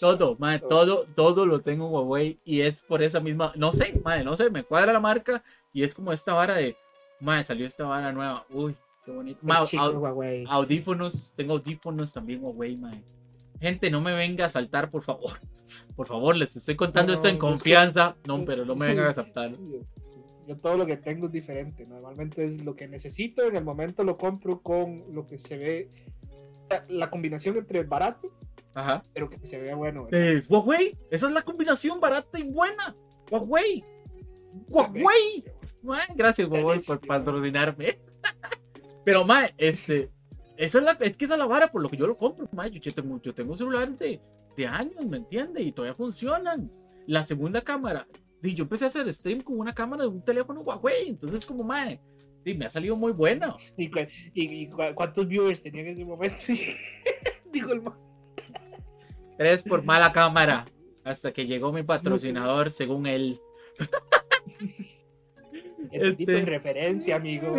Todo, 0.00 0.36
mae, 0.38 0.58
todo, 0.58 1.06
todo 1.14 1.46
lo 1.46 1.60
tengo 1.60 1.88
Huawei 1.88 2.38
y 2.44 2.60
es 2.62 2.82
por 2.82 3.02
esa 3.02 3.20
misma, 3.20 3.52
no 3.56 3.72
sé, 3.72 4.00
mae, 4.04 4.24
no 4.24 4.36
sé, 4.36 4.50
me 4.50 4.64
cuadra 4.64 4.92
la 4.92 5.00
marca 5.00 5.42
y 5.72 5.82
es 5.82 5.94
como 5.94 6.12
esta 6.12 6.32
vara 6.34 6.54
de, 6.56 6.76
mae, 7.20 7.44
salió 7.44 7.66
esta 7.66 7.84
vara 7.84 8.12
nueva, 8.12 8.44
uy, 8.50 8.74
qué 9.04 9.12
bonito. 9.12 9.40
Chico 9.66 9.82
au- 9.82 9.98
Huawei. 9.98 10.44
audífonos, 10.48 11.32
tengo 11.36 11.52
audífonos 11.54 12.12
también 12.12 12.42
Huawei, 12.42 12.76
mae. 12.76 13.02
Gente, 13.60 13.90
no 13.90 14.00
me 14.00 14.14
venga 14.14 14.46
a 14.46 14.48
saltar, 14.48 14.90
por 14.90 15.02
favor. 15.02 15.32
Por 15.94 16.08
favor, 16.08 16.34
les 16.34 16.56
estoy 16.56 16.74
contando 16.74 17.12
No, 17.12 17.16
esto 17.16 17.28
en 17.28 17.34
es 17.34 17.38
que- 17.38 17.46
confianza. 17.46 18.16
No, 18.26 18.44
pero 18.44 18.64
no 18.64 18.74
me 18.74 18.86
Sí. 18.86 18.92
vengan 18.92 19.06
a 19.10 19.14
saltar. 19.14 19.52
Yo 20.48 20.56
todo 20.56 20.76
lo 20.76 20.84
que 20.84 20.96
tengo 20.96 21.26
es 21.26 21.32
diferente. 21.32 21.86
Normalmente 21.86 22.44
es 22.44 22.64
lo 22.64 22.74
que 22.74 22.88
necesito. 22.88 23.42
En 23.44 23.54
el 23.54 23.62
momento 23.62 24.02
lo 24.02 24.16
compro 24.16 24.60
con 24.62 25.04
lo 25.14 25.26
que 25.28 25.38
se 25.38 25.56
ve. 25.58 25.88
la- 26.68 26.84
La 26.88 27.10
combinación 27.10 27.56
entre 27.56 27.84
barato, 27.84 28.32
Ajá. 28.74 29.02
pero 29.12 29.28
que 29.28 29.38
se 29.46 29.60
vea 29.60 29.74
bueno. 29.74 30.04
¿verdad? 30.04 30.20
Es 30.20 30.48
Huawei. 30.50 30.96
Esa 31.10 31.26
es 31.28 31.32
la 31.32 31.42
combinación 31.42 32.00
barata 32.00 32.38
y 32.38 32.44
buena. 32.44 32.94
Huawei. 33.30 33.84
Huawei. 34.68 35.44
Mae, 35.82 36.06
gracias, 36.14 36.46
Huawei, 36.48 36.62
por 36.62 36.98
Buenísimo. 36.98 37.00
patrocinarme. 37.06 37.98
Pero, 39.04 39.24
mae, 39.24 39.54
este. 39.58 40.10
Esa 40.56 40.78
es, 40.78 40.84
la, 40.84 40.92
es 41.00 41.16
que 41.16 41.24
esa 41.24 41.34
es 41.34 41.38
la 41.38 41.46
vara 41.46 41.72
por 41.72 41.80
lo 41.80 41.88
que 41.88 41.96
yo 41.96 42.06
lo 42.06 42.18
compro, 42.18 42.46
mae. 42.52 42.70
Yo, 42.70 42.80
yo 42.80 42.92
tengo, 42.92 43.20
yo 43.22 43.32
tengo 43.32 43.52
un 43.52 43.58
celular 43.58 43.88
de, 43.96 44.20
de 44.56 44.66
años, 44.66 45.04
¿me 45.06 45.16
entiende? 45.16 45.62
Y 45.62 45.72
todavía 45.72 45.94
funcionan. 45.94 46.70
La 47.06 47.24
segunda 47.24 47.62
cámara. 47.62 48.06
Y 48.42 48.54
yo 48.54 48.64
empecé 48.64 48.84
a 48.84 48.88
hacer 48.88 49.12
stream 49.12 49.40
con 49.40 49.58
una 49.58 49.74
cámara 49.74 50.02
de 50.02 50.08
un 50.10 50.22
teléfono 50.22 50.60
Huawei. 50.60 51.08
Entonces, 51.08 51.46
como, 51.46 51.64
mae, 51.64 52.00
me 52.44 52.66
ha 52.66 52.70
salido 52.70 52.94
muy 52.96 53.12
buena. 53.12 53.56
¿Y, 53.76 53.90
cu- 53.90 54.00
y- 54.34 54.62
y 54.62 54.68
cu- 54.68 54.82
cuántos 54.94 55.26
viewers 55.26 55.62
tenía 55.62 55.80
en 55.82 55.88
ese 55.88 56.04
momento? 56.04 56.36
Digo 57.52 57.72
el 57.72 57.80
ma- 57.82 57.98
Tres 59.40 59.62
por 59.62 59.82
mala 59.84 60.12
cámara. 60.20 60.66
Hasta 61.02 61.32
que 61.32 61.46
llegó 61.46 61.72
mi 61.72 61.82
patrocinador, 61.82 62.70
según 62.70 63.06
él. 63.06 63.40
el 65.92 66.14
tipo 66.14 66.32
Este- 66.32 66.40
en 66.42 66.46
referencia, 66.46 67.16
amigo. 67.16 67.56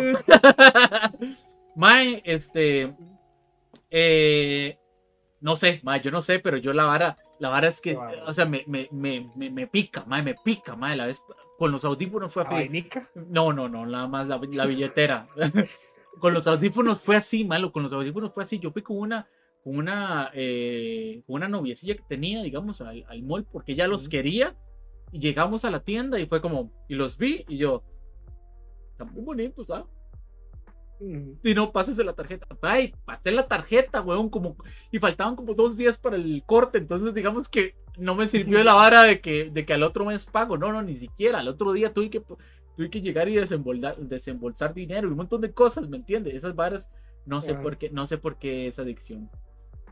Mae, 1.74 2.22
este. 2.24 2.94
eh, 3.90 4.78
no 5.40 5.56
sé, 5.56 5.80
mae, 5.82 6.00
yo 6.00 6.12
no 6.12 6.22
sé, 6.22 6.38
pero 6.38 6.56
yo 6.58 6.72
la 6.72 6.84
vara, 6.84 7.18
la 7.40 7.48
vara 7.48 7.66
es 7.66 7.80
que, 7.80 7.96
o 7.96 8.32
sea, 8.32 8.44
me, 8.44 8.62
me, 8.68 8.88
me, 8.92 9.28
me, 9.34 9.66
pica, 9.66 10.04
mae, 10.06 10.22
me 10.22 10.34
pica, 10.34 10.76
mae, 10.76 10.94
la 10.96 11.06
vez 11.06 11.20
con 11.58 11.72
los 11.72 11.84
audífonos 11.84 12.32
fue 12.32 12.44
¿La 12.44 12.50
así. 12.50 12.58
vainica? 12.58 13.10
No, 13.16 13.52
no, 13.52 13.68
no, 13.68 13.84
nada 13.86 14.06
más 14.06 14.28
la, 14.28 14.40
la 14.52 14.66
billetera. 14.66 15.26
con 16.20 16.32
los 16.32 16.46
audífonos 16.46 17.00
fue 17.00 17.16
así, 17.16 17.44
malo, 17.44 17.72
con 17.72 17.82
los 17.82 17.92
audífonos 17.92 18.32
fue 18.32 18.44
así. 18.44 18.60
Yo 18.60 18.70
fui 18.70 18.82
con 18.82 18.98
una, 18.98 19.26
con 19.62 19.76
una, 19.76 20.30
eh, 20.34 21.22
con 21.26 21.36
una 21.36 21.48
noviecilla 21.48 21.94
que 21.94 22.04
tenía, 22.08 22.42
digamos, 22.42 22.80
al, 22.80 23.04
al 23.08 23.22
mall, 23.22 23.44
porque 23.44 23.72
ella 23.72 23.86
los 23.86 24.02
Ujú. 24.02 24.10
quería. 24.10 24.56
Y 25.12 25.18
llegamos 25.18 25.64
a 25.64 25.70
la 25.70 25.80
tienda 25.80 26.18
y 26.18 26.26
fue 26.26 26.40
como, 26.40 26.72
y 26.88 26.94
los 26.94 27.18
vi, 27.18 27.44
y 27.46 27.58
yo, 27.58 27.82
están 28.92 29.12
muy 29.12 29.22
bonitos, 29.22 29.66
¿sabes? 29.66 29.86
Mm. 31.00 31.32
Y 31.42 31.54
no, 31.54 31.72
pásese 31.72 32.04
la 32.04 32.12
tarjeta. 32.12 32.46
Ay, 32.62 32.94
pasé 33.04 33.32
la 33.32 33.46
tarjeta, 33.46 34.00
weón, 34.00 34.30
como, 34.30 34.56
y 34.90 34.98
faltaban 34.98 35.36
como 35.36 35.54
dos 35.54 35.76
días 35.76 35.98
para 35.98 36.16
el 36.16 36.42
corte, 36.46 36.78
entonces 36.78 37.12
digamos 37.12 37.48
que 37.48 37.74
no 37.98 38.14
me 38.14 38.28
sirvió 38.28 38.58
de 38.58 38.64
la 38.64 38.74
vara 38.74 39.02
de 39.02 39.20
que, 39.20 39.50
de 39.50 39.66
que 39.66 39.74
al 39.74 39.82
otro 39.82 40.04
mes 40.04 40.24
pago, 40.24 40.56
no, 40.56 40.72
no, 40.72 40.82
ni 40.82 40.96
siquiera, 40.96 41.40
al 41.40 41.48
otro 41.48 41.72
día 41.72 41.92
tuve 41.92 42.08
que, 42.08 42.20
tuve 42.20 42.90
que 42.90 43.00
llegar 43.00 43.28
y 43.28 43.34
desembolsar, 43.34 43.96
desembolsar 43.98 44.72
dinero 44.74 45.08
y 45.08 45.10
un 45.10 45.16
montón 45.16 45.40
de 45.40 45.52
cosas, 45.52 45.88
¿me 45.88 45.96
entiendes? 45.96 46.34
Esas 46.34 46.54
varas, 46.54 46.88
no 47.26 47.42
sé 47.42 47.54
por 47.54 47.76
qué, 47.76 47.90
no 47.90 48.06
sé 48.06 48.18
por 48.18 48.38
qué 48.38 48.68
esa 48.68 48.82
adicción. 48.82 49.28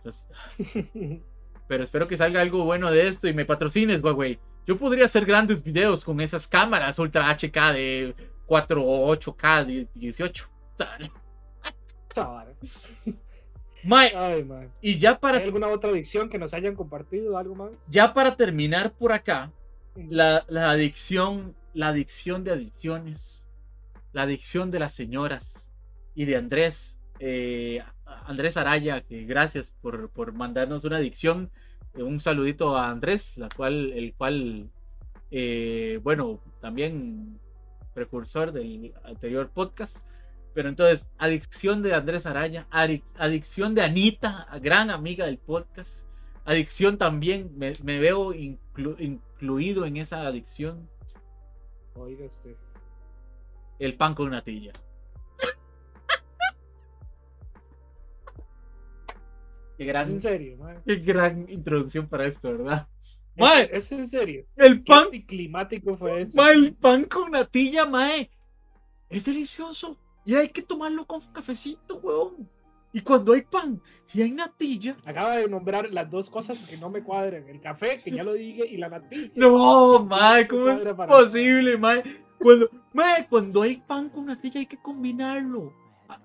Entonces, 0.04 0.26
pero 1.68 1.84
espero 1.84 2.08
que 2.08 2.16
salga 2.16 2.40
algo 2.40 2.64
bueno 2.64 2.90
de 2.90 3.06
esto 3.06 3.28
y 3.28 3.34
me 3.34 3.44
patrocines, 3.44 4.02
Huawei. 4.02 4.38
Yo 4.66 4.76
podría 4.78 5.04
hacer 5.04 5.24
grandes 5.24 5.62
videos 5.62 6.04
con 6.04 6.20
esas 6.20 6.46
cámaras 6.46 6.98
Ultra 6.98 7.28
HK 7.30 7.72
de 7.72 8.14
4 8.46 8.82
o 8.82 9.14
8K 9.16 9.64
de 9.66 9.88
18. 9.94 10.48
O 10.50 10.76
sea, 10.76 10.98
Esa 12.10 12.24
vara. 12.26 12.52
mae, 13.84 14.12
Ay, 14.16 14.44
man. 14.44 14.72
y 14.80 14.98
ya 14.98 15.10
¿Hay 15.10 15.16
para, 15.18 15.38
alguna 15.38 15.68
otra 15.68 15.90
adicción 15.90 16.28
que 16.28 16.38
nos 16.38 16.52
hayan 16.54 16.74
compartido? 16.74 17.38
¿Algo 17.38 17.54
más? 17.54 17.70
ya 17.88 18.12
para 18.12 18.36
terminar 18.36 18.92
por 18.92 19.12
acá, 19.12 19.52
la, 19.94 20.44
la 20.48 20.70
adicción, 20.70 21.54
la 21.72 21.88
adicción 21.88 22.42
de 22.42 22.50
adicciones, 22.52 23.46
la 24.12 24.22
adicción 24.22 24.70
de 24.72 24.80
las 24.80 24.92
señoras 24.92 25.70
y 26.16 26.24
de 26.24 26.36
Andrés, 26.36 26.98
eh, 27.20 27.82
Andrés 28.26 28.56
Araya, 28.56 29.02
que 29.02 29.24
gracias 29.24 29.76
por, 29.80 30.10
por 30.10 30.32
mandarnos 30.32 30.84
una 30.84 30.96
adicción. 30.96 31.50
Eh, 31.94 32.02
un 32.02 32.18
saludito 32.18 32.76
a 32.76 32.88
Andrés, 32.90 33.36
la 33.38 33.48
cual, 33.48 33.92
el 33.92 34.14
cual, 34.14 34.68
eh, 35.30 36.00
bueno, 36.02 36.40
también 36.60 37.38
precursor 37.94 38.50
del 38.52 38.92
anterior 39.04 39.50
podcast. 39.50 40.04
Pero 40.54 40.68
entonces, 40.68 41.06
adicción 41.18 41.80
de 41.82 41.94
Andrés 41.94 42.26
Araya, 42.26 42.66
adic- 42.72 43.04
adicción 43.16 43.74
de 43.74 43.82
Anita, 43.82 44.48
gran 44.60 44.90
amiga 44.90 45.26
del 45.26 45.38
podcast. 45.38 46.06
Adicción 46.44 46.98
también, 46.98 47.52
me, 47.56 47.74
me 47.84 48.00
veo 48.00 48.32
inclu- 48.32 48.96
incluido 48.98 49.84
en 49.86 49.98
esa 49.98 50.26
adicción. 50.26 50.88
Oiga 51.94 52.24
usted. 52.24 52.56
El 53.78 53.94
pan 53.94 54.14
con 54.14 54.30
natilla. 54.30 54.72
Qué 59.80 59.84
¿Es 59.86 59.88
gran, 59.94 60.10
en 60.10 60.20
serio, 60.20 60.56
man? 60.58 60.82
qué 60.84 60.96
gran 60.96 61.46
introducción 61.48 62.06
para 62.06 62.26
esto, 62.26 62.50
¿verdad? 62.52 62.86
¿Es- 62.98 63.20
Mae. 63.34 63.70
¿Es 63.72 63.90
en 63.92 64.06
serio? 64.06 64.44
El 64.54 64.84
¿Qué 64.84 64.92
pan, 64.92 65.04
anticlimático 65.04 65.96
fue 65.96 66.20
eso? 66.20 66.36
mae, 66.36 66.52
el 66.52 66.74
pan 66.74 67.04
con 67.04 67.30
natilla, 67.30 67.86
mae. 67.86 68.30
Es 69.08 69.24
delicioso. 69.24 69.96
Y 70.26 70.34
hay 70.34 70.50
que 70.50 70.60
tomarlo 70.60 71.06
con 71.06 71.22
cafecito, 71.32 71.96
weón. 71.96 72.46
Y 72.92 73.00
cuando 73.00 73.32
hay 73.32 73.40
pan 73.40 73.80
y 74.12 74.20
hay 74.20 74.32
natilla. 74.32 74.98
Acaba 75.06 75.38
de 75.38 75.48
nombrar 75.48 75.88
las 75.90 76.10
dos 76.10 76.28
cosas 76.28 76.62
que 76.66 76.76
no 76.76 76.90
me 76.90 77.02
cuadran. 77.02 77.48
El 77.48 77.62
café, 77.62 77.98
que 78.04 78.10
ya 78.10 78.22
lo 78.22 78.34
dije, 78.34 78.66
y 78.66 78.76
la 78.76 78.90
natilla. 78.90 79.30
No, 79.34 80.04
mae, 80.04 80.46
¿cómo 80.46 80.68
es 80.68 80.84
posible, 81.08 81.78
mae? 81.78 82.02
Cuando, 82.38 82.68
mae, 82.92 83.26
cuando 83.30 83.62
hay 83.62 83.76
pan 83.78 84.10
con 84.10 84.26
natilla 84.26 84.60
hay 84.60 84.66
que 84.66 84.76
combinarlo. 84.76 85.72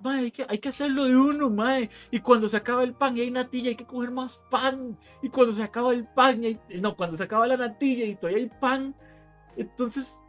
Mae, 0.01 0.19
hay 0.25 0.31
que, 0.31 0.45
hay 0.47 0.57
que 0.59 0.69
hacerlo 0.69 1.05
de 1.05 1.15
uno, 1.15 1.49
mae. 1.49 1.89
Y 2.11 2.19
cuando 2.19 2.47
se 2.49 2.57
acaba 2.57 2.83
el 2.83 2.93
pan 2.93 3.17
y 3.17 3.21
hay 3.21 3.31
natilla, 3.31 3.69
hay 3.69 3.75
que 3.75 3.85
coger 3.85 4.11
más 4.11 4.37
pan. 4.49 4.97
Y 5.21 5.29
cuando 5.29 5.53
se 5.53 5.63
acaba 5.63 5.93
el 5.93 6.05
pan, 6.07 6.43
y 6.43 6.47
hay- 6.47 6.59
no, 6.81 6.95
cuando 6.95 7.17
se 7.17 7.23
acaba 7.23 7.47
la 7.47 7.57
natilla 7.57 8.05
y 8.05 8.15
todavía 8.15 8.39
hay 8.43 8.49
pan, 8.59 8.95
entonces, 9.57 10.19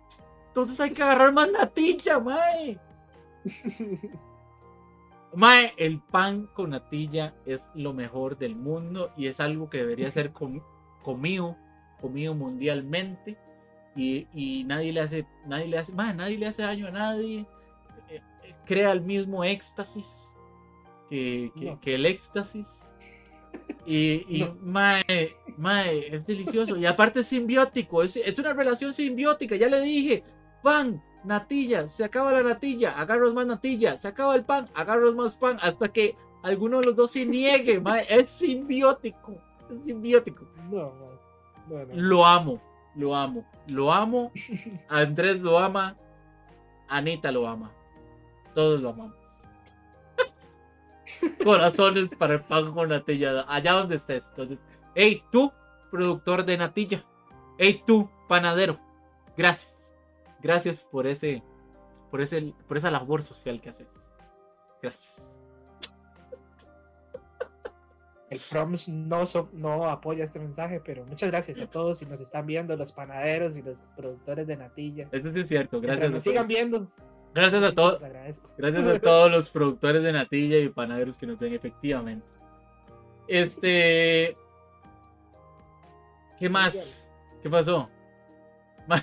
entonces 0.48 0.78
hay 0.80 0.90
que 0.90 1.02
agarrar 1.02 1.32
más 1.32 1.50
natilla, 1.50 2.18
mae. 2.20 2.78
Mae, 5.34 5.72
el 5.76 6.00
pan 6.00 6.48
con 6.54 6.70
natilla 6.70 7.34
es 7.44 7.68
lo 7.74 7.92
mejor 7.92 8.38
del 8.38 8.56
mundo 8.56 9.12
y 9.16 9.26
es 9.26 9.38
algo 9.40 9.68
que 9.68 9.78
debería 9.78 10.10
ser 10.10 10.32
com- 10.32 10.62
comido, 11.02 11.56
comido 12.00 12.34
mundialmente 12.34 13.36
y, 13.94 14.26
y 14.32 14.64
nadie 14.64 14.92
le 14.94 15.00
hace, 15.00 15.26
nadie 15.46 15.66
le 15.66 15.78
hace, 15.78 15.92
mae, 15.92 16.14
nadie 16.14 16.38
le 16.38 16.46
hace 16.46 16.62
daño 16.62 16.86
a 16.86 16.90
nadie, 16.90 17.46
crea 18.66 18.92
el 18.92 19.00
mismo 19.00 19.42
éxtasis 19.44 20.34
que, 21.08 21.52
que- 21.56 21.64
No. 21.66 21.80
que 21.80 21.94
el 21.94 22.04
éxtasis 22.06 22.90
y, 23.86 24.24
y 24.28 24.42
No. 24.44 24.56
mae, 24.62 25.36
mae, 25.56 26.14
es 26.14 26.26
delicioso 26.26 26.76
y 26.76 26.84
aparte 26.84 27.20
es 27.20 27.28
simbiótico, 27.28 28.02
es, 28.02 28.16
es 28.16 28.38
una 28.38 28.52
relación 28.52 28.92
simbiótica, 28.92 29.56
ya 29.56 29.68
le 29.68 29.80
dije, 29.80 30.24
pan, 30.62 31.02
natilla, 31.24 31.88
se 31.88 32.04
acaba 32.04 32.32
la 32.32 32.42
natilla, 32.42 32.92
agarros 32.98 33.32
más 33.34 33.46
natilla, 33.46 33.96
se 33.96 34.08
acaba 34.08 34.34
el 34.34 34.44
pan, 34.44 34.68
agarros 34.74 35.14
más 35.14 35.34
pan, 35.36 35.56
hasta 35.62 35.88
que 35.88 36.14
alguno 36.42 36.80
de 36.80 36.86
los 36.86 36.96
dos 36.96 37.10
se 37.12 37.24
niegue, 37.24 37.80
mae, 37.80 38.04
es 38.08 38.28
simbiótico, 38.28 39.34
es 39.70 39.84
simbiótico. 39.84 40.46
No. 40.70 40.92
Bueno, 41.68 41.92
Lo 41.94 42.24
amo, 42.26 42.60
lo 42.94 43.14
amo, 43.14 43.44
lo 43.68 43.92
amo, 43.92 44.30
Andrés 44.88 45.40
lo 45.40 45.58
ama, 45.58 45.96
Anita 46.88 47.32
lo 47.32 47.48
ama, 47.48 47.72
todos 48.56 48.80
lo 48.80 48.88
amamos. 48.88 49.14
corazones 51.44 52.14
para 52.14 52.34
el 52.34 52.40
pan 52.40 52.72
con 52.72 52.88
natilla, 52.88 53.44
allá 53.46 53.74
donde 53.74 53.96
estés. 53.96 54.24
Entonces, 54.30 54.58
hey, 54.94 55.22
tú, 55.30 55.52
productor 55.90 56.44
de 56.44 56.56
natilla. 56.56 57.04
Hey, 57.58 57.82
tú, 57.86 58.10
panadero. 58.28 58.80
Gracias. 59.36 59.94
Gracias 60.40 60.84
por 60.84 61.06
ese, 61.06 61.42
por 62.10 62.22
ese, 62.22 62.54
por 62.66 62.78
esa 62.78 62.90
labor 62.90 63.22
social 63.22 63.60
que 63.60 63.68
haces. 63.68 64.10
Gracias. 64.82 65.38
El 68.30 68.40
Proms 68.50 68.88
no, 68.88 69.22
no 69.52 69.88
apoya 69.88 70.24
este 70.24 70.38
mensaje, 70.38 70.80
pero 70.84 71.04
muchas 71.04 71.30
gracias 71.30 71.60
a 71.60 71.66
todos 71.66 71.98
si 71.98 72.06
nos 72.06 72.20
están 72.20 72.46
viendo, 72.46 72.74
los 72.74 72.90
panaderos 72.90 73.56
y 73.56 73.62
los 73.62 73.82
productores 73.96 74.46
de 74.46 74.56
natilla. 74.56 75.08
Eso 75.12 75.30
sí 75.32 75.40
es 75.40 75.48
cierto, 75.48 75.80
gracias. 75.80 76.10
nos 76.10 76.22
sigan 76.22 76.48
viendo. 76.48 76.88
Gracias 77.36 77.62
a 77.62 77.74
todos. 77.74 78.02
Gracias 78.56 78.86
a 78.86 78.98
todos 79.02 79.30
los 79.30 79.50
productores 79.50 80.02
de 80.02 80.10
natilla 80.10 80.56
y 80.56 80.70
panaderos 80.70 81.18
que 81.18 81.26
nos 81.26 81.38
ven 81.38 81.52
efectivamente. 81.52 82.26
Este. 83.28 84.34
¿Qué 86.38 86.48
más? 86.48 87.06
¿Qué 87.42 87.50
pasó? 87.50 87.90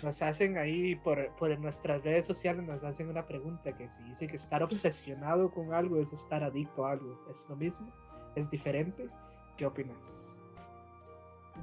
Nos 0.02 0.22
hacen 0.24 0.58
ahí 0.58 0.96
por, 0.96 1.30
por 1.36 1.56
nuestras 1.60 2.04
redes 2.04 2.26
sociales, 2.26 2.66
nos 2.66 2.84
hacen 2.84 3.08
una 3.08 3.28
pregunta 3.28 3.78
que 3.78 3.88
si 3.88 4.02
dice 4.04 4.26
que 4.26 4.38
estar 4.38 4.64
obsesionado 4.64 5.52
con 5.52 5.74
algo 5.74 6.02
es 6.02 6.12
estar 6.12 6.44
adicto 6.44 6.88
a 6.88 6.94
algo. 6.94 7.20
¿Es 7.30 7.46
lo 7.48 7.56
mismo? 7.56 7.94
¿Es 8.36 8.50
diferente? 8.50 9.10
¿Qué 9.58 9.68
opinas? 9.68 10.28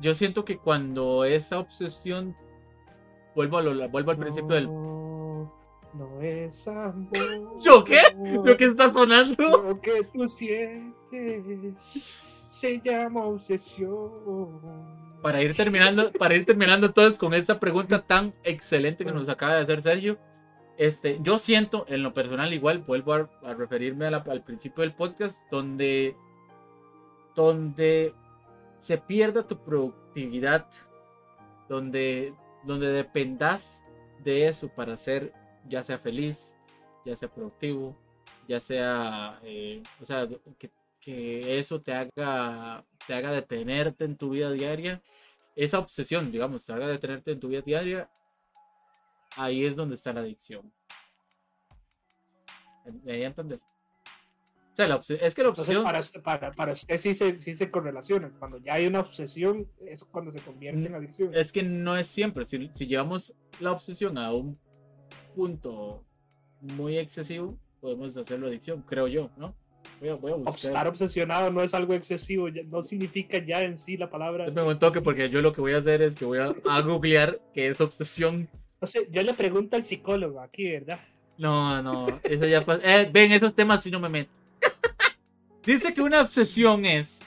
Yo 0.01 0.15
siento 0.15 0.45
que 0.45 0.57
cuando 0.57 1.25
esa 1.25 1.59
obsesión. 1.59 2.37
Vuelvo, 3.35 3.59
a 3.59 3.63
lo, 3.63 3.89
vuelvo 3.89 4.13
al 4.13 4.19
principio 4.19 4.55
del. 4.55 5.00
No 5.95 6.21
es 6.23 6.69
amor. 6.69 7.59
¿Yo 7.61 7.85
qué? 7.85 8.01
¿Lo 8.45 8.57
que 8.57 8.65
está 8.65 8.93
sonando? 8.93 9.63
Lo 9.63 9.81
que 9.81 10.05
tú 10.13 10.27
sientes 10.29 12.19
se 12.49 12.81
llama 12.81 13.25
obsesión. 13.25 14.51
Para 15.23 15.43
ir 15.43 15.55
terminando, 15.55 16.13
para 16.13 16.35
ir 16.37 16.47
terminando 16.47 16.87
entonces 16.87 17.19
con 17.19 17.35
esta 17.35 17.61
pregunta 17.61 18.03
tan 18.03 18.33
excelente 18.43 19.05
que 19.05 19.13
nos 19.13 19.29
acaba 19.29 19.55
de 19.55 19.63
hacer 19.63 19.83
Sergio. 19.83 20.19
Este, 20.79 21.19
yo 21.23 21.37
siento, 21.39 21.85
en 21.89 22.03
lo 22.03 22.15
personal, 22.15 22.55
igual, 22.55 22.79
vuelvo 22.79 23.13
a, 23.13 23.29
referirme 23.55 24.07
al 24.07 24.43
principio 24.43 24.81
del 24.83 24.95
podcast, 24.95 25.43
donde 25.51 26.17
donde 27.35 28.15
se 28.79 28.99
pierda 28.99 29.47
tu 29.47 29.57
productividad, 29.59 30.67
donde, 31.69 32.35
donde 32.65 32.89
dependas 32.89 33.83
de 34.25 34.49
eso 34.49 34.69
para 34.69 34.97
ser 34.97 35.33
ya 35.71 35.83
sea 35.83 35.99
feliz, 35.99 36.55
ya 37.07 37.17
sea 37.17 37.33
productivo, 37.33 37.97
ya 38.49 38.61
sea, 38.61 39.41
eh, 39.45 39.83
o 40.01 40.05
sea, 40.05 40.29
que, 40.59 40.71
que, 41.01 41.59
eso 41.59 41.81
te 41.81 41.95
haga, 41.95 42.85
te 43.07 43.15
haga 43.15 43.33
detenerte 43.33 44.05
en 44.05 44.17
tu 44.17 44.31
vida 44.31 44.51
diaria, 44.51 45.01
esa 45.57 45.79
obsesión, 45.79 46.31
digamos, 46.33 46.67
te 46.67 46.73
haga 46.73 46.89
detenerte 46.89 47.33
en 47.33 47.41
tu 47.41 47.49
vida 47.49 47.63
diaria, 47.63 48.11
ahí 49.37 49.65
es 49.65 49.77
donde 49.77 49.95
está 49.95 50.13
la 50.13 50.21
adicción. 50.21 50.71
¿Me 52.85 53.13
voy 53.13 53.23
a 53.23 53.27
entender? 53.29 53.61
es 55.21 55.35
que 55.35 55.43
la 55.43 55.51
obsesión. 55.51 55.85
para, 55.85 56.01
usted, 56.01 56.23
para, 56.23 56.53
para, 56.53 56.73
usted 56.73 56.97
sí 56.97 57.13
se, 57.13 57.39
sí 57.39 57.55
se 57.55 57.71
correlaciona. 57.71 58.31
Cuando 58.39 58.59
ya 58.59 58.75
hay 58.75 58.87
una 58.87 59.01
obsesión, 59.01 59.69
es 59.87 60.05
cuando 60.05 60.31
se 60.31 60.41
convierte 60.41 60.87
en 60.87 60.95
adicción. 60.95 61.35
Es 61.35 61.53
que 61.53 61.63
no 61.63 61.97
es 61.97 62.07
siempre. 62.07 62.47
Si, 62.47 62.71
si 62.73 62.87
llevamos 62.87 63.35
la 63.59 63.73
obsesión 63.73 64.17
a 64.17 64.33
un 64.33 64.59
punto 65.41 66.05
muy 66.61 66.99
excesivo, 66.99 67.57
podemos 67.81 68.15
hacerlo 68.15 68.49
adicción, 68.49 68.85
creo 68.87 69.09
yo, 69.09 69.31
¿no? 69.39 69.55
Voy 70.21 70.33
a, 70.33 70.51
Estar 70.51 70.87
obsesionado 70.87 71.51
no 71.51 71.63
es 71.63 71.73
algo 71.73 71.95
excesivo, 71.95 72.49
no 72.51 72.83
significa 72.83 73.39
ya 73.39 73.63
en 73.63 73.79
sí 73.79 73.97
la 73.97 74.11
palabra. 74.11 74.51
Me 74.51 74.63
un 74.63 74.79
toque 74.79 75.01
porque 75.01 75.31
yo 75.31 75.41
lo 75.41 75.55
que 75.55 75.63
voy 75.63 75.73
a 75.73 75.79
hacer 75.79 76.03
es 76.03 76.15
que 76.15 76.27
voy 76.27 76.39
a, 76.39 76.55
a 76.69 76.81
googlear 76.83 77.41
qué 77.55 77.69
es 77.69 77.81
obsesión. 77.81 78.51
No 78.83 78.87
sé, 78.87 79.09
yo 79.11 79.23
le 79.23 79.33
pregunto 79.33 79.77
al 79.77 79.85
psicólogo 79.85 80.41
aquí, 80.41 80.71
¿verdad? 80.71 81.01
No, 81.39 81.83
no, 81.83 82.07
eso 82.23 82.47
ya 82.47 82.63
pasa. 82.63 82.83
Eh, 82.85 83.09
ven, 83.11 83.33
esos 83.33 83.55
temas 83.55 83.83
si 83.83 83.91
no 83.91 83.99
me 83.99 84.11
meto. 84.11 84.31
Dice 85.65 85.95
que 85.95 86.03
una 86.03 86.21
obsesión 86.21 86.85
es. 86.85 87.21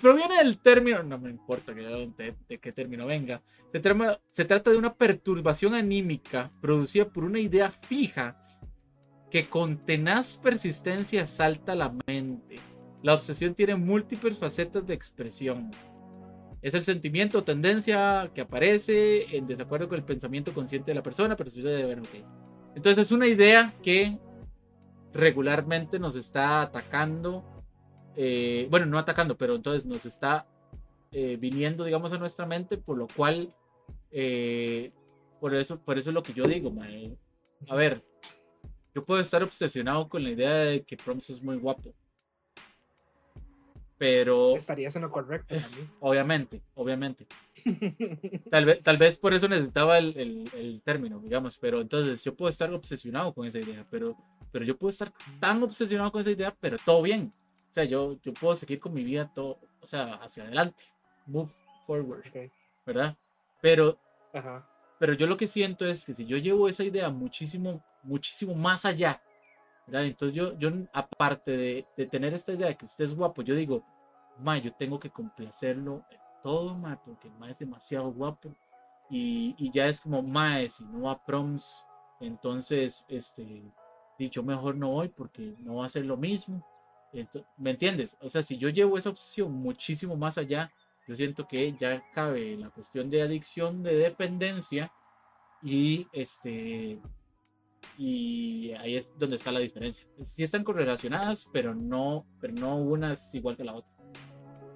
Proviene 0.00 0.38
del 0.38 0.58
término. 0.58 1.02
No 1.02 1.18
me 1.18 1.30
importa 1.30 1.72
de, 1.72 2.34
qué 2.60 2.72
término 2.72 3.06
venga. 3.06 3.42
Se, 3.72 3.82
se 4.30 4.44
trata 4.44 4.70
de 4.70 4.76
una 4.76 4.94
perturbación 4.94 5.74
anímica 5.74 6.50
producida 6.60 7.06
por 7.06 7.24
una 7.24 7.40
idea 7.40 7.70
fija 7.70 8.40
que 9.30 9.48
con 9.48 9.84
tenaz 9.84 10.36
persistencia 10.36 11.26
salta 11.26 11.74
la 11.74 11.92
mente. 12.06 12.60
La 13.02 13.14
obsesión 13.14 13.54
tiene 13.54 13.74
múltiples 13.74 14.38
facetas 14.38 14.86
de 14.86 14.94
expresión. 14.94 15.72
Es 16.62 16.72
el 16.72 16.82
sentimiento 16.82 17.38
o 17.38 17.44
tendencia 17.44 18.30
que 18.34 18.40
aparece 18.40 19.36
en 19.36 19.46
desacuerdo 19.46 19.88
con 19.88 19.98
el 19.98 20.04
pensamiento 20.04 20.54
consciente 20.54 20.92
de 20.92 20.94
la 20.94 21.02
persona, 21.02 21.36
pero 21.36 21.50
sucede 21.50 21.84
ver, 21.84 22.00
okay. 22.00 22.24
Entonces 22.74 23.06
es 23.06 23.12
una 23.12 23.26
idea 23.26 23.74
que 23.82 24.18
regularmente 25.12 25.98
nos 25.98 26.16
está 26.16 26.62
atacando, 26.62 27.44
eh, 28.16 28.66
bueno, 28.70 28.86
no 28.86 28.98
atacando, 28.98 29.36
pero 29.36 29.54
entonces 29.54 29.84
nos 29.84 30.06
está 30.06 30.46
eh, 31.12 31.36
viniendo, 31.38 31.84
digamos, 31.84 32.12
a 32.12 32.18
nuestra 32.18 32.46
mente, 32.46 32.76
por 32.76 32.96
lo 32.96 33.08
cual, 33.08 33.54
eh, 34.10 34.92
por, 35.40 35.54
eso, 35.54 35.78
por 35.80 35.98
eso 35.98 36.10
es 36.10 36.14
lo 36.14 36.22
que 36.22 36.32
yo 36.32 36.46
digo, 36.46 36.72
a 37.68 37.74
ver, 37.74 38.02
yo 38.94 39.04
puedo 39.04 39.20
estar 39.20 39.42
obsesionado 39.42 40.08
con 40.08 40.22
la 40.22 40.30
idea 40.30 40.54
de 40.54 40.82
que 40.82 40.96
Proms 40.96 41.30
es 41.30 41.42
muy 41.42 41.56
guapo. 41.56 41.92
Pero. 43.96 44.56
Estarías 44.56 44.94
en 44.96 45.02
lo 45.02 45.10
correcto. 45.10 45.54
Obviamente, 46.00 46.60
obviamente. 46.74 47.26
tal, 48.50 48.64
vez, 48.64 48.80
tal 48.80 48.98
vez 48.98 49.16
por 49.16 49.32
eso 49.32 49.48
necesitaba 49.48 49.98
el, 49.98 50.16
el, 50.18 50.50
el, 50.52 50.82
término, 50.82 51.20
digamos. 51.20 51.56
Pero 51.58 51.80
entonces 51.80 52.22
yo 52.24 52.34
puedo 52.34 52.50
estar 52.50 52.72
obsesionado 52.72 53.32
con 53.32 53.46
esa 53.46 53.60
idea. 53.60 53.86
Pero 53.90 54.16
pero 54.54 54.64
yo 54.64 54.78
puedo 54.78 54.90
estar 54.90 55.12
tan 55.40 55.60
obsesionado 55.64 56.12
con 56.12 56.20
esa 56.20 56.30
idea, 56.30 56.56
pero 56.60 56.76
todo 56.86 57.02
bien. 57.02 57.32
O 57.74 57.80
sea, 57.82 57.82
yo, 57.82 58.20
yo 58.22 58.32
puedo 58.32 58.54
seguir 58.54 58.78
con 58.78 58.94
mi 58.94 59.02
vida 59.02 59.28
todo, 59.34 59.58
o 59.80 59.86
sea, 59.86 60.14
hacia 60.22 60.44
adelante. 60.44 60.84
Move 61.26 61.50
forward. 61.88 62.22
¿Verdad? 62.86 63.16
Pero, 63.60 63.98
pero 65.00 65.12
yo 65.14 65.26
lo 65.26 65.36
que 65.36 65.48
siento 65.48 65.84
es 65.84 66.04
que 66.04 66.14
si 66.14 66.24
yo 66.24 66.36
llevo 66.36 66.68
esa 66.68 66.84
idea 66.84 67.10
muchísimo, 67.10 67.82
muchísimo 68.04 68.54
más 68.54 68.84
allá, 68.84 69.20
¿verdad? 69.88 70.04
Entonces 70.04 70.36
yo, 70.36 70.56
yo 70.56 70.70
aparte 70.92 71.50
de, 71.50 71.86
de 71.96 72.06
tener 72.06 72.32
esta 72.32 72.52
idea 72.52 72.68
de 72.68 72.76
que 72.76 72.86
usted 72.86 73.06
es 73.06 73.16
guapo, 73.16 73.42
yo 73.42 73.56
digo, 73.56 73.82
ma, 74.38 74.56
yo 74.58 74.72
tengo 74.74 75.00
que 75.00 75.10
complacerlo 75.10 76.04
en 76.12 76.20
todo, 76.44 76.76
ma, 76.76 77.02
porque 77.04 77.26
el 77.26 77.34
ma 77.34 77.50
es 77.50 77.58
demasiado 77.58 78.08
guapo. 78.12 78.54
Y, 79.10 79.56
y 79.58 79.72
ya 79.72 79.88
es 79.88 80.00
como, 80.00 80.22
ma, 80.22 80.60
si 80.68 80.84
no 80.84 81.02
va 81.02 81.10
a 81.10 81.24
proms, 81.24 81.84
entonces, 82.20 83.04
este, 83.08 83.64
dicho 84.16 84.44
mejor 84.44 84.76
no 84.76 84.90
voy 84.90 85.08
porque 85.08 85.56
no 85.58 85.78
va 85.78 85.86
a 85.86 85.88
ser 85.88 86.06
lo 86.06 86.16
mismo. 86.16 86.64
¿Me 87.56 87.70
entiendes? 87.70 88.16
O 88.20 88.28
sea, 88.28 88.42
si 88.42 88.58
yo 88.58 88.68
llevo 88.68 88.98
esa 88.98 89.10
obsesión 89.10 89.52
muchísimo 89.52 90.16
más 90.16 90.38
allá, 90.38 90.72
yo 91.06 91.14
siento 91.14 91.46
que 91.46 91.74
ya 91.78 92.02
cabe 92.12 92.56
la 92.56 92.70
cuestión 92.70 93.10
de 93.10 93.22
adicción, 93.22 93.82
de 93.82 93.94
dependencia 93.96 94.92
y 95.62 96.06
este 96.12 96.98
y 97.98 98.72
ahí 98.72 98.96
es 98.96 99.10
donde 99.18 99.36
está 99.36 99.52
la 99.52 99.60
diferencia. 99.60 100.06
Sí 100.24 100.42
están 100.42 100.64
correlacionadas, 100.64 101.48
pero 101.52 101.74
no, 101.74 102.26
pero 102.40 102.54
no 102.54 102.76
una 102.76 103.12
es 103.12 103.34
igual 103.34 103.56
que 103.56 103.64
la 103.64 103.74
otra. 103.74 103.90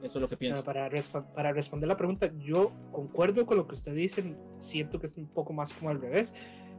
Eso 0.03 0.19
es 0.19 0.23
lo 0.23 0.29
que 0.29 0.37
pienso. 0.37 0.63
Para, 0.63 0.89
para 1.35 1.53
responder 1.53 1.89
la 1.89 1.97
pregunta, 1.97 2.31
yo 2.39 2.73
concuerdo 2.93 3.45
con 3.47 3.57
lo 3.57 3.67
que 3.67 3.75
usted 3.75 3.95
dice, 3.95 4.37
siento 4.59 5.01
que 5.01 5.07
es 5.07 5.17
un 5.17 5.27
poco 5.27 5.53
más 5.53 5.73
como 5.73 5.91
al 5.91 6.01
revés 6.01 6.35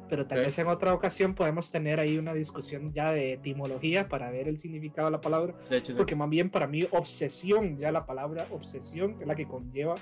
pero 0.10 0.26
tal 0.26 0.39
vez 0.39 0.57
en 0.57 0.68
otra 0.68 0.93
ocasión 0.93 1.36
podemos 1.36 1.72
tener 1.72 1.99
ahí 1.99 2.18
una 2.18 2.34
discusión 2.34 2.91
ya 2.91 3.12
de 3.12 3.34
etimología 3.34 4.10
para 4.10 4.32
ver 4.32 4.47
el 4.47 4.57
significado 4.57 5.07
de 5.07 5.12
la 5.12 5.22
palabra. 5.22 5.55
porque 5.95 6.16
más 6.16 6.30
bien 6.30 6.49
para 6.49 6.68
mí 6.68 6.88
obsesión, 6.91 7.78
ya 7.78 7.91
la 7.91 8.05
palabra 8.05 8.47
obsesión 8.51 9.18
es 9.22 9.28
la 9.28 9.36
que 9.36 9.47
conlleva 9.47 9.95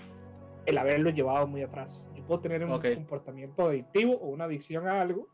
el 0.66 0.78
haberlo 0.78 1.10
llevado 1.10 1.48
muy 1.48 1.62
atrás. 1.62 2.10
Yo 2.16 2.26
puedo 2.26 2.40
tener 2.40 2.64
un 2.64 2.80
comportamiento 2.80 3.68
adictivo 3.68 4.14
o 4.14 4.28
una 4.28 4.46
adicción 4.46 4.88
a 4.88 5.02
algo 5.02 5.28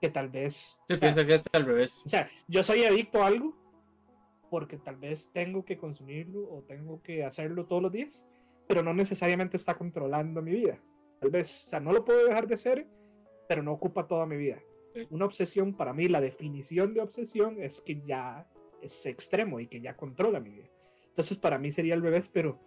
que 0.00 0.08
tal 0.08 0.28
vez... 0.28 0.78
Se 0.88 0.96
piensa 0.96 1.26
que 1.26 1.34
es 1.34 1.42
al 1.52 1.66
revés. 1.66 2.02
O 2.04 2.08
sea, 2.08 2.28
yo 2.48 2.62
soy 2.62 2.84
adicto 2.84 3.22
a 3.22 3.26
algo 3.26 3.54
porque 4.50 4.78
tal 4.78 4.96
vez 4.96 5.32
tengo 5.32 5.64
que 5.64 5.76
consumirlo 5.76 6.40
o 6.50 6.62
tengo 6.62 7.02
que 7.02 7.24
hacerlo 7.24 7.66
todos 7.66 7.82
los 7.82 7.92
días, 7.92 8.28
pero 8.66 8.82
no 8.82 8.94
necesariamente 8.94 9.56
está 9.56 9.74
controlando 9.74 10.42
mi 10.42 10.52
vida. 10.52 10.80
Tal 11.20 11.30
vez, 11.30 11.64
o 11.66 11.68
sea, 11.68 11.80
no 11.80 11.92
lo 11.92 12.04
puedo 12.04 12.26
dejar 12.26 12.46
de 12.46 12.54
hacer 12.54 12.86
pero 13.50 13.64
no 13.64 13.72
ocupa 13.72 14.06
toda 14.06 14.26
mi 14.26 14.36
vida. 14.36 14.62
Una 15.10 15.24
obsesión, 15.24 15.74
para 15.74 15.92
mí, 15.92 16.06
la 16.06 16.20
definición 16.20 16.94
de 16.94 17.00
obsesión 17.00 17.60
es 17.60 17.80
que 17.80 18.00
ya 18.00 18.46
es 18.80 19.06
extremo 19.06 19.58
y 19.58 19.66
que 19.66 19.80
ya 19.80 19.96
controla 19.96 20.38
mi 20.38 20.50
vida. 20.50 20.68
Entonces, 21.08 21.36
para 21.36 21.58
mí 21.58 21.72
sería 21.72 21.94
al 21.94 22.02
revés, 22.02 22.30
pero, 22.32 22.60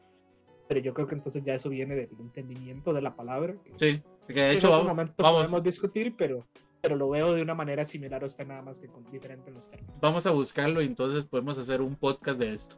pero 0.67 0.81
yo 0.81 0.93
creo 0.93 1.07
que 1.07 1.15
entonces 1.15 1.41
ya 1.41 1.53
eso 1.55 1.69
viene 1.69 1.95
del 1.95 2.09
entendimiento 2.19 2.91
de 2.91 3.01
la 3.01 3.15
palabra. 3.15 3.55
sí, 3.77 4.01
porque 4.25 4.41
de 4.41 4.51
hecho, 4.51 4.67
en 4.67 4.73
otro 4.73 4.89
momento 4.89 5.13
podemos 5.15 5.63
discutir, 5.63 6.15
pero. 6.17 6.45
pero 6.81 6.97
lo 6.97 7.09
veo 7.09 7.33
de 7.33 7.41
una 7.41 7.55
manera 7.55 7.85
similar 7.85 8.21
a 8.21 8.25
usted, 8.25 8.45
nada 8.45 8.61
más 8.61 8.81
que 8.81 8.89
con 8.89 9.09
diferente 9.09 9.51
en 9.51 9.55
los 9.55 9.69
términos. 9.69 9.95
Vamos 10.01 10.27
a 10.27 10.31
buscarlo 10.31 10.81
y 10.81 10.85
entonces 10.87 11.23
podemos 11.23 11.57
hacer 11.57 11.81
un 11.81 11.95
podcast 11.95 12.37
de 12.37 12.53
esto. 12.53 12.75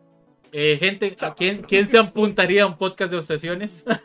Eh, 0.51 0.77
gente, 0.79 1.15
¿a 1.23 1.33
quién, 1.33 1.63
quién 1.63 1.87
se 1.87 1.97
apuntaría 1.97 2.65
a 2.65 2.67
un 2.67 2.77
podcast 2.77 3.11
de 3.11 3.17
obsesiones? 3.17 3.83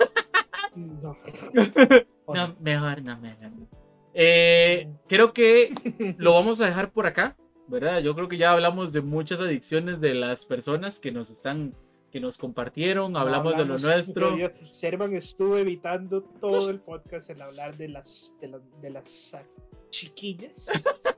No. 0.75 1.19
No, 2.33 2.55
mejor 2.61 3.03
no, 3.03 3.19
mejor 3.19 3.51
no. 3.51 3.80
Eh, 4.15 4.89
creo 5.09 5.33
que 5.33 5.73
lo 6.19 6.35
vamos 6.35 6.61
a 6.61 6.67
dejar 6.67 6.93
por 6.93 7.07
acá, 7.07 7.37
¿verdad? 7.69 8.01
Yo 8.01 8.15
creo 8.15 8.29
que 8.29 8.37
ya 8.39 8.53
hablamos 8.53 8.93
de 8.93 9.01
muchas 9.01 9.41
adicciones 9.41 10.01
de 10.01 10.15
las 10.15 10.45
personas 10.45 10.99
que 10.99 11.13
nos 11.13 11.31
están, 11.31 11.75
que 12.11 12.21
nos 12.21 12.39
compartieron, 12.39 13.17
hablamos, 13.17 13.57
de 13.57 13.65
lo 13.65 13.79
nuestro. 13.79 14.37
Yo- 14.37 14.51
Servan 14.71 15.15
estuvo 15.15 15.57
evitando 15.57 16.23
todo 16.23 16.71
el 16.71 16.81
podcast 16.81 17.31
en 17.31 17.43
hablar 17.43 17.77
de 17.77 17.89
las, 17.89 18.37
de 18.41 18.49
las, 18.49 18.61
de 18.83 18.91
las 18.91 19.37
chiquillas 19.91 20.71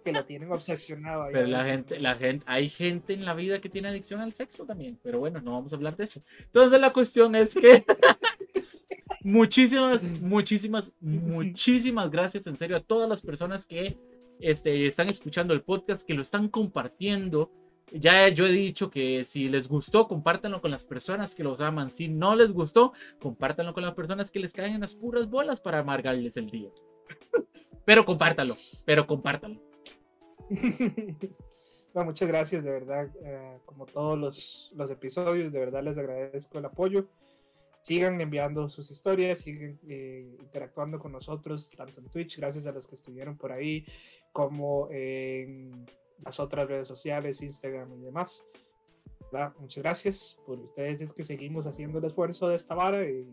que 0.04 0.12
lo 0.12 0.24
tienen 0.24 0.50
obsesionado. 0.50 1.24
ahí 1.24 1.32
Pero 1.32 1.46
la 1.46 1.64
gente, 1.64 2.00
la 2.00 2.14
gente, 2.14 2.44
hay 2.48 2.68
gente 2.68 3.12
en 3.12 3.24
la 3.24 3.34
vida 3.34 3.60
que 3.60 3.68
tiene 3.68 3.88
adicción 3.88 4.20
al 4.20 4.32
sexo 4.32 4.64
también, 4.64 4.98
pero 5.02 5.18
bueno, 5.18 5.40
no 5.40 5.52
vamos 5.52 5.72
a 5.72 5.76
hablar 5.76 5.96
de 5.96 6.04
eso. 6.04 6.22
Entonces 6.40 6.80
la 6.80 6.92
cuestión 6.92 7.34
es 7.34 7.54
que 7.54 7.84
muchísimas, 9.24 10.04
muchísimas, 10.20 10.92
muchísimas 11.00 12.10
gracias 12.10 12.46
en 12.46 12.56
serio 12.56 12.76
a 12.76 12.82
todas 12.82 13.08
las 13.08 13.22
personas 13.22 13.66
que 13.66 13.98
este, 14.40 14.86
están 14.86 15.08
escuchando 15.08 15.54
el 15.54 15.62
podcast, 15.62 16.06
que 16.06 16.14
lo 16.14 16.22
están 16.22 16.48
compartiendo. 16.48 17.50
Ya 17.92 18.28
yo 18.28 18.46
he 18.46 18.52
dicho 18.52 18.90
que 18.90 19.24
si 19.24 19.48
les 19.48 19.68
gustó, 19.68 20.08
compártanlo 20.08 20.60
con 20.60 20.70
las 20.70 20.84
personas 20.84 21.34
que 21.34 21.44
los 21.44 21.60
aman. 21.60 21.90
Si 21.90 22.08
no 22.08 22.34
les 22.34 22.52
gustó, 22.52 22.92
compártanlo 23.20 23.74
con 23.74 23.82
las 23.82 23.94
personas 23.94 24.30
que 24.30 24.40
les 24.40 24.52
caen 24.52 24.74
en 24.74 24.80
las 24.80 24.94
puras 24.94 25.28
bolas 25.28 25.60
para 25.60 25.80
amargarles 25.80 26.36
el 26.36 26.50
día. 26.50 26.70
Pero 27.84 28.04
compártalo, 28.04 28.54
pero 28.84 29.06
compártalo. 29.06 29.60
No, 31.94 32.04
muchas 32.04 32.26
gracias, 32.26 32.64
de 32.64 32.70
verdad. 32.70 33.10
eh, 33.22 33.58
como 33.66 33.84
todos 33.84 34.18
los, 34.18 34.72
los 34.74 34.90
episodios, 34.90 35.52
de 35.52 35.58
verdad 35.58 35.82
les 35.82 35.98
agradezco 35.98 36.58
el 36.58 36.64
apoyo. 36.64 37.06
Sigan 37.82 38.20
enviando 38.20 38.68
sus 38.68 38.90
historias, 38.90 39.40
sigan 39.40 39.78
eh, 39.88 40.36
interactuando 40.40 40.98
con 40.98 41.12
nosotros, 41.12 41.70
tanto 41.70 42.00
en 42.00 42.08
Twitch, 42.08 42.38
gracias 42.38 42.66
a 42.66 42.72
los 42.72 42.86
que 42.86 42.94
estuvieron 42.94 43.36
por 43.36 43.52
ahí, 43.52 43.84
como 44.32 44.88
en 44.90 45.84
las 46.24 46.38
otras 46.40 46.68
redes 46.68 46.88
sociales, 46.88 47.42
Instagram 47.42 47.92
y 47.94 48.04
demás. 48.04 48.44
¿verdad? 49.32 49.52
Muchas 49.58 49.82
gracias 49.82 50.40
por 50.46 50.60
ustedes, 50.60 51.00
es 51.00 51.12
que 51.12 51.22
seguimos 51.22 51.66
haciendo 51.66 51.98
el 51.98 52.04
esfuerzo 52.04 52.48
de 52.48 52.56
esta 52.56 52.74
vara 52.74 53.08
y, 53.08 53.26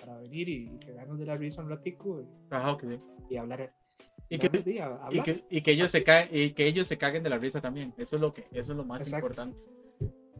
para 0.00 0.18
venir 0.18 0.48
y 0.48 0.78
quedarnos 0.78 1.18
de 1.18 1.26
la 1.26 1.36
risa 1.36 1.62
un 1.62 1.70
ratico 1.70 2.20
y, 2.20 2.26
Ajá, 2.50 2.72
ok. 2.72 2.84
y 3.30 3.36
hablar. 3.36 3.72
Y 4.28 4.38
que, 4.38 4.46
y 5.10 5.20
que, 5.22 5.44
y 5.50 5.62
que 5.62 5.70
ellos 5.72 5.90
se 5.90 6.02
caen 6.02 6.28
y 6.32 6.50
que 6.50 6.66
ellos 6.66 6.88
se 6.88 6.96
caguen 6.96 7.22
de 7.22 7.30
la 7.30 7.38
risa 7.38 7.60
también. 7.60 7.94
Eso 7.96 8.16
es 8.16 8.22
lo 8.22 8.32
que, 8.32 8.46
eso 8.52 8.72
es 8.72 8.76
lo 8.76 8.84
más 8.84 9.02
Exacto. 9.02 9.26
importante. 9.26 9.58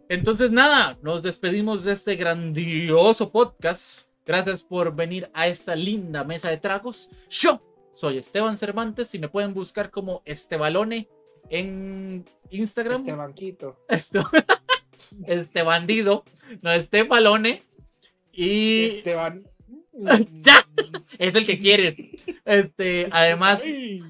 Entonces, 0.08 0.50
nada, 0.50 0.98
nos 1.02 1.22
despedimos 1.22 1.82
de 1.82 1.92
este 1.92 2.16
grandioso 2.16 3.32
podcast. 3.32 4.08
Gracias 4.26 4.62
por 4.62 4.94
venir 4.94 5.30
a 5.32 5.46
esta 5.46 5.74
linda 5.74 6.24
mesa 6.24 6.50
de 6.50 6.58
tragos. 6.58 7.08
Yo 7.30 7.62
soy 7.92 8.18
Esteban 8.18 8.58
Cervantes 8.58 9.14
y 9.14 9.18
me 9.18 9.28
pueden 9.28 9.54
buscar 9.54 9.90
como 9.90 10.22
Estebalone 10.26 11.08
en 11.48 12.26
Instagram. 12.50 12.96
Este 12.96 13.12
banquito. 13.12 13.78
Este, 13.88 14.20
este 15.26 15.62
bandido, 15.62 16.24
no 16.60 16.70
Estebalone. 16.72 17.62
Y 18.32 18.86
Esteban. 18.86 19.44
Ya. 20.40 20.66
es 21.18 21.36
el 21.36 21.46
que 21.46 21.60
quieres. 21.60 21.94
Este, 22.44 23.08
además. 23.12 23.62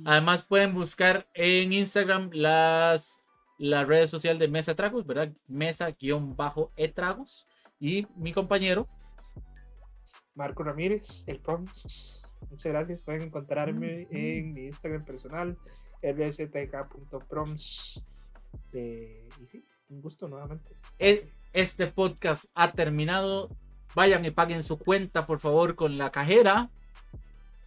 Además 0.07 0.43
pueden 0.43 0.73
buscar 0.73 1.29
en 1.35 1.75
Instagram 1.75 2.31
las, 2.33 3.21
las 3.59 3.87
redes 3.87 4.11
sociales 4.11 4.41
de 4.41 4.49
Mesa 4.49 4.75
Tragos, 4.75 5.07
¿verdad? 5.07 5.33
Mesa-e-tragos. 5.49 7.47
Y 7.81 8.07
mi 8.17 8.33
compañero, 8.33 8.89
Marco 10.35 10.65
Ramírez, 10.65 11.25
el 11.29 11.39
Proms. 11.39 12.23
Muchas 12.51 12.73
gracias. 12.73 13.01
Pueden 13.01 13.23
encontrarme 13.23 14.09
en 14.11 14.53
mi 14.53 14.67
Instagram 14.67 15.05
personal, 15.05 15.57
rbstk.proms. 16.03 18.05
Eh, 18.73 19.29
y 19.41 19.47
sí, 19.47 19.65
un 19.89 20.03
gusto 20.03 20.29
nuevamente. 20.29 20.77
Eh, 20.99 21.33
este 21.53 21.87
podcast 21.87 22.47
ha 22.55 22.73
terminado. 22.73 23.49
Vayan 23.95 24.25
y 24.25 24.33
paguen 24.33 24.65
su 24.65 24.79
cuenta, 24.79 25.27
por 25.27 25.39
favor, 25.39 25.77
con 25.77 25.99
la 25.99 26.11
cajera. 26.11 26.71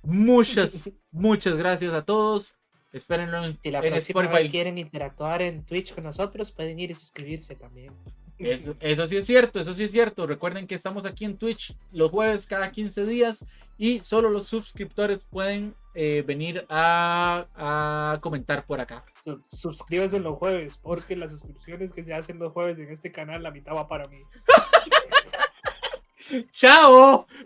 Muchas, 0.04 0.92
muchas 1.12 1.56
gracias 1.56 1.94
a 1.94 2.04
todos. 2.04 2.57
Espérenlo 2.94 3.44
en, 3.46 3.60
Si 3.62 3.72
la 3.72 3.80
en 3.80 3.92
próxima 3.92 4.22
Spotify. 4.22 4.44
vez 4.44 4.52
quieren 4.52 4.78
interactuar 4.78 5.42
en 5.42 5.66
Twitch 5.66 5.94
con 5.94 6.04
nosotros, 6.06 6.52
pueden 6.52 6.80
ir 6.80 6.92
y 6.92 6.96
suscribirse 6.96 7.56
también. 7.56 7.94
Eso, 8.40 8.76
eso 8.82 9.08
sí 9.08 9.18
es 9.18 9.26
cierto, 9.26 9.60
eso 9.60 9.74
sí 9.74 9.84
es 9.86 9.92
cierto. 9.92 10.28
Recuerden 10.28 10.68
que 10.68 10.76
estamos 10.76 11.06
aquí 11.08 11.26
en 11.26 11.38
Twitch 11.38 11.76
los 11.92 12.12
jueves 12.12 12.46
cada 12.46 12.72
15 12.72 13.06
días 13.06 13.44
y 13.80 14.00
solo 14.02 14.30
los 14.30 14.46
suscriptores 14.46 15.26
pueden 15.26 15.74
eh, 15.96 16.24
venir 16.26 16.64
a, 16.70 17.48
a 17.56 18.20
comentar 18.22 18.64
por 18.68 18.80
acá. 18.80 19.04
Su- 19.24 19.42
suscríbanse 19.48 20.20
los 20.20 20.38
jueves, 20.38 20.78
porque 20.78 21.16
las 21.16 21.32
suscripciones 21.32 21.94
que 21.94 22.04
se 22.04 22.14
hacen 22.14 22.38
los 22.38 22.54
jueves 22.54 22.78
en 22.78 22.92
este 22.92 23.12
canal, 23.12 23.42
la 23.42 23.50
mitad 23.50 23.74
va 23.74 23.88
para 23.88 24.08
mí. 24.08 24.20
¡Chao! 26.52 27.26